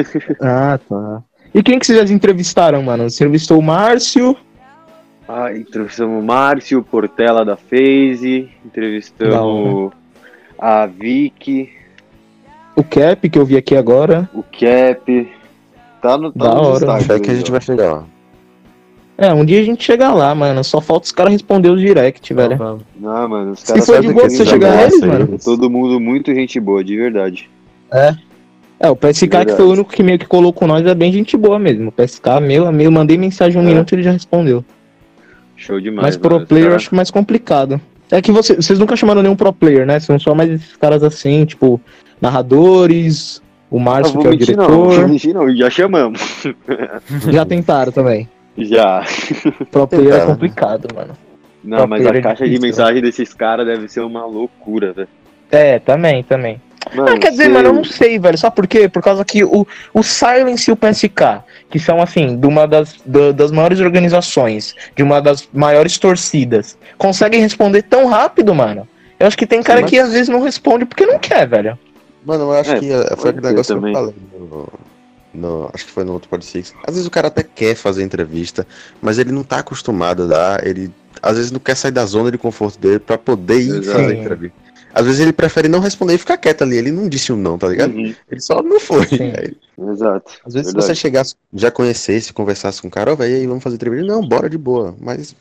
ah, 0.40 0.80
tá. 0.88 1.22
E 1.54 1.62
quem 1.62 1.78
que 1.78 1.86
vocês 1.86 2.08
já 2.08 2.14
entrevistaram, 2.14 2.82
mano? 2.82 3.10
Você 3.10 3.24
entrevistou 3.24 3.58
o 3.58 3.62
Márcio? 3.62 4.34
Ah, 5.28 5.52
entrevistamos 5.54 6.18
o 6.18 6.24
Márcio, 6.24 6.82
Portela 6.82 7.44
da 7.44 7.58
FaZe, 7.58 8.48
entrevistamos 8.64 9.92
a 10.58 10.86
Vicky. 10.86 11.70
O 12.74 12.82
Cap, 12.82 13.28
que 13.28 13.38
eu 13.38 13.44
vi 13.44 13.58
aqui 13.58 13.76
agora. 13.76 14.26
O 14.32 14.42
Cap. 14.42 15.30
Tá 16.00 16.16
no, 16.16 16.32
tá 16.32 16.42
da 16.42 16.54
hora. 16.58 16.92
Acho 16.94 17.20
que 17.20 17.30
a 17.32 17.34
gente 17.34 17.50
vai 17.50 17.60
chegar 17.60 17.92
lá. 17.92 18.04
É, 19.18 19.32
um 19.32 19.44
dia 19.44 19.60
a 19.60 19.64
gente 19.64 19.82
chega 19.82 20.12
lá, 20.12 20.34
mano. 20.34 20.62
Só 20.62 20.80
falta 20.80 21.06
os 21.06 21.12
caras 21.12 21.32
responder 21.32 21.70
o 21.70 21.76
direct, 21.76 22.34
não, 22.34 22.42
velho. 22.42 22.82
Não, 23.00 23.28
mano, 23.28 23.52
os 23.52 23.62
caras. 23.62 23.84
Se 23.84 23.92
for 23.92 24.00
de 24.00 24.12
boa 24.12 24.28
você 24.28 24.44
chegar 24.44 24.90
mano. 25.00 25.38
Todo 25.42 25.70
mundo 25.70 25.98
muito 25.98 26.34
gente 26.34 26.60
boa, 26.60 26.84
de 26.84 26.96
verdade. 26.96 27.50
É. 27.92 28.14
É, 28.78 28.90
o 28.90 28.96
PSK 28.96 29.46
que 29.46 29.52
foi 29.56 29.64
o 29.64 29.72
único 29.72 29.90
que 29.90 30.02
meio 30.02 30.18
que 30.18 30.26
colou 30.26 30.52
com 30.52 30.66
nós 30.66 30.84
é 30.86 30.94
bem 30.94 31.10
gente 31.10 31.34
boa 31.34 31.58
mesmo. 31.58 31.88
O 31.88 31.92
PSK, 31.92 32.40
meu, 32.42 32.70
meu, 32.70 32.90
mandei 32.90 33.16
mensagem 33.16 33.58
um 33.58 33.64
é. 33.64 33.68
minuto 33.68 33.92
e 33.92 33.94
ele 33.94 34.02
já 34.02 34.12
respondeu. 34.12 34.62
Show 35.56 35.80
demais. 35.80 36.08
Mas 36.08 36.16
pro 36.18 36.44
player 36.44 36.66
cara... 36.66 36.74
eu 36.74 36.76
acho 36.76 36.94
mais 36.94 37.10
complicado. 37.10 37.80
É 38.10 38.20
que 38.20 38.30
você, 38.30 38.54
vocês 38.54 38.78
nunca 38.78 38.94
chamaram 38.94 39.22
nenhum 39.22 39.34
pro 39.34 39.52
player, 39.52 39.86
né? 39.86 39.98
São 39.98 40.18
só 40.18 40.34
mais 40.34 40.50
esses 40.50 40.76
caras 40.76 41.02
assim, 41.02 41.46
tipo, 41.46 41.80
narradores, 42.20 43.42
o 43.70 43.80
Márcio, 43.80 44.20
que 44.20 44.26
é 44.26 44.30
o 44.30 44.36
diretor. 44.36 45.00
Não, 45.00 45.08
mentir 45.08 45.34
não, 45.34 45.56
já 45.56 45.70
chamamos. 45.70 46.20
Já 47.28 47.46
tentaram 47.46 47.90
também. 47.90 48.28
Já. 48.58 49.04
Pro 49.70 49.86
player 49.86 50.14
é 50.14 50.26
complicado, 50.26 50.88
mano. 50.94 51.14
Não, 51.62 51.78
pro 51.78 51.88
mas 51.88 52.06
a 52.06 52.10
é 52.10 52.20
caixa 52.20 52.44
é 52.44 52.46
difícil, 52.46 52.60
de 52.60 52.66
mensagem 52.66 53.02
desses 53.02 53.34
caras 53.34 53.66
deve 53.66 53.88
ser 53.88 54.00
uma 54.00 54.24
loucura, 54.24 54.92
velho. 54.92 55.08
É, 55.50 55.78
também, 55.78 56.22
também. 56.22 56.60
Mano, 56.94 57.14
ah, 57.14 57.18
quer 57.18 57.30
dizer, 57.30 57.48
mano, 57.48 57.68
eu 57.68 57.72
não 57.72 57.84
sei, 57.84 58.18
velho. 58.18 58.38
Sabe 58.38 58.54
por 58.54 58.66
quê? 58.66 58.88
Por 58.88 59.02
causa 59.02 59.24
que 59.24 59.42
o, 59.42 59.66
o 59.92 60.02
Silence 60.02 60.70
e 60.70 60.72
o 60.72 60.76
PSK, 60.76 61.42
que 61.68 61.78
são, 61.78 62.00
assim, 62.00 62.36
de 62.36 62.46
uma 62.46 62.66
das, 62.66 62.96
da, 63.04 63.32
das 63.32 63.50
maiores 63.50 63.80
organizações, 63.80 64.74
de 64.94 65.02
uma 65.02 65.20
das 65.20 65.48
maiores 65.52 65.98
torcidas, 65.98 66.78
conseguem 66.96 67.40
responder 67.40 67.82
tão 67.82 68.06
rápido, 68.06 68.54
mano. 68.54 68.86
Eu 69.18 69.26
acho 69.26 69.36
que 69.36 69.46
tem 69.46 69.62
cara 69.62 69.78
Sim, 69.78 69.82
mas... 69.82 69.90
que 69.90 69.98
às 69.98 70.12
vezes 70.12 70.28
não 70.28 70.42
responde 70.42 70.84
porque 70.84 71.06
não 71.06 71.18
quer, 71.18 71.48
velho. 71.48 71.76
Mano, 72.24 72.44
eu 72.44 72.52
acho 72.52 72.72
é, 72.72 72.78
que 72.78 72.92
é, 72.92 73.16
foi 73.16 73.30
aquele 73.30 73.46
negócio 73.46 73.74
também. 73.74 73.92
que 73.92 73.98
eu 73.98 74.02
falei 74.02 74.14
no, 74.38 74.68
no, 75.36 75.70
acho 75.72 75.86
que 75.86 75.92
foi 75.92 76.04
no 76.04 76.12
outro 76.12 76.28
Pod 76.28 76.44
Six. 76.44 76.74
Às 76.86 76.94
vezes 76.94 77.06
o 77.06 77.10
cara 77.10 77.28
até 77.28 77.42
quer 77.42 77.74
fazer 77.74 78.02
entrevista, 78.02 78.66
mas 79.00 79.18
ele 79.18 79.32
não 79.32 79.42
tá 79.42 79.58
acostumado 79.58 80.24
a 80.24 80.26
dar, 80.26 80.66
ele 80.66 80.90
às 81.22 81.36
vezes 81.36 81.50
não 81.50 81.60
quer 81.60 81.76
sair 81.76 81.92
da 81.92 82.04
zona 82.04 82.30
de 82.30 82.38
conforto 82.38 82.78
dele 82.78 82.98
para 82.98 83.18
poder 83.18 83.60
ir 83.60 83.76
Exato. 83.76 83.98
fazer 83.98 84.16
entrevista. 84.16 84.66
Às 84.96 85.04
vezes 85.04 85.20
ele 85.20 85.32
prefere 85.32 85.68
não 85.68 85.78
responder 85.78 86.14
e 86.14 86.18
ficar 86.18 86.38
quieto 86.38 86.62
ali. 86.62 86.78
Ele 86.78 86.90
não 86.90 87.06
disse 87.06 87.30
um 87.30 87.36
não, 87.36 87.58
tá 87.58 87.68
ligado? 87.68 87.94
Uhum. 87.94 88.14
Ele 88.30 88.40
só 88.40 88.62
não 88.62 88.80
foi. 88.80 89.04
Exato. 89.92 90.32
Às 90.46 90.54
vezes 90.54 90.72
Verdade. 90.72 90.72
se 90.72 90.72
você 90.72 90.94
chegasse, 90.94 91.34
já 91.52 91.70
conhecesse, 91.70 92.32
conversasse 92.32 92.80
com 92.80 92.88
o 92.88 92.90
cara, 92.90 93.10
ó, 93.10 93.12
oh, 93.12 93.16
velho, 93.16 93.36
aí 93.36 93.46
vamos 93.46 93.62
fazer 93.62 93.76
entrevista. 93.76 94.06
Não, 94.06 94.26
bora 94.26 94.48
de 94.48 94.56
boa. 94.56 94.96
Mas, 94.98 95.36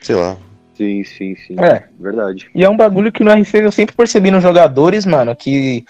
sei 0.00 0.14
lá. 0.14 0.36
Sim, 0.76 1.02
sim, 1.02 1.34
sim. 1.36 1.56
É. 1.58 1.88
Verdade. 1.98 2.48
E 2.54 2.64
é 2.64 2.70
um 2.70 2.76
bagulho 2.76 3.10
que 3.10 3.24
no 3.24 3.32
R6 3.32 3.62
eu 3.62 3.72
sempre 3.72 3.96
percebi 3.96 4.30
nos 4.30 4.44
jogadores, 4.44 5.04
mano, 5.04 5.34
que 5.34 5.84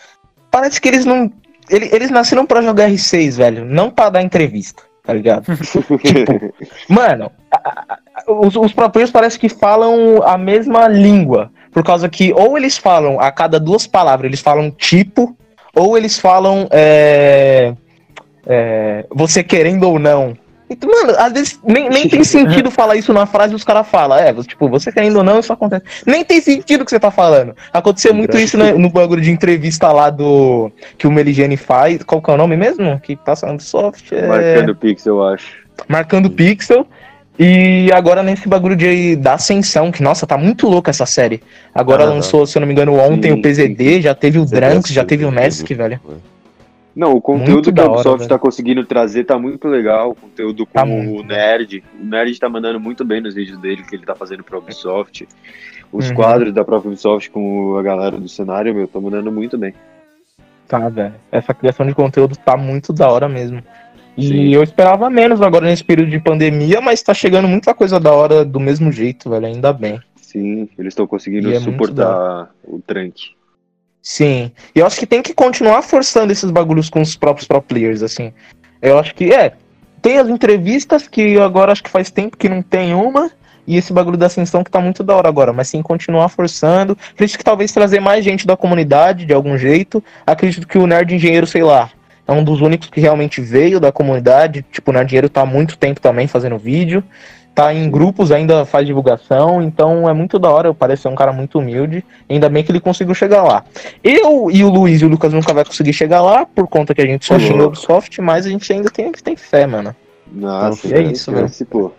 parece 0.50 0.80
que 0.80 0.88
eles 0.88 1.04
não. 1.04 1.30
Eles, 1.68 1.92
eles 1.92 2.10
nasceram 2.10 2.46
para 2.46 2.62
jogar 2.62 2.90
R6, 2.90 3.36
velho. 3.36 3.64
Não 3.64 3.90
para 3.90 4.10
dar 4.10 4.22
entrevista, 4.22 4.82
tá 5.02 5.12
ligado? 5.12 5.44
tipo, 6.04 6.54
mano, 6.88 7.30
a, 7.50 7.96
a, 8.26 8.32
os, 8.32 8.56
os 8.56 8.72
próprios 8.72 9.10
parece 9.10 9.38
que 9.38 9.48
falam 9.48 10.22
a 10.22 10.36
mesma 10.36 10.88
língua. 10.88 11.50
Por 11.72 11.82
causa 11.82 12.08
que 12.08 12.32
ou 12.32 12.56
eles 12.56 12.78
falam 12.78 13.18
a 13.18 13.32
cada 13.32 13.58
duas 13.58 13.86
palavras, 13.86 14.28
eles 14.28 14.40
falam 14.40 14.70
tipo, 14.70 15.36
ou 15.74 15.98
eles 15.98 16.18
falam 16.18 16.68
é, 16.70 17.74
é, 18.46 19.06
você 19.10 19.42
querendo 19.42 19.84
ou 19.84 19.98
não. 19.98 20.36
Então, 20.74 20.90
mano, 20.90 21.18
às 21.18 21.32
vezes 21.32 21.60
nem, 21.64 21.88
nem 21.88 22.08
tem 22.08 22.22
sentido 22.24 22.70
falar 22.70 22.96
isso 22.96 23.12
na 23.12 23.26
frase 23.26 23.52
e 23.52 23.56
os 23.56 23.64
caras 23.64 23.86
falam. 23.86 24.18
É, 24.18 24.32
tipo, 24.42 24.68
você 24.68 24.92
querendo 24.92 25.16
ou 25.16 25.24
não, 25.24 25.38
isso 25.38 25.52
acontece. 25.52 25.84
Nem 26.06 26.24
tem 26.24 26.40
sentido 26.40 26.82
o 26.82 26.84
que 26.84 26.90
você 26.90 27.00
tá 27.00 27.10
falando. 27.10 27.54
Aconteceu 27.72 28.12
muito 28.12 28.36
isso 28.36 28.58
no, 28.58 28.78
no 28.78 28.90
bagulho 28.90 29.22
de 29.22 29.30
entrevista 29.30 29.90
lá 29.92 30.10
do. 30.10 30.70
Que 30.98 31.06
o 31.06 31.12
Meligene 31.12 31.56
faz. 31.56 32.02
Qual 32.02 32.20
que 32.20 32.30
é 32.30 32.34
o 32.34 32.36
nome 32.36 32.56
mesmo? 32.56 32.98
Que 33.00 33.16
passa 33.16 33.50
no 33.52 33.60
soft. 33.60 34.12
É... 34.12 34.26
Marcando 34.26 34.76
Pixel, 34.76 35.16
eu 35.16 35.24
acho. 35.24 35.46
Marcando 35.88 36.30
Pixel. 36.30 36.86
E 37.36 37.90
agora 37.92 38.22
nesse 38.22 38.48
bagulho 38.48 38.76
de, 38.76 39.16
da 39.16 39.34
Ascensão, 39.34 39.90
que 39.90 40.02
nossa, 40.02 40.24
tá 40.24 40.38
muito 40.38 40.68
louca 40.68 40.90
essa 40.90 41.04
série. 41.04 41.42
Agora 41.74 42.04
ah, 42.04 42.06
lançou, 42.06 42.46
se 42.46 42.56
eu 42.56 42.60
não 42.60 42.66
me 42.66 42.72
engano, 42.72 42.94
ontem 42.96 43.32
sim, 43.32 43.38
o 43.38 43.42
PZD, 43.42 43.94
sim. 43.94 44.02
já 44.02 44.14
teve 44.14 44.38
o 44.38 44.46
Dranks, 44.46 44.92
já 44.92 45.04
teve 45.04 45.24
o 45.24 45.32
Nesk, 45.32 45.68
velho. 45.74 46.00
Não, 46.94 47.14
o 47.14 47.20
conteúdo 47.20 47.52
muito 47.54 47.72
que 47.72 47.80
a 47.80 47.86
Ubisoft 47.86 48.22
está 48.22 48.38
conseguindo 48.38 48.84
trazer 48.84 49.24
tá 49.24 49.38
muito 49.38 49.66
legal. 49.66 50.12
O 50.12 50.14
conteúdo 50.14 50.64
com 50.64 50.72
tá 50.72 50.84
o 50.84 51.22
Nerd. 51.24 51.82
O 52.00 52.04
Nerd 52.04 52.38
tá 52.38 52.48
mandando 52.48 52.78
muito 52.78 53.04
bem 53.04 53.20
nos 53.20 53.34
vídeos 53.34 53.58
dele 53.58 53.82
que 53.82 53.96
ele 53.96 54.06
tá 54.06 54.14
fazendo 54.14 54.44
pra 54.44 54.58
Ubisoft. 54.58 55.26
Os 55.92 56.08
uhum. 56.08 56.14
quadros 56.14 56.52
da 56.52 56.64
própria 56.64 56.88
Ubisoft 56.88 57.30
com 57.30 57.76
a 57.76 57.82
galera 57.82 58.18
do 58.18 58.28
cenário, 58.28 58.74
meu, 58.74 58.86
tá 58.86 59.00
mandando 59.00 59.32
muito 59.32 59.58
bem. 59.58 59.74
Tá, 60.68 60.88
velho. 60.88 61.14
Essa 61.32 61.52
criação 61.52 61.84
de 61.84 61.94
conteúdo 61.94 62.36
tá 62.36 62.56
muito 62.56 62.92
da 62.92 63.08
hora 63.08 63.28
mesmo. 63.28 63.62
E 64.16 64.28
Sim. 64.28 64.54
eu 64.54 64.62
esperava 64.62 65.10
menos 65.10 65.42
agora 65.42 65.66
nesse 65.66 65.82
período 65.82 66.10
de 66.10 66.20
pandemia, 66.20 66.80
mas 66.80 67.02
tá 67.02 67.12
chegando 67.12 67.48
muita 67.48 67.74
coisa 67.74 67.98
da 67.98 68.12
hora 68.12 68.44
do 68.44 68.60
mesmo 68.60 68.92
jeito, 68.92 69.28
velho. 69.28 69.46
Ainda 69.46 69.72
bem. 69.72 70.00
Sim, 70.14 70.68
eles 70.78 70.92
estão 70.92 71.06
conseguindo 71.06 71.52
é 71.52 71.58
suportar 71.58 72.50
o 72.64 72.80
tranque. 72.80 73.34
Sim. 74.04 74.52
E 74.74 74.80
eu 74.80 74.86
acho 74.86 74.98
que 74.98 75.06
tem 75.06 75.22
que 75.22 75.32
continuar 75.32 75.80
forçando 75.80 76.30
esses 76.30 76.50
bagulhos 76.50 76.90
com 76.90 77.00
os 77.00 77.16
próprios 77.16 77.48
pro 77.48 77.62
players, 77.62 78.02
assim. 78.02 78.34
Eu 78.82 78.98
acho 78.98 79.14
que, 79.14 79.32
é, 79.32 79.54
tem 80.02 80.18
as 80.18 80.28
entrevistas 80.28 81.08
que 81.08 81.38
agora 81.40 81.72
acho 81.72 81.82
que 81.82 81.88
faz 81.88 82.10
tempo 82.10 82.36
que 82.36 82.46
não 82.46 82.60
tem 82.60 82.94
uma, 82.94 83.30
e 83.66 83.78
esse 83.78 83.94
bagulho 83.94 84.18
da 84.18 84.26
ascensão 84.26 84.62
que 84.62 84.70
tá 84.70 84.78
muito 84.78 85.02
da 85.02 85.16
hora 85.16 85.26
agora, 85.26 85.54
mas 85.54 85.68
sim 85.68 85.80
continuar 85.80 86.28
forçando. 86.28 86.98
Acredito 87.14 87.38
que 87.38 87.44
talvez 87.44 87.72
trazer 87.72 87.98
mais 87.98 88.22
gente 88.22 88.46
da 88.46 88.58
comunidade 88.58 89.24
de 89.24 89.32
algum 89.32 89.56
jeito. 89.56 90.04
Acredito 90.26 90.68
que 90.68 90.76
o 90.76 90.86
Nerd 90.86 91.14
Engenheiro, 91.14 91.46
sei 91.46 91.62
lá, 91.62 91.90
é 92.28 92.32
um 92.32 92.44
dos 92.44 92.60
únicos 92.60 92.90
que 92.90 93.00
realmente 93.00 93.40
veio 93.40 93.80
da 93.80 93.90
comunidade. 93.90 94.66
Tipo, 94.70 94.90
o 94.90 94.94
Nerd 94.94 95.06
Engenheiro 95.06 95.30
tá 95.30 95.40
há 95.40 95.46
muito 95.46 95.78
tempo 95.78 95.98
também 95.98 96.26
fazendo 96.26 96.58
vídeo 96.58 97.02
tá 97.54 97.72
em 97.72 97.88
grupos, 97.88 98.32
ainda 98.32 98.64
faz 98.64 98.86
divulgação, 98.86 99.62
então 99.62 100.08
é 100.08 100.12
muito 100.12 100.38
da 100.38 100.50
hora, 100.50 100.74
parece 100.74 101.02
ser 101.02 101.08
um 101.08 101.14
cara 101.14 101.32
muito 101.32 101.58
humilde, 101.58 102.04
ainda 102.28 102.48
bem 102.48 102.64
que 102.64 102.72
ele 102.72 102.80
conseguiu 102.80 103.14
chegar 103.14 103.44
lá. 103.44 103.64
Eu 104.02 104.50
e 104.50 104.64
o 104.64 104.68
Luiz 104.68 105.00
e 105.00 105.04
o 105.04 105.08
Lucas 105.08 105.32
nunca 105.32 105.54
vai 105.54 105.64
conseguir 105.64 105.92
chegar 105.92 106.20
lá, 106.20 106.44
por 106.44 106.66
conta 106.66 106.94
que 106.94 107.00
a 107.00 107.06
gente 107.06 107.24
só 107.24 107.38
xinga 107.38 107.62
o 107.62 107.66
Ubisoft, 107.66 108.20
mas 108.20 108.46
a 108.46 108.50
gente 108.50 108.72
ainda 108.72 108.90
tem, 108.90 109.12
tem 109.12 109.36
fé, 109.36 109.66
mano. 109.66 109.94
Nossa, 110.32 110.86
então, 110.86 110.98
é 110.98 111.02
isso, 111.02 111.30
mano. 111.30 111.48
Pô, 111.70 111.86
o 111.86 111.92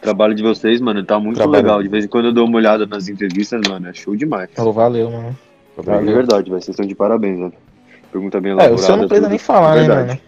trabalho 0.00 0.34
de 0.34 0.42
vocês, 0.42 0.80
mano, 0.80 1.02
tá 1.02 1.18
muito 1.18 1.36
trabalho. 1.36 1.62
legal. 1.62 1.82
De 1.82 1.88
vez 1.88 2.04
em 2.04 2.08
quando 2.08 2.26
eu 2.26 2.32
dou 2.32 2.46
uma 2.46 2.56
olhada 2.56 2.86
nas 2.86 3.08
entrevistas, 3.08 3.60
mano, 3.68 3.88
é 3.88 3.92
show 3.92 4.14
demais. 4.14 4.50
Oh, 4.56 4.72
valeu, 4.72 5.10
mano. 5.10 5.36
Valeu. 5.76 6.06
De 6.06 6.12
verdade, 6.12 6.50
vocês 6.50 6.68
estão 6.68 6.86
de 6.86 6.94
parabéns, 6.94 7.38
mano. 7.38 7.52
Pergunta 8.12 8.40
bem 8.40 8.52
elaborada. 8.52 8.74
É, 8.74 8.74
o 8.74 8.78
senhor 8.78 8.96
não 8.96 9.08
precisa 9.08 9.28
nem 9.28 9.38
falar, 9.38 9.76
né, 9.76 9.88
mano? 9.88 10.18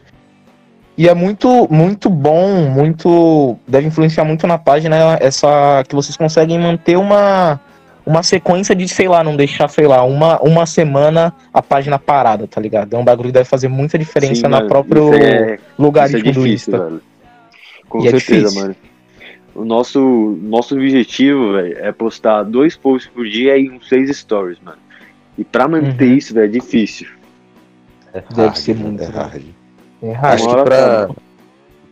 E 0.96 1.08
é 1.08 1.14
muito, 1.14 1.66
muito 1.70 2.10
bom, 2.10 2.68
muito. 2.68 3.56
Deve 3.66 3.86
influenciar 3.86 4.24
muito 4.24 4.46
na 4.46 4.58
página 4.58 5.16
essa. 5.20 5.82
Que 5.88 5.94
vocês 5.94 6.16
conseguem 6.16 6.58
manter 6.58 6.96
uma, 6.96 7.58
uma 8.04 8.22
sequência 8.22 8.74
de, 8.74 8.86
sei 8.88 9.08
lá, 9.08 9.24
não 9.24 9.34
deixar, 9.34 9.68
sei 9.68 9.86
lá, 9.86 10.04
uma, 10.04 10.38
uma 10.40 10.66
semana 10.66 11.32
a 11.52 11.62
página 11.62 11.98
parada, 11.98 12.46
tá 12.46 12.60
ligado? 12.60 12.94
É 12.94 12.98
um 12.98 13.04
bagulho 13.04 13.28
que 13.28 13.34
deve 13.34 13.48
fazer 13.48 13.68
muita 13.68 13.98
diferença 13.98 14.42
Sim, 14.42 14.48
na 14.48 14.66
próprio 14.66 15.14
é, 15.14 15.58
lugar 15.78 16.08
de 16.08 16.16
é 16.16 16.20
difícil, 16.20 17.00
Com 17.88 18.02
e 18.04 18.08
é 18.08 18.10
certeza, 18.10 18.58
é 18.58 18.62
mano. 18.62 18.76
O 19.54 19.64
nosso, 19.64 20.38
nosso 20.42 20.74
objetivo, 20.74 21.52
velho, 21.52 21.78
é 21.78 21.92
postar 21.92 22.42
dois 22.42 22.74
posts 22.74 23.10
por 23.12 23.26
dia 23.26 23.56
e 23.56 23.68
uns 23.68 23.86
seis 23.88 24.14
stories, 24.16 24.58
mano. 24.62 24.78
E 25.36 25.44
pra 25.44 25.68
manter 25.68 26.08
uhum. 26.08 26.16
isso, 26.16 26.34
velho, 26.34 26.46
é 26.46 26.48
difícil. 26.48 27.08
É 28.12 28.22
Deve 28.34 28.58
ser 28.58 28.74
muito 28.74 29.02
é 29.02 29.06
hard. 29.06 29.42
É 30.02 30.14
Acho 30.16 30.48
que 30.48 30.62
pra, 30.64 31.08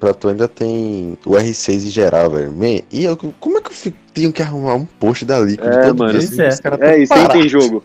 pra 0.00 0.14
tu 0.14 0.28
ainda 0.28 0.48
tem 0.48 1.16
o 1.24 1.30
R6 1.30 1.74
em 1.74 1.90
geral, 1.90 2.30
velho. 2.30 2.52
e 2.90 3.04
eu, 3.04 3.16
como 3.16 3.58
é 3.58 3.60
que 3.60 3.68
eu 3.68 3.74
fico, 3.74 3.96
tenho 4.12 4.32
que 4.32 4.42
arrumar 4.42 4.74
um 4.74 4.84
post 4.84 5.24
da 5.24 5.38
Liquid 5.38 5.72
é, 5.72 5.82
todo 5.82 5.98
mano, 5.98 6.18
dia? 6.18 6.48
Assim, 6.48 6.64
é, 6.80 6.98
e 6.98 7.06
sem 7.06 7.28
ter 7.28 7.48
jogo. 7.48 7.82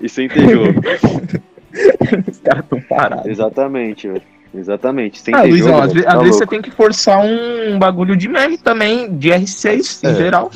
E 0.00 0.08
sem 0.08 0.28
ter 0.28 0.48
jogo. 0.48 0.80
os 2.30 2.38
caras 2.38 2.64
tão 2.68 2.80
parados. 2.82 3.26
Exatamente, 3.26 4.08
velho. 4.08 4.22
Exatamente. 4.54 5.20
Sem 5.20 5.34
ah, 5.34 5.42
ter 5.42 5.48
Luizão, 5.48 5.68
jogo, 5.68 5.82
às, 5.82 6.04
tá 6.04 6.12
às 6.12 6.20
vezes 6.20 6.36
você 6.36 6.46
tem 6.46 6.62
que 6.62 6.70
forçar 6.70 7.20
um 7.24 7.78
bagulho 7.78 8.16
de 8.16 8.28
meme 8.28 8.56
também, 8.56 9.16
de 9.16 9.28
R6 9.28 10.00
é, 10.02 10.10
em 10.10 10.14
geral. 10.14 10.50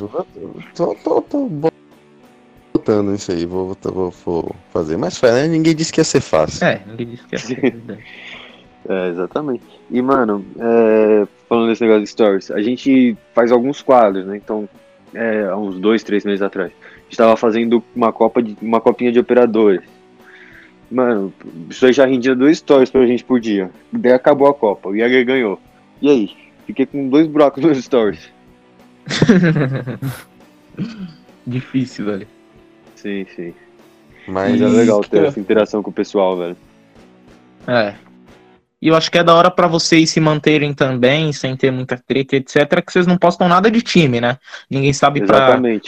Tô, 0.74 0.94
tô, 0.94 1.20
tô 1.22 1.48
botando 2.72 3.14
isso 3.14 3.32
aí, 3.32 3.44
vou, 3.44 3.76
vou, 3.82 4.14
vou 4.24 4.56
fazer. 4.72 4.96
Mas 4.96 5.20
né? 5.20 5.46
ninguém 5.46 5.74
disse 5.74 5.92
que 5.92 6.00
ia 6.00 6.04
ser 6.04 6.20
fácil. 6.20 6.66
É, 6.66 6.80
ninguém 6.86 7.08
disse 7.08 7.26
que 7.26 7.34
ia 7.34 7.38
ser. 7.38 7.76
É, 8.88 9.08
exatamente. 9.08 9.62
E, 9.90 10.02
mano, 10.02 10.44
é, 10.58 11.26
falando 11.48 11.68
desse 11.68 11.82
negócio 11.82 12.02
de 12.02 12.08
stories, 12.08 12.50
a 12.50 12.60
gente 12.60 13.16
faz 13.34 13.52
alguns 13.52 13.80
quadros, 13.80 14.26
né? 14.26 14.36
Então, 14.36 14.68
é, 15.14 15.44
há 15.44 15.56
uns 15.56 15.78
dois, 15.78 16.02
três 16.02 16.24
meses 16.24 16.42
atrás, 16.42 16.72
a 16.72 17.04
gente 17.04 17.16
tava 17.16 17.36
fazendo 17.36 17.82
uma, 17.94 18.12
copa 18.12 18.42
de, 18.42 18.56
uma 18.60 18.80
copinha 18.80 19.12
de 19.12 19.18
operadores. 19.18 19.82
Mano, 20.90 21.32
isso 21.70 21.86
aí 21.86 21.92
já 21.92 22.04
rendia 22.04 22.34
dois 22.34 22.58
stories 22.58 22.90
pra 22.90 23.06
gente 23.06 23.24
por 23.24 23.40
dia. 23.40 23.70
Daí 23.90 24.12
acabou 24.12 24.46
a 24.46 24.54
Copa, 24.54 24.90
o 24.90 24.96
Jäger 24.96 25.24
ganhou. 25.24 25.58
E 26.02 26.10
aí? 26.10 26.36
Fiquei 26.66 26.84
com 26.84 27.08
dois 27.08 27.26
buracos 27.26 27.64
nos 27.64 27.82
stories. 27.82 28.30
Difícil, 31.46 32.04
velho. 32.04 32.26
Sim, 32.94 33.26
sim. 33.34 33.54
Mas, 34.28 34.52
Mas 34.52 34.62
é 34.62 34.68
legal 34.68 35.00
ter 35.00 35.24
essa 35.24 35.40
interação 35.40 35.82
com 35.82 35.90
o 35.90 35.94
pessoal, 35.94 36.36
velho. 36.36 36.56
É, 37.66 37.94
e 38.82 38.88
eu 38.88 38.96
acho 38.96 39.12
que 39.12 39.16
é 39.16 39.22
da 39.22 39.32
hora 39.32 39.48
para 39.48 39.68
vocês 39.68 40.10
se 40.10 40.18
manterem 40.18 40.74
também, 40.74 41.32
sem 41.32 41.56
ter 41.56 41.70
muita 41.70 41.96
treta, 41.96 42.34
etc., 42.34 42.84
que 42.84 42.92
vocês 42.92 43.06
não 43.06 43.16
postam 43.16 43.48
nada 43.48 43.70
de 43.70 43.80
time, 43.80 44.20
né? 44.20 44.36
Ninguém 44.68 44.92
sabe 44.92 45.22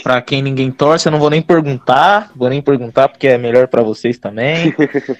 para 0.00 0.22
quem 0.22 0.40
ninguém 0.40 0.70
torce, 0.70 1.08
eu 1.08 1.12
não 1.12 1.18
vou 1.18 1.28
nem 1.28 1.42
perguntar, 1.42 2.30
vou 2.36 2.48
nem 2.48 2.62
perguntar 2.62 3.08
porque 3.08 3.26
é 3.26 3.36
melhor 3.36 3.66
para 3.66 3.82
vocês 3.82 4.16
também. 4.16 4.72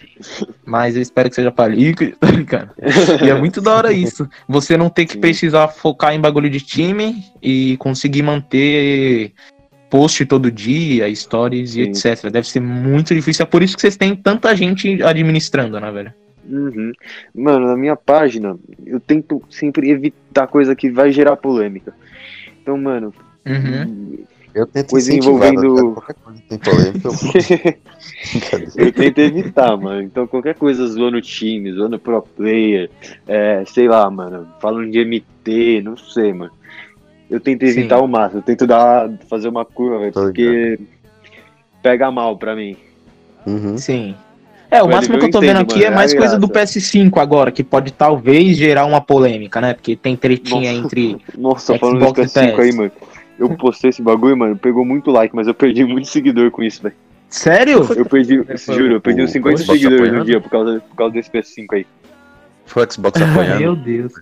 mas 0.64 0.94
eu 0.94 1.02
espero 1.02 1.28
que 1.28 1.34
seja 1.34 1.50
tá 1.50 1.66
ligado? 1.66 2.70
E 3.24 3.28
é 3.28 3.34
muito 3.34 3.60
da 3.60 3.74
hora 3.74 3.92
isso. 3.92 4.28
Você 4.48 4.76
não 4.76 4.88
ter 4.88 5.06
que 5.06 5.18
precisar 5.18 5.66
focar 5.66 6.14
em 6.14 6.20
bagulho 6.20 6.48
de 6.48 6.60
time 6.60 7.25
e 7.42 7.77
conseguir 7.79 8.22
manter 8.22 9.33
post 9.90 10.25
todo 10.27 10.50
dia, 10.50 11.12
stories 11.12 11.72
Sim. 11.72 11.81
e 11.81 11.83
etc. 11.83 12.31
Deve 12.31 12.48
ser 12.48 12.60
muito 12.60 13.12
difícil. 13.12 13.42
É 13.42 13.46
por 13.46 13.64
isso 13.64 13.75
que 13.75 13.81
vocês 13.81 13.96
têm 13.96 14.14
tanta 14.14 14.54
gente 14.54 15.02
administrando, 15.02 15.81
né, 15.81 15.90
velho? 15.90 16.14
Uhum. 16.49 16.92
Mano, 17.35 17.67
na 17.67 17.77
minha 17.77 17.97
página, 17.97 18.59
eu 18.85 19.01
tento 19.01 19.42
sempre 19.49 19.90
evitar 19.90 20.47
coisa 20.47 20.75
que 20.77 20.90
vai 20.90 21.13
gerar 21.13 21.37
polêmica. 21.37 21.95
Então, 22.63 22.77
mano. 22.77 23.13
Uhum. 23.47 24.25
Eu 24.55 24.67
tento 24.67 24.90
coisa 24.90 25.13
envolvendo. 25.13 25.92
Qualquer 25.95 26.15
coisa 26.15 26.42
tem 26.49 26.59
polêmica, 26.59 27.09
eu... 27.09 28.87
eu 28.87 28.92
tento 28.92 29.19
evitar, 29.19 29.77
mano. 29.77 30.03
Então, 30.03 30.27
qualquer 30.27 30.55
coisa 30.55 30.87
zoando 30.87 31.21
time, 31.21 31.73
zoando 31.73 31.99
pro 31.99 32.23
player, 32.23 32.88
é, 33.27 33.65
sei 33.67 33.88
lá, 33.88 34.09
mano, 34.09 34.47
falando 34.61 34.90
de 34.90 35.05
MT, 35.05 35.83
não 35.83 35.97
sei, 35.97 36.33
mano. 36.33 36.53
Eu 37.29 37.40
tento 37.40 37.65
evitar 37.65 37.99
Sim. 37.99 38.05
o 38.05 38.07
máximo, 38.07 38.40
eu 38.40 38.45
tento 38.45 38.67
dar, 38.67 39.11
fazer 39.29 39.49
uma 39.49 39.65
curva, 39.65 39.99
véio, 39.99 40.13
porque 40.13 40.79
pega 41.83 42.11
mal 42.11 42.38
pra 42.38 42.55
mim. 42.55 42.77
Uhum. 43.47 43.77
Sim. 43.77 44.15
É, 44.75 44.83
o 44.83 44.88
máximo 44.88 45.18
que 45.18 45.27
eu 45.27 45.31
tô 45.31 45.38
entendo, 45.38 45.58
vendo 45.58 45.60
aqui 45.60 45.75
mano, 45.75 45.87
é 45.87 45.90
mais 45.90 46.12
é 46.12 46.16
coisa 46.16 46.37
do 46.37 46.48
PS5 46.48 47.18
agora, 47.18 47.52
que 47.52 47.62
pode 47.62 47.92
talvez 47.92 48.56
gerar 48.56 48.87
uma 48.87 49.00
polêmica, 49.00 49.60
né? 49.60 49.72
Porque 49.72 49.94
tem 49.94 50.16
tretinha 50.16 50.72
Nossa. 50.72 50.87
entre. 50.87 51.16
Nossa, 51.38 51.77
Xbox 51.77 51.81
falando 51.81 51.98
do 52.00 52.22
PS5 52.22 52.58
aí, 52.58 52.72
mano. 52.75 52.92
Eu 53.38 53.50
postei 53.50 53.90
esse 53.90 54.02
bagulho, 54.02 54.37
mano, 54.37 54.56
pegou 54.56 54.85
muito 54.85 55.10
like, 55.10 55.35
mas 55.35 55.46
eu 55.46 55.54
perdi 55.54 55.85
muito 55.85 56.08
seguidor 56.08 56.50
com 56.50 56.62
isso, 56.62 56.83
velho. 56.83 56.94
Sério? 57.29 57.87
Eu 57.96 58.04
perdi, 58.04 58.44
juro, 58.66 58.94
eu 58.94 59.00
perdi 59.00 59.22
uns 59.22 59.33
50 59.33 59.58
seguidores 59.58 60.12
no 60.12 60.25
dia 60.25 60.40
por 60.40 60.50
causa, 60.50 60.81
por 60.81 60.96
causa 60.96 61.14
desse 61.14 61.31
PS5 61.31 61.66
aí. 61.72 61.87
Foi 62.66 62.85
o 62.85 62.92
Xbox 62.92 63.20
apanhando. 63.20 63.60
Meu 63.60 63.77
Deus. 63.77 64.12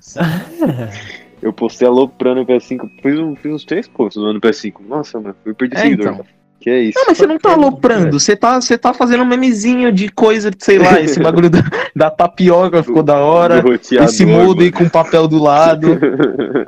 eu 1.43 1.53
postei 1.53 1.87
aloprando 1.87 2.43
o 2.43 2.47
PS5, 2.47 2.91
fiz, 3.03 3.19
um, 3.19 3.37
fiz 3.37 3.53
uns 3.53 3.65
três 3.65 3.89
posts 3.89 4.23
no 4.23 4.41
PS5. 4.41 4.75
Nossa, 4.87 5.21
mano, 5.21 5.37
eu 5.45 5.55
perdi 5.55 5.77
é, 5.77 5.81
seguidor. 5.81 6.13
Então. 6.13 6.42
Que 6.63 6.71
é 6.71 6.81
isso? 6.81 6.93
Não, 6.97 7.07
mas 7.09 7.19
você 7.19 7.27
não 7.27 7.39
tá 7.39 7.55
aloprando, 7.55 8.21
você 8.21 8.37
tá, 8.37 8.61
você 8.61 8.79
tá 8.79 8.95
fazendo 8.95 9.25
um 9.25 9.27
memezinho 9.27 9.91
de 9.91 10.09
coisa, 10.09 10.49
sei 10.61 10.79
lá, 10.79 11.01
esse 11.01 11.19
bagulho 11.21 11.51
da, 11.51 11.59
da 11.95 12.09
tapioca 12.09 12.85
ficou 12.85 13.03
da 13.03 13.17
hora, 13.17 13.65
esse 14.05 14.25
molde 14.25 14.71
com 14.71 14.89
papel 14.89 15.27
do 15.27 15.43
lado. 15.43 15.99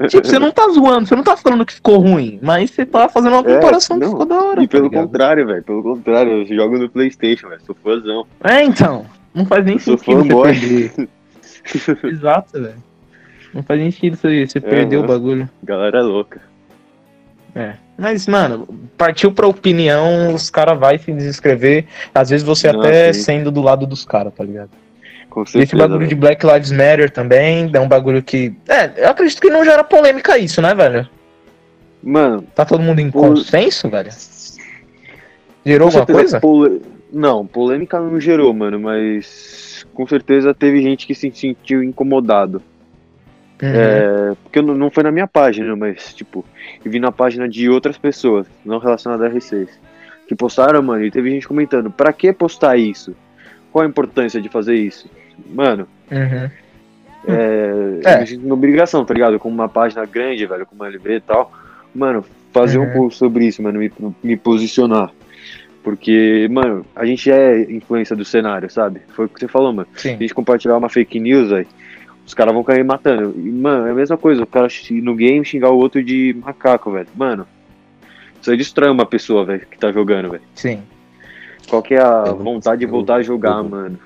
tipo, 0.08 0.26
você 0.26 0.36
não 0.36 0.50
tá 0.50 0.68
zoando, 0.68 1.06
você 1.06 1.14
não 1.14 1.22
tá 1.22 1.36
falando 1.36 1.64
que 1.64 1.74
ficou 1.74 1.98
ruim, 1.98 2.40
mas 2.42 2.72
você 2.72 2.84
tá 2.84 3.08
fazendo 3.08 3.34
uma 3.34 3.48
é, 3.48 3.54
comparação 3.54 3.96
é, 3.96 4.00
que 4.00 4.06
ficou 4.06 4.26
da 4.26 4.34
hora. 4.34 4.62
E 4.64 4.66
tá 4.66 4.72
pelo 4.72 4.88
ligado? 4.88 5.06
contrário, 5.06 5.46
velho, 5.46 5.62
pelo 5.62 5.82
contrário, 5.84 6.32
eu 6.32 6.46
jogo 6.56 6.76
no 6.76 6.88
Playstation, 6.88 7.48
velho, 7.48 7.62
sou 7.64 7.76
fãzão. 7.80 8.26
É, 8.42 8.64
então, 8.64 9.06
não 9.32 9.46
faz 9.46 9.64
nem 9.64 9.74
eu 9.74 9.80
sentido 9.80 10.24
você 10.24 10.42
perder. 10.42 11.08
Exato, 12.10 12.60
velho. 12.60 12.82
Não 13.54 13.62
faz 13.62 13.78
nem 13.78 13.92
sentido 13.92 14.16
você, 14.16 14.44
você 14.44 14.58
é, 14.58 14.60
perder 14.60 14.96
o 14.96 15.06
bagulho. 15.06 15.48
Galera 15.62 16.02
louca. 16.02 16.40
É. 17.54 17.83
Mas, 17.96 18.26
mano, 18.26 18.66
partiu 18.96 19.32
pra 19.32 19.46
opinião, 19.46 20.34
os 20.34 20.50
caras 20.50 20.78
vão 20.78 20.98
se 20.98 21.12
desescrever. 21.12 21.86
Às 22.14 22.30
vezes 22.30 22.44
você 22.44 22.72
Não, 22.72 22.80
até 22.80 23.12
sim. 23.12 23.22
sendo 23.22 23.50
do 23.50 23.62
lado 23.62 23.86
dos 23.86 24.04
caras, 24.04 24.32
tá 24.34 24.42
ligado? 24.42 24.70
Com 25.30 25.44
certeza, 25.46 25.64
Esse 25.64 25.76
bagulho 25.76 26.06
de 26.06 26.14
Black 26.14 26.44
Lives 26.46 26.70
Matter 26.70 27.10
também 27.10 27.70
é 27.72 27.80
um 27.80 27.88
bagulho 27.88 28.22
que. 28.22 28.54
É, 28.68 29.04
eu 29.04 29.08
acredito 29.10 29.40
que 29.40 29.50
não 29.50 29.64
gera 29.64 29.82
polêmica 29.82 30.38
isso, 30.38 30.60
né, 30.60 30.74
velho? 30.74 31.08
Mano. 32.02 32.44
Tá 32.54 32.64
todo 32.64 32.82
mundo 32.82 33.00
em 33.00 33.10
consenso, 33.10 33.88
velho? 33.88 34.10
Gerou 35.64 35.86
alguma 35.88 36.06
coisa? 36.06 36.40
Pole... 36.40 36.82
Não, 37.12 37.46
polêmica 37.46 37.98
não 38.00 38.20
gerou, 38.20 38.52
mano, 38.52 38.78
mas 38.78 39.86
com 39.94 40.06
certeza 40.06 40.52
teve 40.52 40.82
gente 40.82 41.06
que 41.06 41.14
se 41.14 41.30
sentiu 41.32 41.82
incomodado. 41.82 42.60
Uhum. 43.64 43.70
É, 43.70 44.36
porque 44.42 44.60
não 44.60 44.90
foi 44.90 45.02
na 45.02 45.10
minha 45.10 45.26
página, 45.26 45.74
mas, 45.74 46.12
tipo, 46.12 46.44
eu 46.84 46.90
vi 46.90 47.00
na 47.00 47.10
página 47.10 47.48
de 47.48 47.70
outras 47.70 47.96
pessoas, 47.96 48.46
não 48.62 48.78
relacionadas 48.78 49.32
a 49.32 49.34
R6, 49.34 49.68
que 50.28 50.34
postaram, 50.34 50.82
mano, 50.82 51.02
e 51.02 51.10
teve 51.10 51.30
gente 51.30 51.48
comentando, 51.48 51.90
pra 51.90 52.12
que 52.12 52.30
postar 52.30 52.76
isso? 52.76 53.16
Qual 53.72 53.82
a 53.82 53.88
importância 53.88 54.40
de 54.40 54.50
fazer 54.50 54.74
isso? 54.74 55.08
Mano, 55.50 55.88
uhum. 56.10 56.50
é, 57.26 58.00
é. 58.04 58.36
uma 58.36 58.54
obrigação, 58.54 59.02
tá 59.02 59.14
ligado? 59.14 59.38
Com 59.38 59.48
uma 59.48 59.68
página 59.68 60.04
grande, 60.04 60.44
velho, 60.44 60.66
com 60.66 60.74
uma 60.74 60.88
LV 60.88 61.16
e 61.16 61.20
tal, 61.20 61.50
mano, 61.94 62.22
fazer 62.52 62.78
uhum. 62.78 62.84
um 62.84 62.92
pouco 62.92 63.14
sobre 63.14 63.46
isso, 63.46 63.62
mano, 63.62 63.78
me, 63.78 63.90
me 64.22 64.36
posicionar. 64.36 65.10
Porque, 65.82 66.48
mano, 66.50 66.84
a 66.94 67.04
gente 67.06 67.30
é 67.30 67.60
influência 67.70 68.14
do 68.14 68.24
cenário, 68.24 68.70
sabe? 68.70 69.00
Foi 69.08 69.24
o 69.24 69.28
que 69.28 69.40
você 69.40 69.48
falou, 69.48 69.72
mano. 69.72 69.88
Sim. 69.96 70.14
A 70.14 70.16
gente 70.16 70.34
compartilhar 70.34 70.76
uma 70.76 70.88
fake 70.88 71.18
news 71.18 71.52
aí 71.52 71.66
os 72.26 72.32
caras 72.34 72.54
vão 72.54 72.64
cair 72.64 72.84
matando. 72.84 73.34
E, 73.36 73.50
mano, 73.50 73.86
é 73.86 73.90
a 73.90 73.94
mesma 73.94 74.16
coisa, 74.16 74.42
o 74.42 74.46
cara 74.46 74.68
no 74.90 75.14
game 75.14 75.44
xingar 75.44 75.70
o 75.70 75.78
outro 75.78 76.02
de 76.02 76.34
macaco, 76.42 76.90
velho. 76.90 77.08
Mano, 77.14 77.46
isso 78.40 78.50
aí 78.50 78.56
destrói 78.56 78.90
uma 78.90 79.06
pessoa, 79.06 79.44
velho, 79.44 79.66
que 79.66 79.78
tá 79.78 79.92
jogando, 79.92 80.30
velho. 80.30 80.42
Sim. 80.54 80.82
Qual 81.68 81.82
que 81.82 81.94
é 81.94 82.00
a 82.00 82.24
vontade 82.24 82.80
de 82.80 82.86
voltar 82.86 83.16
a 83.16 83.22
jogar, 83.22 83.62
mano? 83.62 83.98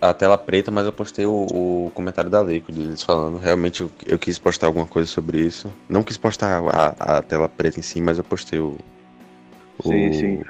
A 0.00 0.12
tela 0.12 0.36
preta, 0.36 0.70
mas 0.70 0.86
eu 0.86 0.92
postei 0.92 1.24
o, 1.24 1.46
o 1.50 1.92
comentário 1.94 2.28
da 2.28 2.42
Liquid, 2.42 2.76
eles 2.76 3.02
falando. 3.02 3.38
Realmente 3.38 3.82
eu, 3.82 3.90
eu, 4.06 4.18
quis 4.18 4.38
postar 4.38 4.66
alguma 4.66 4.86
coisa 4.86 5.08
sobre 5.08 5.38
isso. 5.38 5.72
Não 5.88 6.02
quis 6.02 6.16
postar 6.16 6.60
a, 6.64 7.18
a 7.18 7.22
tela 7.22 7.48
preta 7.48 7.78
em 7.78 7.82
si, 7.82 8.00
mas 8.00 8.18
eu 8.18 8.24
postei 8.24 8.58
o. 8.58 8.76
Sim, 9.84 10.08
o, 10.08 10.14
sim 10.14 10.42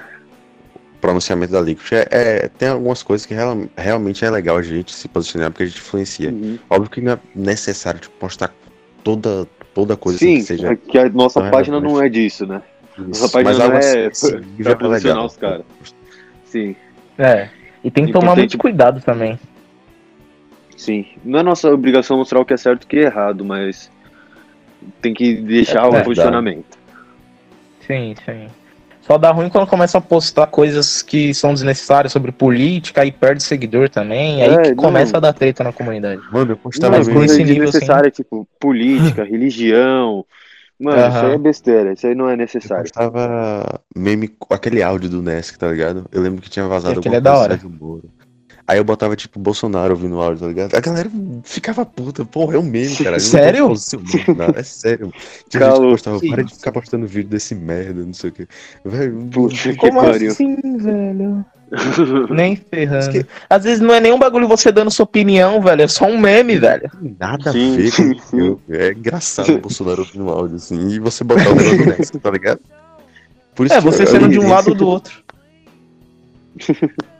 pronunciamento 0.99 1.51
da 1.51 1.61
Liquid. 1.61 1.93
É, 1.93 2.07
é, 2.11 2.47
tem 2.47 2.69
algumas 2.69 3.03
coisas 3.03 3.25
que 3.25 3.33
real, 3.33 3.57
realmente 3.77 4.23
é 4.23 4.29
legal 4.29 4.57
a 4.57 4.61
gente 4.61 4.93
se 4.93 5.07
posicionar 5.07 5.51
porque 5.51 5.63
a 5.63 5.65
gente 5.65 5.79
influencia. 5.79 6.29
Uhum. 6.29 6.59
Óbvio 6.69 6.89
que 6.89 7.01
não 7.01 7.13
é 7.13 7.19
necessário 7.35 7.99
tipo, 7.99 8.15
postar 8.17 8.53
toda, 9.03 9.47
toda 9.73 9.95
coisa 9.95 10.19
Sim, 10.19 10.33
assim 10.33 10.39
que 10.39 10.43
seja. 10.43 10.71
É 10.71 10.75
que 10.75 10.97
a 10.97 11.09
nossa 11.09 11.41
página 11.49 11.79
não 11.79 12.01
é 12.01 12.09
disso, 12.09 12.45
né? 12.45 12.61
Isso. 12.97 13.07
Nossa 13.07 13.29
página 13.29 13.67
Mas 13.67 13.69
não 13.69 13.77
é 13.77 14.07
assim, 14.07 14.63
pra 14.63 14.75
posicionar 14.75 15.25
os 15.25 15.37
caras. 15.37 15.65
Sim. 16.45 16.75
É. 17.17 17.49
E 17.83 17.89
tem 17.89 18.05
que 18.05 18.11
tomar 18.11 18.35
muito 18.35 18.57
cuidado 18.57 19.01
também. 19.01 19.39
Sim. 20.75 21.05
Não 21.23 21.39
é 21.39 21.43
nossa 21.43 21.69
obrigação 21.71 22.17
mostrar 22.17 22.39
o 22.39 22.45
que 22.45 22.53
é 22.53 22.57
certo 22.57 22.83
e 22.83 22.85
o 22.85 22.87
que 22.87 22.97
é 22.97 23.03
errado, 23.03 23.43
mas 23.45 23.91
tem 25.01 25.13
que 25.13 25.35
deixar 25.35 25.83
é, 25.83 25.87
o 25.87 26.03
posicionamento. 26.03 26.77
Sim, 27.85 28.15
sim. 28.25 28.47
Só 29.09 29.17
dá 29.17 29.31
ruim 29.31 29.49
quando 29.49 29.65
começa 29.65 29.97
a 29.97 30.01
postar 30.01 30.45
coisas 30.45 31.01
que 31.01 31.33
são 31.33 31.51
desnecessárias 31.51 32.13
sobre 32.13 32.31
política 32.31 33.03
e 33.03 33.11
perde 33.11 33.41
seguidor 33.41 33.89
também. 33.89 34.43
É, 34.43 34.45
aí 34.45 34.61
que 34.61 34.69
não. 34.69 34.75
começa 34.75 35.17
a 35.17 35.19
dar 35.19 35.33
treta 35.33 35.63
na 35.63 35.73
comunidade. 35.73 36.21
Mano, 36.31 36.51
eu 36.51 36.57
postava 36.57 36.95
Mas 36.95 37.09
coisa 37.09 37.43
desnecessária, 37.43 38.09
assim... 38.09 38.21
tipo, 38.21 38.47
política, 38.59 39.23
religião. 39.25 40.23
Mano, 40.79 41.01
uhum. 41.01 41.07
isso 41.07 41.25
aí 41.25 41.33
é 41.33 41.37
besteira, 41.39 41.93
isso 41.93 42.05
aí 42.05 42.13
não 42.13 42.29
é 42.29 42.35
necessário. 42.35 42.81
Eu 42.81 42.93
postava 42.93 43.81
meme, 43.95 44.29
aquele 44.51 44.83
áudio 44.83 45.09
do 45.09 45.23
Nesk, 45.23 45.57
tá 45.57 45.69
ligado? 45.69 46.05
Eu 46.11 46.21
lembro 46.21 46.39
que 46.39 46.49
tinha 46.49 46.67
vazado 46.67 46.99
alguma 46.99 47.15
é 47.15 47.19
da 47.19 47.35
hora. 47.35 47.59
Aí 48.69 48.77
eu 48.77 48.83
botava, 48.83 49.15
tipo, 49.15 49.39
Bolsonaro 49.39 49.95
ouvindo 49.95 50.15
o 50.15 50.21
áudio, 50.21 50.41
tá 50.41 50.47
ligado? 50.47 50.75
A 50.75 50.79
galera 50.79 51.09
ficava 51.43 51.83
puta. 51.83 52.23
Porra, 52.23 52.55
é 52.55 52.59
um 52.59 52.61
meme, 52.61 52.95
cara. 52.97 53.19
sério? 53.19 53.73
Não, 54.37 54.53
é 54.55 54.61
sério. 54.61 55.11
Tinha 55.49 55.65
gente 55.65 55.81
que 55.81 55.87
postava, 55.89 56.19
para 56.19 56.43
de 56.43 56.53
ficar 56.53 56.71
postando 56.71 57.07
vídeo 57.07 57.31
desse 57.31 57.55
merda, 57.55 58.05
não 58.05 58.13
sei 58.13 58.29
o 58.29 58.33
quê. 58.33 58.47
Velho, 58.85 59.27
Puxa, 59.31 59.73
como 59.73 59.99
assim, 60.01 60.77
velho? 60.77 61.43
Nem 62.29 62.55
ferrando. 62.57 63.11
Que... 63.11 63.25
Às 63.49 63.63
vezes 63.63 63.79
não 63.79 63.91
é 63.91 63.99
nenhum 63.99 64.19
bagulho 64.19 64.47
você 64.47 64.71
dando 64.71 64.91
sua 64.91 65.05
opinião, 65.05 65.59
velho. 65.63 65.81
É 65.81 65.87
só 65.87 66.05
um 66.05 66.19
meme, 66.19 66.59
velho. 66.59 66.91
Nada 67.19 67.51
sim, 67.51 67.73
a 67.73 67.77
ver 67.77 67.91
com 67.91 68.19
sim. 68.19 68.57
É 68.69 68.91
engraçado 68.91 69.51
o 69.51 69.61
Bolsonaro 69.61 70.01
ouvindo 70.01 70.25
o 70.25 70.29
áudio, 70.29 70.57
assim. 70.57 70.89
E 70.89 70.99
você 70.99 71.23
botar 71.23 71.49
o 71.49 71.55
negócio 71.55 71.87
nessa, 71.87 72.19
tá 72.19 72.29
ligado? 72.29 72.59
Por 73.55 73.65
isso 73.65 73.73
é, 73.73 73.81
você 73.81 74.05
sendo 74.05 74.29
de 74.29 74.37
um 74.37 74.47
lado 74.47 74.69
ou 74.69 74.75
do 74.75 74.87
outro. 74.87 75.23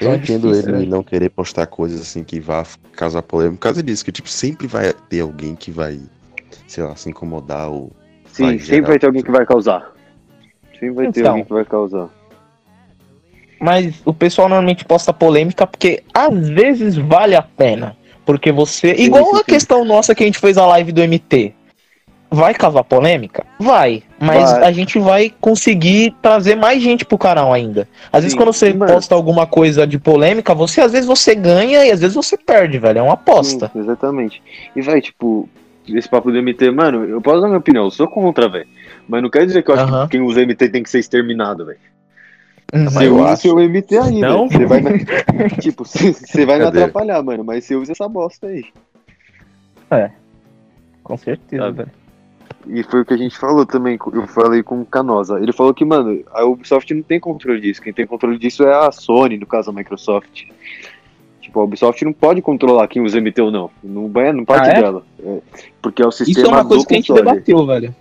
Eu 0.00 0.14
entendo 0.14 0.48
difícil, 0.48 0.74
ele 0.74 0.86
né? 0.86 0.90
não 0.90 1.02
querer 1.02 1.30
postar 1.30 1.66
coisas 1.66 2.00
assim 2.00 2.22
que 2.22 2.40
vá 2.40 2.64
causar 2.92 3.22
polêmica 3.22 3.56
por 3.56 3.62
causa 3.62 3.82
disso, 3.82 4.04
que 4.04 4.12
tipo, 4.12 4.28
sempre 4.28 4.66
vai 4.66 4.92
ter 4.92 5.20
alguém 5.20 5.54
que 5.54 5.70
vai, 5.70 6.00
sei 6.66 6.84
lá, 6.84 6.94
se 6.96 7.08
incomodar 7.08 7.68
ou. 7.68 7.92
Sim, 8.32 8.58
sempre 8.58 8.88
vai 8.88 8.98
ter 8.98 9.06
alguém 9.06 9.22
que 9.22 9.30
vai 9.30 9.46
causar. 9.46 9.92
Sempre 10.72 10.90
vai 10.90 11.06
então, 11.06 11.22
ter 11.22 11.28
alguém 11.28 11.44
que 11.44 11.52
vai 11.52 11.64
causar. 11.64 12.08
Mas 13.58 14.02
o 14.04 14.12
pessoal 14.12 14.48
normalmente 14.48 14.84
posta 14.84 15.12
polêmica 15.12 15.66
porque 15.66 16.02
às 16.12 16.48
vezes 16.48 16.96
vale 16.96 17.34
a 17.34 17.42
pena. 17.42 17.96
Porque 18.24 18.50
você. 18.52 18.94
Sim, 18.94 19.04
igual 19.04 19.34
sim, 19.34 19.40
a 19.40 19.44
questão 19.44 19.84
nossa 19.84 20.14
que 20.14 20.22
a 20.22 20.26
gente 20.26 20.38
fez 20.38 20.58
a 20.58 20.66
live 20.66 20.92
do 20.92 21.00
MT. 21.00 21.54
Vai 22.28 22.52
causar 22.54 22.82
polêmica? 22.82 23.46
Vai. 23.58 24.02
Mas 24.18 24.50
vai. 24.50 24.64
a 24.64 24.72
gente 24.72 24.98
vai 24.98 25.32
conseguir 25.40 26.14
trazer 26.22 26.54
mais 26.54 26.82
gente 26.82 27.04
pro 27.04 27.18
canal 27.18 27.52
ainda. 27.52 27.86
Às 28.10 28.20
Sim, 28.20 28.22
vezes 28.22 28.34
quando 28.34 28.52
você 28.52 28.72
posta 28.72 29.14
alguma 29.14 29.46
coisa 29.46 29.86
de 29.86 29.98
polêmica, 29.98 30.54
você 30.54 30.80
às 30.80 30.92
vezes 30.92 31.06
você 31.06 31.34
ganha 31.34 31.84
e 31.84 31.90
às 31.90 32.00
vezes 32.00 32.16
você 32.16 32.36
perde, 32.36 32.78
velho. 32.78 33.00
É 33.00 33.02
uma 33.02 33.14
aposta. 33.14 33.70
Sim, 33.72 33.80
exatamente. 33.80 34.42
E 34.74 34.80
vai, 34.80 35.02
tipo, 35.02 35.48
esse 35.86 36.08
papo 36.08 36.32
do 36.32 36.42
MT, 36.42 36.70
mano, 36.70 37.04
eu 37.04 37.20
posso 37.20 37.42
dar 37.42 37.48
minha 37.48 37.58
opinião, 37.58 37.84
eu 37.84 37.90
sou 37.90 38.08
contra, 38.08 38.48
velho. 38.48 38.66
Mas 39.06 39.22
não 39.22 39.30
quer 39.30 39.44
dizer 39.44 39.62
que 39.62 39.70
eu 39.70 39.74
acho 39.74 40.02
que 40.02 40.08
quem 40.12 40.22
usa 40.22 40.40
MT 40.40 40.68
tem 40.70 40.82
que 40.82 40.90
ser 40.90 40.98
exterminado, 40.98 41.66
velho. 41.66 41.78
Você 42.72 43.08
usa 43.08 43.32
o 43.32 43.36
seu 43.36 43.56
MT 43.56 43.98
aí, 43.98 44.20
não? 44.20 44.48
Você 44.48 44.66
vai, 44.66 44.82
tipo, 45.60 45.84
você 45.86 46.46
vai 46.46 46.58
me 46.58 46.64
atrapalhar, 46.64 47.22
mano, 47.22 47.44
mas 47.44 47.64
você 47.64 47.76
usa 47.76 47.92
essa 47.92 48.08
bosta 48.08 48.48
aí. 48.48 48.64
É. 49.90 50.10
Com 51.04 51.16
certeza, 51.16 51.70
velho. 51.70 52.05
E 52.66 52.82
foi 52.82 53.02
o 53.02 53.04
que 53.04 53.14
a 53.14 53.16
gente 53.16 53.38
falou 53.38 53.64
também, 53.64 53.96
eu 54.12 54.26
falei 54.26 54.62
com 54.62 54.80
o 54.80 54.84
Canosa. 54.84 55.38
Ele 55.40 55.52
falou 55.52 55.72
que, 55.72 55.84
mano, 55.84 56.24
a 56.32 56.44
Ubisoft 56.44 56.92
não 56.92 57.02
tem 57.02 57.20
controle 57.20 57.60
disso. 57.60 57.80
Quem 57.80 57.92
tem 57.92 58.06
controle 58.06 58.38
disso 58.38 58.64
é 58.64 58.74
a 58.74 58.90
Sony, 58.90 59.38
no 59.38 59.46
caso 59.46 59.70
a 59.70 59.72
Microsoft. 59.72 60.44
Tipo, 61.40 61.60
a 61.60 61.64
Ubisoft 61.64 62.04
não 62.04 62.12
pode 62.12 62.42
controlar 62.42 62.88
quem 62.88 63.02
usa 63.02 63.20
MT 63.20 63.40
ou 63.40 63.50
não. 63.52 63.70
Não, 63.82 64.10
é, 64.20 64.32
não 64.32 64.44
parte 64.44 64.68
ah, 64.68 64.72
é? 64.72 64.82
dela. 64.82 65.04
É, 65.22 65.38
porque 65.80 66.02
é 66.02 66.06
o 66.06 66.10
sistema 66.10 66.40
Isso 66.40 66.46
é 66.46 66.48
uma 66.48 66.64
coisa 66.64 66.86
que 66.86 66.96
console. 66.96 67.20
a 67.20 67.22
gente 67.22 67.34
debateu, 67.34 67.66
velho. 67.66 67.94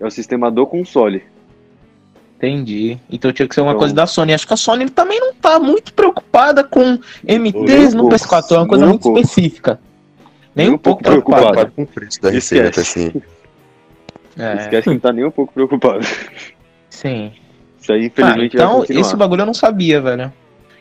É 0.00 0.06
o 0.06 0.10
sistema 0.10 0.50
do 0.50 0.66
console. 0.66 1.22
Entendi. 2.38 2.98
Então 3.10 3.30
tinha 3.30 3.46
que 3.46 3.54
ser 3.54 3.60
uma 3.60 3.72
então... 3.72 3.80
coisa 3.80 3.94
da 3.94 4.06
Sony. 4.06 4.32
Acho 4.32 4.46
que 4.46 4.54
a 4.54 4.56
Sony 4.56 4.88
também 4.88 5.20
não 5.20 5.34
tá 5.34 5.60
muito 5.60 5.92
preocupada 5.92 6.64
com 6.64 6.98
MTs 7.22 7.92
no 7.92 8.08
PS4. 8.08 8.52
É 8.52 8.58
uma 8.58 8.66
coisa 8.66 8.86
muito 8.86 9.02
pouco. 9.02 9.18
específica. 9.18 9.78
Nem, 10.54 10.66
nem 10.66 10.74
um, 10.74 10.78
pouco, 10.78 11.02
preocupada. 11.02 11.42
preocupada 11.42 11.72
com 11.74 11.82
o 11.82 11.86
preço 11.86 12.20
da 12.20 12.30
receita, 12.30 12.80
assim. 12.80 13.12
É. 14.38 14.56
Esquece 14.56 14.82
que 14.84 14.90
não 14.90 14.98
tá 14.98 15.12
nem 15.12 15.24
um 15.24 15.30
pouco 15.30 15.52
preocupado. 15.52 16.04
Sim. 16.88 17.32
Isso 17.80 17.92
aí, 17.92 18.06
infelizmente, 18.06 18.56
ah, 18.56 18.64
Então, 18.64 18.84
esse 18.88 19.16
bagulho 19.16 19.42
eu 19.42 19.46
não 19.46 19.54
sabia, 19.54 20.00
velho. 20.00 20.32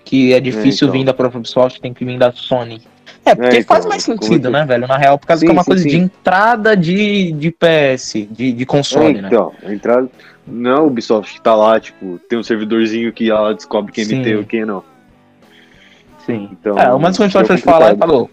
Que 0.03 0.33
é 0.33 0.39
difícil 0.39 0.87
é, 0.87 0.89
então. 0.89 0.99
vir 0.99 1.05
da 1.05 1.13
própria 1.13 1.39
Ubisoft, 1.39 1.79
tem 1.79 1.93
que 1.93 2.03
vir 2.03 2.17
da 2.17 2.31
Sony. 2.31 2.81
É, 3.25 3.35
porque 3.35 3.57
é, 3.57 3.59
então, 3.59 3.75
faz 3.75 3.85
mais 3.85 4.03
sentido, 4.03 4.49
né, 4.49 4.65
velho? 4.65 4.87
Na 4.87 4.97
real, 4.97 5.17
por 5.17 5.27
causa 5.27 5.41
sim, 5.41 5.45
que 5.45 5.51
é 5.51 5.53
uma 5.53 5.63
sim, 5.63 5.69
coisa 5.69 5.83
sim. 5.83 5.89
de 5.89 5.97
entrada 5.97 6.75
de, 6.75 7.31
de 7.33 7.51
PS, 7.51 8.27
de, 8.31 8.51
de 8.51 8.65
console, 8.65 9.19
é, 9.19 9.21
né? 9.21 9.27
Então, 9.27 9.53
entrada. 9.63 10.09
Não 10.47 10.71
é 10.71 10.79
o 10.79 10.87
Ubisoft 10.87 11.35
que 11.35 11.41
tá 11.41 11.53
lá, 11.53 11.79
tipo, 11.79 12.19
tem 12.27 12.39
um 12.39 12.43
servidorzinho 12.43 13.13
que 13.13 13.29
ela 13.29 13.53
descobre 13.53 13.91
quem 13.91 14.03
MT 14.03 14.35
ou 14.35 14.43
quem 14.43 14.65
não. 14.65 14.83
Sim. 16.25 16.49
Então, 16.51 16.77
é, 16.77 16.91
o 16.91 16.99
mais 16.99 17.15
que 17.15 17.23
a 17.23 17.27
gente 17.27 17.47
pode 17.47 17.61
falar 17.61 17.93
é 17.93 17.95
falou, 17.95 18.29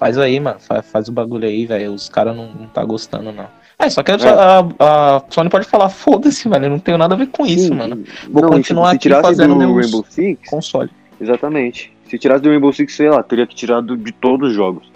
faz 0.00 0.16
aí, 0.16 0.40
mano, 0.40 0.58
faz, 0.58 0.90
faz 0.90 1.08
o 1.08 1.12
bagulho 1.12 1.46
aí, 1.46 1.66
velho. 1.66 1.92
Os 1.92 2.08
caras 2.08 2.34
não, 2.34 2.46
não 2.46 2.66
tá 2.68 2.82
gostando, 2.82 3.30
não. 3.30 3.46
É, 3.78 3.90
só 3.90 4.02
que 4.02 4.10
a, 4.10 4.14
é. 4.14 4.28
a, 4.28 5.16
a 5.16 5.22
Sony 5.28 5.50
pode 5.50 5.66
falar, 5.66 5.90
foda-se, 5.90 6.48
mano, 6.48 6.64
eu 6.64 6.70
não 6.70 6.78
tenho 6.78 6.96
nada 6.96 7.14
a 7.14 7.18
ver 7.18 7.26
com 7.26 7.44
isso, 7.44 7.68
Sim. 7.68 7.74
mano. 7.74 8.02
Vou 8.30 8.42
não, 8.42 8.50
continuar 8.50 8.92
aqui 8.92 9.10
fazendo 9.10 9.54
meu 9.54 9.74
Rainbow 9.74 10.04
Six, 10.08 10.48
console. 10.48 10.90
Exatamente. 11.20 11.92
Se 12.08 12.18
tirasse 12.18 12.42
do 12.42 12.48
Rainbow 12.48 12.72
Six, 12.72 12.94
sei 12.94 13.10
lá, 13.10 13.22
teria 13.22 13.46
que 13.46 13.54
tirar 13.54 13.82
do, 13.82 13.94
de 13.96 14.10
todos 14.10 14.50
os 14.50 14.54
jogos. 14.54 14.90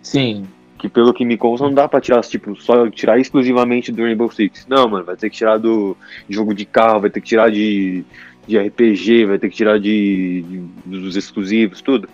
Sim. 0.00 0.46
Que 0.78 0.88
pelo 0.88 1.12
que 1.12 1.24
me 1.24 1.36
consta, 1.36 1.66
não 1.66 1.74
dá 1.74 1.88
pra 1.88 2.00
tirar, 2.00 2.20
tipo, 2.22 2.54
só 2.60 2.88
tirar 2.90 3.18
exclusivamente 3.18 3.90
do 3.90 4.02
Rainbow 4.02 4.30
Six. 4.30 4.66
Não, 4.68 4.88
mano, 4.88 5.04
vai 5.04 5.16
ter 5.16 5.30
que 5.30 5.36
tirar 5.36 5.58
do 5.58 5.96
jogo 6.28 6.54
de 6.54 6.64
carro, 6.64 7.00
vai 7.00 7.10
ter 7.10 7.20
que 7.20 7.28
tirar 7.28 7.50
de, 7.50 8.04
de 8.46 8.58
RPG, 8.58 9.26
vai 9.26 9.38
ter 9.38 9.48
que 9.48 9.56
tirar 9.56 9.78
de, 9.80 10.42
de 10.42 11.00
dos 11.00 11.16
exclusivos, 11.16 11.82
tudo. 11.82 12.08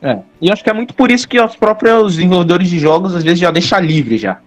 É. 0.00 0.18
E 0.40 0.50
acho 0.50 0.62
que 0.62 0.70
é 0.70 0.72
muito 0.72 0.94
por 0.94 1.10
isso 1.10 1.28
que 1.28 1.40
os 1.40 1.56
próprios 1.56 2.14
desenvolvedores 2.14 2.68
de 2.70 2.78
jogos 2.78 3.14
às 3.14 3.24
vezes 3.24 3.40
já 3.40 3.50
deixam 3.50 3.80
livre 3.80 4.16
já. 4.16 4.38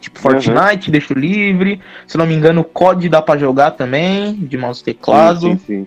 Tipo, 0.00 0.18
Fortnite 0.18 0.88
uhum. 0.88 0.92
deixa 0.92 1.14
livre. 1.14 1.80
Se 2.06 2.18
não 2.18 2.26
me 2.26 2.34
engano, 2.34 2.60
o 2.60 2.64
COD 2.64 3.08
dá 3.08 3.22
para 3.22 3.38
jogar 3.38 3.72
também, 3.72 4.34
de 4.34 4.56
mouse 4.56 4.80
e 4.82 4.84
teclado. 4.84 5.40
Sim, 5.40 5.58
sim, 5.58 5.64
sim. 5.66 5.86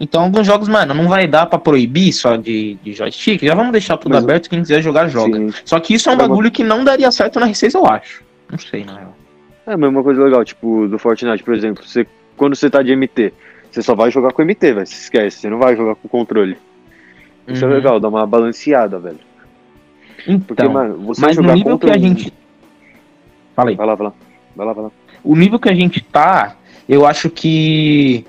Então, 0.00 0.24
alguns 0.24 0.46
jogos, 0.46 0.68
mano, 0.68 0.92
não 0.92 1.08
vai 1.08 1.26
dar 1.26 1.46
para 1.46 1.58
proibir 1.58 2.12
só 2.12 2.36
de, 2.36 2.74
de 2.82 2.92
joystick. 2.94 3.42
Já 3.44 3.54
vamos 3.54 3.72
deixar 3.72 3.96
tudo 3.96 4.12
Mas, 4.14 4.24
aberto. 4.24 4.50
Quem 4.50 4.60
quiser 4.60 4.82
jogar, 4.82 5.08
joga. 5.08 5.38
Sim. 5.38 5.52
Só 5.64 5.78
que 5.78 5.94
isso 5.94 6.10
é 6.10 6.12
um 6.12 6.16
bagulho 6.16 6.50
que 6.50 6.64
não 6.64 6.82
daria 6.82 7.10
certo 7.12 7.38
na 7.38 7.48
R6, 7.48 7.74
eu 7.74 7.86
acho. 7.86 8.24
Não 8.50 8.58
sei, 8.58 8.84
na 8.84 8.98
real. 8.98 9.16
É, 9.66 9.76
mas 9.76 9.88
uma 9.88 10.02
coisa 10.02 10.22
legal, 10.22 10.44
tipo, 10.44 10.88
do 10.88 10.98
Fortnite, 10.98 11.42
por 11.42 11.54
exemplo, 11.54 11.84
você, 11.86 12.06
quando 12.36 12.56
você 12.56 12.68
tá 12.68 12.82
de 12.82 12.94
MT, 12.94 13.32
você 13.70 13.82
só 13.82 13.94
vai 13.94 14.10
jogar 14.10 14.32
com 14.32 14.42
MT, 14.42 14.74
velho. 14.74 14.86
Você 14.86 14.94
esquece, 14.94 15.38
você 15.38 15.48
não 15.48 15.58
vai 15.58 15.76
jogar 15.76 15.94
com 15.94 16.08
controle. 16.08 16.56
Isso 17.46 17.64
é 17.64 17.68
uhum. 17.68 17.72
é 17.72 17.76
legal, 17.76 18.00
dá 18.00 18.08
uma 18.08 18.26
balanceada, 18.26 18.98
velho. 18.98 19.18
Então, 20.26 20.40
Porque, 20.40 20.68
mano, 20.68 20.98
você 20.98 21.20
mas 21.20 21.36
no 21.36 21.52
nível 21.52 21.78
que 21.78 21.90
a 21.90 21.98
gente. 21.98 22.32
Fala 23.54 23.70
aí. 23.70 23.76
Vai 23.76 23.86
lá, 23.86 23.94
vai 23.94 24.06
lá. 24.06 24.12
Vai 24.56 24.66
lá, 24.66 24.72
vai 24.72 24.84
lá. 24.84 24.90
O 25.22 25.36
nível 25.36 25.58
que 25.58 25.68
a 25.68 25.74
gente 25.74 26.00
tá, 26.00 26.56
eu 26.88 27.06
acho 27.06 27.28
que 27.28 28.26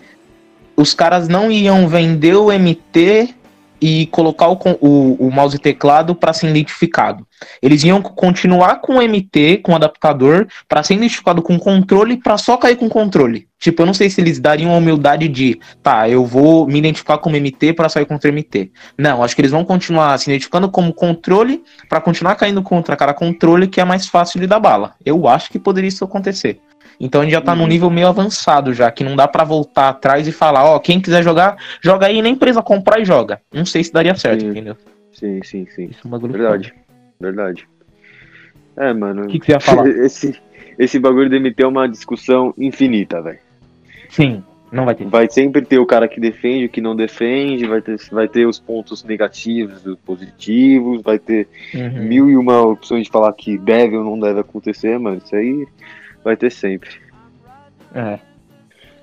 os 0.76 0.93
caras 0.93 1.28
não 1.28 1.51
iam 1.51 1.88
vender 1.88 2.36
o 2.36 2.51
MT 2.51 3.34
e 3.82 4.07
colocar 4.07 4.49
o, 4.49 4.57
o, 4.82 5.28
o 5.28 5.32
mouse 5.32 5.55
e 5.55 5.59
teclado 5.59 6.15
para 6.15 6.34
ser 6.34 6.49
identificado. 6.49 7.26
Eles 7.61 7.84
iam 7.84 8.01
continuar 8.01 8.82
com 8.82 8.95
o 8.95 9.01
MT, 9.01 9.57
com 9.57 9.73
o 9.73 9.76
adaptador, 9.76 10.47
para 10.67 10.84
ser 10.84 10.95
identificado 10.95 11.41
com 11.41 11.59
controle, 11.59 12.17
para 12.17 12.38
só 12.38 12.57
cair 12.57 12.78
com 12.78 12.89
controle. 12.89 13.47
Tipo, 13.59 13.82
eu 13.82 13.86
não 13.86 13.93
sei 13.93 14.09
se 14.09 14.21
eles 14.21 14.39
dariam 14.39 14.73
a 14.73 14.78
humildade 14.78 15.28
de, 15.28 15.59
tá, 15.82 16.07
eu 16.09 16.26
vou 16.26 16.67
me 16.67 16.78
identificar 16.78 17.17
como 17.17 17.36
MT 17.36 17.73
para 17.73 17.89
sair 17.89 18.05
contra 18.05 18.32
MT. 18.32 18.71
Não, 18.97 19.23
acho 19.23 19.36
que 19.36 19.41
eles 19.41 19.51
vão 19.51 19.65
continuar 19.65 20.17
se 20.19 20.30
identificando 20.30 20.69
como 20.69 20.93
controle 20.93 21.63
para 21.89 22.01
continuar 22.01 22.36
caindo 22.36 22.61
contra 22.61 22.95
cada 22.95 23.13
controle 23.13 23.67
que 23.67 23.82
é 23.82 23.86
mais 23.86 24.07
fácil 24.07 24.39
de 24.39 24.47
dar 24.47 24.59
bala. 24.59 24.93
Eu 25.05 25.28
acho 25.28 25.49
que 25.49 25.57
poderia 25.57 25.88
isso 25.88 26.03
acontecer. 26.03 26.59
Então 27.00 27.22
a 27.22 27.24
gente 27.24 27.34
já 27.34 27.41
tá 27.41 27.54
uhum. 27.54 27.60
num 27.60 27.68
nível 27.68 27.89
meio 27.89 28.08
avançado 28.08 28.74
já, 28.74 28.89
que 28.91 29.04
não 29.04 29.16
dá 29.16 29.28
para 29.28 29.43
voltar 29.43 29.89
atrás 29.89 30.28
e 30.28 30.32
falar, 30.32 30.66
ó, 30.66 30.76
oh, 30.76 30.80
quem 30.80 31.02
quiser 31.02 31.24
jogar, 31.24 31.58
joga 31.82 32.08
aí, 32.08 32.22
nem 32.22 32.34
empresa 32.34 32.62
comprar 32.62 33.00
e 33.00 33.06
joga. 33.06 33.41
Não 33.54 33.66
sei 33.66 33.84
se 33.84 33.91
daria 33.91 34.16
certo, 34.16 34.41
sim. 34.41 34.50
entendeu? 34.50 34.78
Sim, 35.12 35.41
sim, 35.43 35.66
sim. 35.68 35.86
Isso 35.86 36.02
é 36.04 36.08
uma 36.08 36.20
Verdade. 36.20 36.74
Verdade. 37.20 37.68
É, 38.78 38.93
mano. 38.93 39.24
O 39.24 39.28
que, 39.28 39.39
que 39.39 39.46
você 39.46 39.52
ia 39.54 39.60
falar? 39.60 39.88
Esse, 40.00 40.36
esse 40.78 41.00
bagulho 41.00 41.30
de 41.30 41.39
MT 41.39 41.64
é 41.64 41.68
uma 41.68 41.88
discussão 41.88 42.54
infinita, 42.58 43.22
velho. 43.22 43.39
Sim, 44.10 44.43
não 44.72 44.86
vai 44.86 44.96
ter. 44.96 45.06
Vai 45.06 45.30
sempre 45.30 45.62
ter 45.62 45.80
o 45.80 45.86
cara 45.86 46.08
que 46.08 46.20
defende, 46.20 46.66
o 46.66 46.70
que 46.70 46.82
não 46.82 46.96
defende, 46.96 47.66
vai 47.66 47.82
ter, 47.82 47.98
vai 48.12 48.28
ter 48.28 48.46
os 48.46 48.60
pontos 48.60 49.04
negativos, 49.04 49.86
os 49.86 49.98
positivos, 50.00 51.02
vai 51.02 51.18
ter 51.18 51.48
uhum. 51.74 52.04
mil 52.04 52.30
e 52.30 52.36
uma 52.36 52.62
opções 52.62 53.06
de 53.06 53.10
falar 53.10 53.32
que 53.34 53.58
deve 53.58 53.96
ou 53.96 54.04
não 54.04 54.20
deve 54.20 54.41
acontecer, 54.41 55.00
mano. 55.00 55.22
Isso 55.24 55.36
aí 55.36 55.66
vai 56.26 56.36
ter 56.36 56.51
sempre. 56.51 56.89
É. 57.93 58.19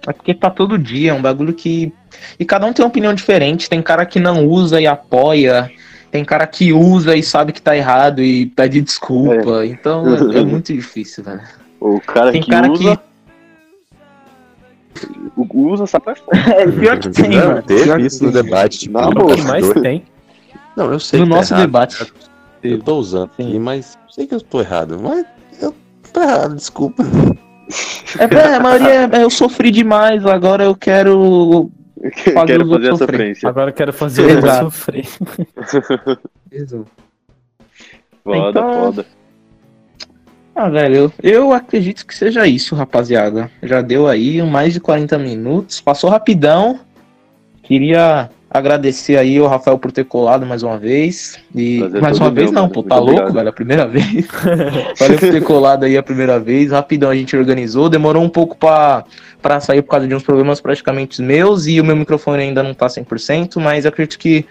É 0.06 0.12
porque 0.12 0.34
tá 0.34 0.50
todo 0.50 0.76
dia, 0.76 1.12
é 1.12 1.14
um 1.14 1.22
bagulho 1.22 1.54
que. 1.54 1.92
E 2.38 2.44
cada 2.44 2.66
um 2.66 2.72
tem 2.72 2.84
uma 2.84 2.88
opinião 2.88 3.14
diferente. 3.14 3.70
Tem 3.70 3.80
cara 3.80 4.04
que 4.04 4.18
não 4.18 4.46
usa 4.46 4.80
e 4.80 4.86
apoia. 4.86 5.70
Tem 6.10 6.24
cara 6.24 6.46
que 6.46 6.72
usa 6.72 7.16
e 7.16 7.22
sabe 7.22 7.52
que 7.52 7.62
tá 7.62 7.76
errado 7.76 8.20
e 8.20 8.46
pede 8.46 8.80
desculpa. 8.80 9.64
É. 9.64 9.66
Então 9.66 10.04
é, 10.32 10.40
é, 10.40 10.44
muito 10.44 10.72
difícil, 10.72 11.22
velho. 11.24 11.40
O 11.80 12.00
cara 12.00 12.32
tem 12.32 12.42
que 12.42 12.50
cara 12.50 12.70
usa. 12.70 12.96
Que... 12.96 13.12
Usa 15.54 15.84
essa 15.84 15.98
É, 16.54 16.66
pior 16.70 16.98
que 16.98 17.08
tem, 17.08 17.30
não, 17.30 17.48
mano. 17.48 17.62
Teve 17.62 18.02
isso 18.02 18.24
no 18.24 18.32
debate. 18.32 18.80
Tipo, 18.80 19.00
não, 19.00 19.08
o 19.08 19.34
que 19.34 19.42
mais 19.42 19.72
tem. 19.74 20.04
Não, 20.76 20.92
eu 20.92 21.00
sei. 21.00 21.20
No 21.20 21.28
tá 21.28 21.36
nosso 21.36 21.54
errado, 21.54 21.66
debate. 21.66 22.12
Eu 22.62 22.78
tô 22.80 22.96
usando, 22.96 23.30
sim, 23.36 23.58
mas 23.58 23.98
sei 24.10 24.26
que 24.26 24.34
eu 24.34 24.40
tô 24.40 24.60
errado. 24.60 25.00
Mas 25.00 25.24
tá 26.12 26.22
errado, 26.22 26.54
desculpa. 26.54 27.04
É, 28.18 28.24
é, 28.34 28.56
a 28.56 28.60
maioria 28.60 29.08
é, 29.12 29.22
eu 29.22 29.30
sofri 29.30 29.70
demais, 29.70 30.26
agora 30.26 30.64
eu 30.64 30.76
quero 30.76 31.70
fazer, 32.34 32.46
quero 32.46 32.68
fazer 32.68 32.90
a 32.90 32.96
sofrência. 32.96 33.48
Agora 33.48 33.70
eu 33.70 33.74
quero 33.74 33.92
fazer 33.92 34.38
o 34.44 34.52
sofrer. 34.64 35.06
foda, 38.24 38.50
então... 38.50 38.72
foda. 38.72 39.06
Ah, 40.54 40.68
velho, 40.68 40.94
eu, 40.96 41.12
eu 41.22 41.52
acredito 41.52 42.06
que 42.06 42.14
seja 42.14 42.46
isso, 42.46 42.74
rapaziada. 42.74 43.50
Já 43.62 43.80
deu 43.80 44.06
aí 44.06 44.42
mais 44.42 44.74
de 44.74 44.80
40 44.80 45.16
minutos, 45.18 45.80
passou 45.80 46.10
rapidão. 46.10 46.80
Queria 47.62 48.28
Agradecer 48.55 49.16
aí 49.16 49.40
o 49.40 49.46
Rafael 49.46 49.78
por 49.78 49.90
ter 49.90 50.05
colado 50.05 50.44
mais 50.44 50.62
uma 50.62 50.76
vez. 50.76 51.38
E 51.55 51.78
Prazer 51.78 52.03
mais 52.03 52.18
uma 52.18 52.30
vez 52.30 52.50
meu, 52.50 52.55
não, 52.55 52.62
mano. 52.62 52.74
pô, 52.74 52.82
tá 52.82 52.96
Muito 52.96 53.07
louco, 53.07 53.20
obrigado. 53.20 53.34
velho, 53.34 53.48
a 53.48 53.53
primeira 53.53 53.86
vez. 53.86 54.28
Valeu 55.00 55.18
por 55.18 55.30
ter 55.30 55.42
colado 55.42 55.84
aí 55.84 55.96
a 55.96 56.03
primeira 56.03 56.38
vez. 56.38 56.70
Rapidão 56.70 57.09
a 57.09 57.14
gente 57.14 57.34
organizou. 57.34 57.88
Demorou 57.88 58.22
um 58.22 58.28
pouco 58.28 58.55
pra, 58.55 59.05
pra 59.40 59.59
sair 59.59 59.80
por 59.80 59.88
causa 59.92 60.07
de 60.07 60.14
uns 60.14 60.22
problemas 60.22 60.61
praticamente 60.61 61.22
meus 61.22 61.66
e 61.66 61.80
o 61.80 61.84
meu 61.84 61.96
microfone 61.96 62.42
ainda 62.42 62.62
não 62.62 62.74
tá 62.74 62.88
100%, 62.88 63.59
mas 63.59 63.86
acredito 63.86 64.18
que 64.18 64.44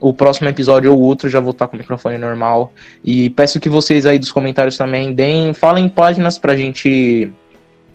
o 0.00 0.14
próximo 0.14 0.48
episódio 0.48 0.92
ou 0.92 1.00
outro 1.00 1.28
já 1.28 1.40
vou 1.40 1.50
estar 1.50 1.66
com 1.66 1.74
o 1.74 1.78
microfone 1.80 2.16
normal. 2.16 2.72
E 3.04 3.30
peço 3.30 3.58
que 3.58 3.68
vocês 3.68 4.06
aí 4.06 4.20
dos 4.20 4.30
comentários 4.30 4.76
também 4.76 5.12
deem, 5.12 5.52
falem 5.52 5.88
páginas 5.88 6.38
pra 6.38 6.56
gente 6.56 7.32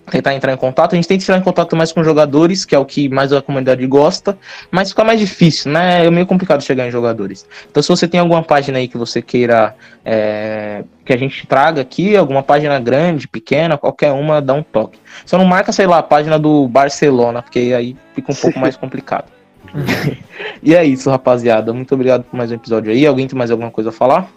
tentar 0.10 0.34
entrar 0.34 0.54
em 0.54 0.58
contato. 0.58 0.94
A 0.94 0.96
gente 0.96 1.08
tenta 1.08 1.24
entrar 1.24 1.38
em 1.38 1.42
contato 1.42 1.76
mais 1.76 1.92
com 1.92 2.04
jogadores, 2.04 2.66
que 2.66 2.76
é 2.76 2.80
o 2.80 2.86
que 2.86 3.10
mais 3.10 3.32
a 3.32 3.42
comunidade 3.42 3.86
gosta, 3.88 4.38
mas 4.70 4.90
fica 4.90 5.04
mais 5.04 5.20
difícil, 5.20 5.72
né? 5.72 6.06
É 6.06 6.12
meio 6.12 6.26
complicado 6.26 6.62
chegar 6.62 6.88
em 6.88 6.92
jogadores. 6.92 7.48
Então, 7.70 7.82
se 7.82 7.90
você 7.90 8.08
tem 8.08 8.20
alguma 8.20 8.44
página 8.44 8.78
aí 8.78 8.88
que 8.88 8.98
você 8.98 9.22
queira 9.22 9.76
é, 10.06 10.84
que 11.06 11.14
a 11.14 11.18
gente 11.18 11.48
traga 11.48 11.82
aqui, 11.82 12.16
alguma 12.16 12.44
página 12.44 12.80
grande, 12.80 13.28
pequena, 13.28 13.78
qualquer 13.78 14.12
uma, 14.12 14.42
dá 14.42 14.54
um 14.54 14.64
toque. 14.64 15.00
Só 15.26 15.38
não 15.38 15.46
marca, 15.46 15.72
sei 15.72 15.88
lá, 15.88 16.00
a 16.00 16.04
página 16.04 16.38
do 16.38 16.68
Barcelona, 16.68 17.42
porque 17.42 17.74
aí 17.76 17.96
fica 18.14 18.32
um 18.32 18.36
pouco 18.36 18.60
mais 18.60 18.76
complicado. 18.78 19.32
e 20.62 20.76
é 20.76 20.84
isso, 20.84 21.10
rapaziada. 21.10 21.74
Muito 21.74 21.94
obrigado 21.96 22.24
por 22.24 22.36
mais 22.36 22.52
um 22.52 22.56
episódio 22.56 22.92
aí. 22.92 23.06
Alguém 23.06 23.28
tem 23.28 23.38
mais 23.38 23.52
alguma 23.52 23.72
coisa 23.72 23.90
a 23.90 23.94
falar? 23.94 24.30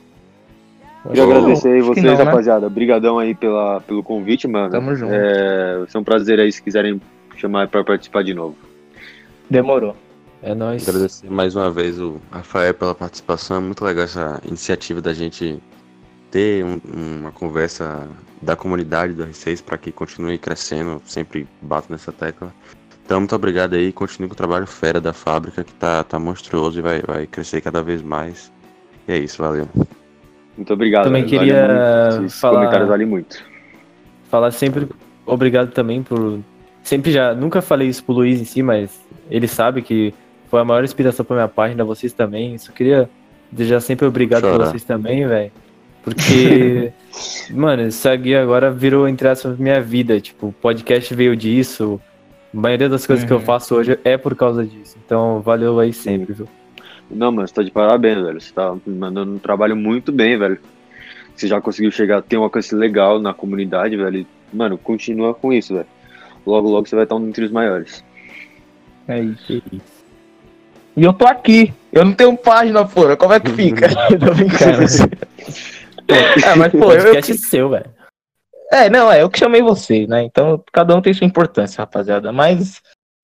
Queria 1.06 1.24
agradecer 1.24 1.68
aí 1.68 1.80
vocês, 1.80 2.04
não, 2.04 2.16
né? 2.16 2.22
rapaziada. 2.22 2.66
Obrigadão 2.66 3.18
aí 3.18 3.34
pela, 3.34 3.80
pelo 3.80 4.02
convite, 4.02 4.48
mano. 4.48 4.70
Tamo 4.70 4.94
junto. 4.94 5.12
É, 5.12 5.78
vai 5.78 5.88
ser 5.88 5.98
um 5.98 6.04
prazer 6.04 6.40
aí 6.40 6.50
se 6.50 6.62
quiserem 6.62 7.00
chamar 7.36 7.68
para 7.68 7.84
participar 7.84 8.24
de 8.24 8.34
novo. 8.34 8.56
Demorou. 9.48 9.94
É 10.42 10.54
nóis. 10.54 10.88
Agradecer 10.88 11.30
mais 11.30 11.54
uma 11.54 11.70
vez 11.70 12.00
o 12.00 12.20
Rafael 12.30 12.74
pela 12.74 12.94
participação. 12.94 13.58
É 13.58 13.60
muito 13.60 13.84
legal 13.84 14.04
essa 14.04 14.40
iniciativa 14.44 15.00
da 15.00 15.12
gente 15.12 15.60
ter 16.30 16.64
um, 16.64 16.80
uma 17.20 17.32
conversa 17.32 18.08
da 18.42 18.54
comunidade 18.54 19.14
do 19.14 19.24
R6 19.24 19.62
para 19.62 19.78
que 19.78 19.90
continue 19.90 20.38
crescendo, 20.38 21.00
sempre 21.06 21.46
bato 21.62 21.90
nessa 21.90 22.12
tecla. 22.12 22.52
Então, 23.04 23.20
muito 23.20 23.34
obrigado 23.34 23.74
aí, 23.74 23.92
continue 23.92 24.28
com 24.28 24.34
o 24.34 24.36
trabalho 24.36 24.66
fera 24.66 25.00
da 25.00 25.12
fábrica, 25.12 25.62
que 25.62 25.72
tá, 25.74 26.02
tá 26.02 26.18
monstruoso 26.18 26.78
e 26.80 26.82
vai, 26.82 27.00
vai 27.02 27.26
crescer 27.26 27.60
cada 27.60 27.82
vez 27.82 28.02
mais. 28.02 28.52
E 29.06 29.12
é 29.12 29.18
isso, 29.18 29.40
valeu. 29.40 29.68
Muito 30.56 30.72
obrigado. 30.72 31.04
Também 31.04 31.24
vale 31.24 31.38
queria 31.38 32.08
muito. 32.18 32.32
falar... 32.32 32.58
comentários 32.60 32.88
valem 32.88 33.06
muito. 33.06 33.44
Falar 34.28 34.50
sempre 34.50 34.88
obrigado 35.24 35.70
também 35.70 36.02
por... 36.02 36.40
Sempre 36.82 37.10
já, 37.10 37.34
nunca 37.34 37.60
falei 37.60 37.88
isso 37.88 38.04
pro 38.04 38.14
Luiz 38.14 38.40
em 38.40 38.44
si, 38.44 38.62
mas 38.62 39.00
ele 39.28 39.48
sabe 39.48 39.82
que 39.82 40.14
foi 40.48 40.60
a 40.60 40.64
maior 40.64 40.84
inspiração 40.84 41.24
pra 41.24 41.36
minha 41.36 41.48
página, 41.48 41.84
vocês 41.84 42.12
também. 42.12 42.56
Só 42.58 42.72
queria 42.72 43.10
desejar 43.50 43.80
sempre 43.80 44.06
obrigado 44.06 44.42
Chorar. 44.42 44.56
pra 44.56 44.66
vocês 44.66 44.84
também, 44.84 45.26
velho. 45.26 45.50
Porque, 46.02 46.92
mano, 47.50 47.88
isso 47.88 48.08
aqui 48.08 48.34
agora 48.34 48.70
virou, 48.70 49.08
entre 49.08 49.26
aspas, 49.26 49.58
minha 49.58 49.80
vida. 49.80 50.20
Tipo, 50.20 50.48
o 50.48 50.52
podcast 50.52 51.12
veio 51.14 51.36
disso. 51.36 52.00
A 52.54 52.60
maioria 52.60 52.88
das 52.88 53.04
coisas 53.04 53.24
uhum. 53.24 53.26
que 53.26 53.32
eu 53.32 53.38
uhum. 53.38 53.44
faço 53.44 53.74
hoje 53.74 53.98
é 54.04 54.16
por 54.16 54.36
causa 54.36 54.64
disso. 54.64 54.96
Então, 55.04 55.40
valeu 55.40 55.80
aí 55.80 55.92
sempre, 55.92 56.32
viu? 56.32 56.48
Não, 57.10 57.30
mano, 57.30 57.46
você 57.46 57.54
tá 57.54 57.62
de 57.62 57.70
parabéns, 57.70 58.22
velho. 58.22 58.40
Você 58.40 58.52
tá 58.52 58.76
mandando 58.86 59.32
um 59.32 59.38
trabalho 59.38 59.76
muito 59.76 60.12
bem, 60.12 60.36
velho. 60.38 60.58
Você 61.34 61.46
já 61.46 61.60
conseguiu 61.60 61.90
chegar, 61.90 62.22
ter 62.22 62.36
um 62.38 62.42
alcance 62.42 62.74
legal 62.74 63.18
na 63.20 63.34
comunidade, 63.34 63.96
velho. 63.96 64.26
Mano, 64.52 64.78
continua 64.78 65.34
com 65.34 65.52
isso, 65.52 65.74
velho. 65.74 65.86
Logo, 66.46 66.68
logo 66.68 66.86
você 66.86 66.94
vai 66.94 67.04
estar 67.04 67.16
um 67.16 67.28
entre 67.28 67.44
os 67.44 67.50
maiores. 67.50 68.04
É 69.08 69.20
isso, 69.20 69.52
é 69.52 69.76
isso. 69.76 69.96
E 70.96 71.04
eu 71.04 71.12
tô 71.12 71.26
aqui. 71.26 71.74
Eu 71.92 72.04
não 72.04 72.12
tenho 72.12 72.36
página, 72.36 72.86
porra. 72.86 73.16
Como 73.16 73.34
é 73.34 73.40
que 73.40 73.50
fica? 73.50 73.88
tô 74.18 74.34
brincando. 74.34 74.84
é, 76.08 76.54
mas, 76.56 76.72
pô, 76.72 76.92
eu. 76.92 77.14
eu... 77.14 77.22
seu, 77.22 77.68
velho. 77.68 77.90
É, 78.72 78.90
não, 78.90 79.12
é, 79.12 79.22
eu 79.22 79.30
que 79.30 79.38
chamei 79.38 79.62
você, 79.62 80.06
né? 80.06 80.24
Então, 80.24 80.62
cada 80.72 80.96
um 80.96 81.02
tem 81.02 81.14
sua 81.14 81.26
importância, 81.26 81.80
rapaziada. 81.82 82.32
Mas 82.32 82.80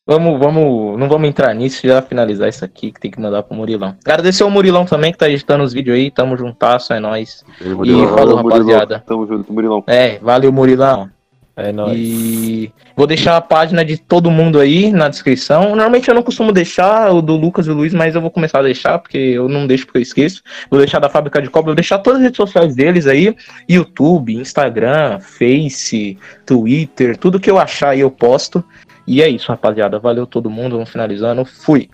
vamos, 0.06 0.38
vamos, 0.38 0.98
não 0.98 1.08
vamos 1.08 1.28
entrar 1.28 1.54
nisso, 1.54 1.86
já 1.86 2.02
finalizar 2.02 2.48
isso 2.48 2.64
aqui 2.64 2.92
que 2.92 3.00
tem 3.00 3.10
que 3.10 3.20
mandar 3.20 3.42
pro 3.42 3.56
Murilão. 3.56 3.96
Agradecer 4.04 4.42
ao 4.42 4.50
Murilão 4.50 4.84
também 4.84 5.12
que 5.12 5.18
tá 5.18 5.28
editando 5.28 5.64
os 5.64 5.72
vídeos 5.72 5.96
aí, 5.96 6.10
tamo 6.10 6.36
juntaço, 6.36 6.92
é 6.92 7.00
nóis. 7.00 7.44
E, 7.60 8.06
falou, 8.08 8.36
rapaziada. 8.36 9.02
Tamo 9.06 9.26
junto, 9.26 9.52
Murilão. 9.52 9.84
É, 9.86 10.18
valeu, 10.18 10.52
Murilão. 10.52 11.10
É 11.54 11.70
nóis. 11.70 11.98
E 11.98 12.72
vou 12.96 13.06
deixar 13.06 13.36
a 13.36 13.40
página 13.40 13.84
de 13.84 13.98
todo 13.98 14.30
mundo 14.30 14.58
aí 14.58 14.90
na 14.90 15.08
descrição. 15.08 15.64
Normalmente 15.70 16.08
eu 16.08 16.14
não 16.14 16.22
costumo 16.22 16.50
deixar 16.50 17.12
o 17.12 17.20
do 17.20 17.36
Lucas 17.36 17.66
e 17.66 17.70
o 17.70 17.74
Luiz, 17.74 17.92
mas 17.92 18.14
eu 18.14 18.22
vou 18.22 18.30
começar 18.30 18.60
a 18.60 18.62
deixar, 18.62 18.98
porque 18.98 19.18
eu 19.18 19.48
não 19.50 19.66
deixo 19.66 19.84
porque 19.84 19.98
eu 19.98 20.02
esqueço. 20.02 20.42
Vou 20.70 20.78
deixar 20.80 20.98
da 20.98 21.10
Fábrica 21.10 21.42
de 21.42 21.50
Cobra, 21.50 21.66
vou 21.66 21.74
deixar 21.74 21.98
todas 21.98 22.20
as 22.20 22.24
redes 22.24 22.38
sociais 22.38 22.74
deles 22.74 23.06
aí: 23.06 23.36
YouTube, 23.68 24.34
Instagram, 24.34 25.20
Face, 25.20 26.16
Twitter, 26.46 27.18
tudo 27.18 27.38
que 27.38 27.50
eu 27.50 27.58
achar 27.58 27.90
aí 27.90 28.00
eu 28.00 28.10
posto. 28.10 28.64
E 29.06 29.22
é 29.22 29.28
isso, 29.28 29.50
rapaziada. 29.50 29.98
Valeu 29.98 30.26
todo 30.26 30.50
mundo. 30.50 30.72
Vamos 30.72 30.90
finalizando. 30.90 31.44
Fui. 31.44 31.88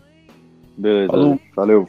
Beleza. 0.77 1.11
Falou. 1.11 1.41
Valeu. 1.57 1.89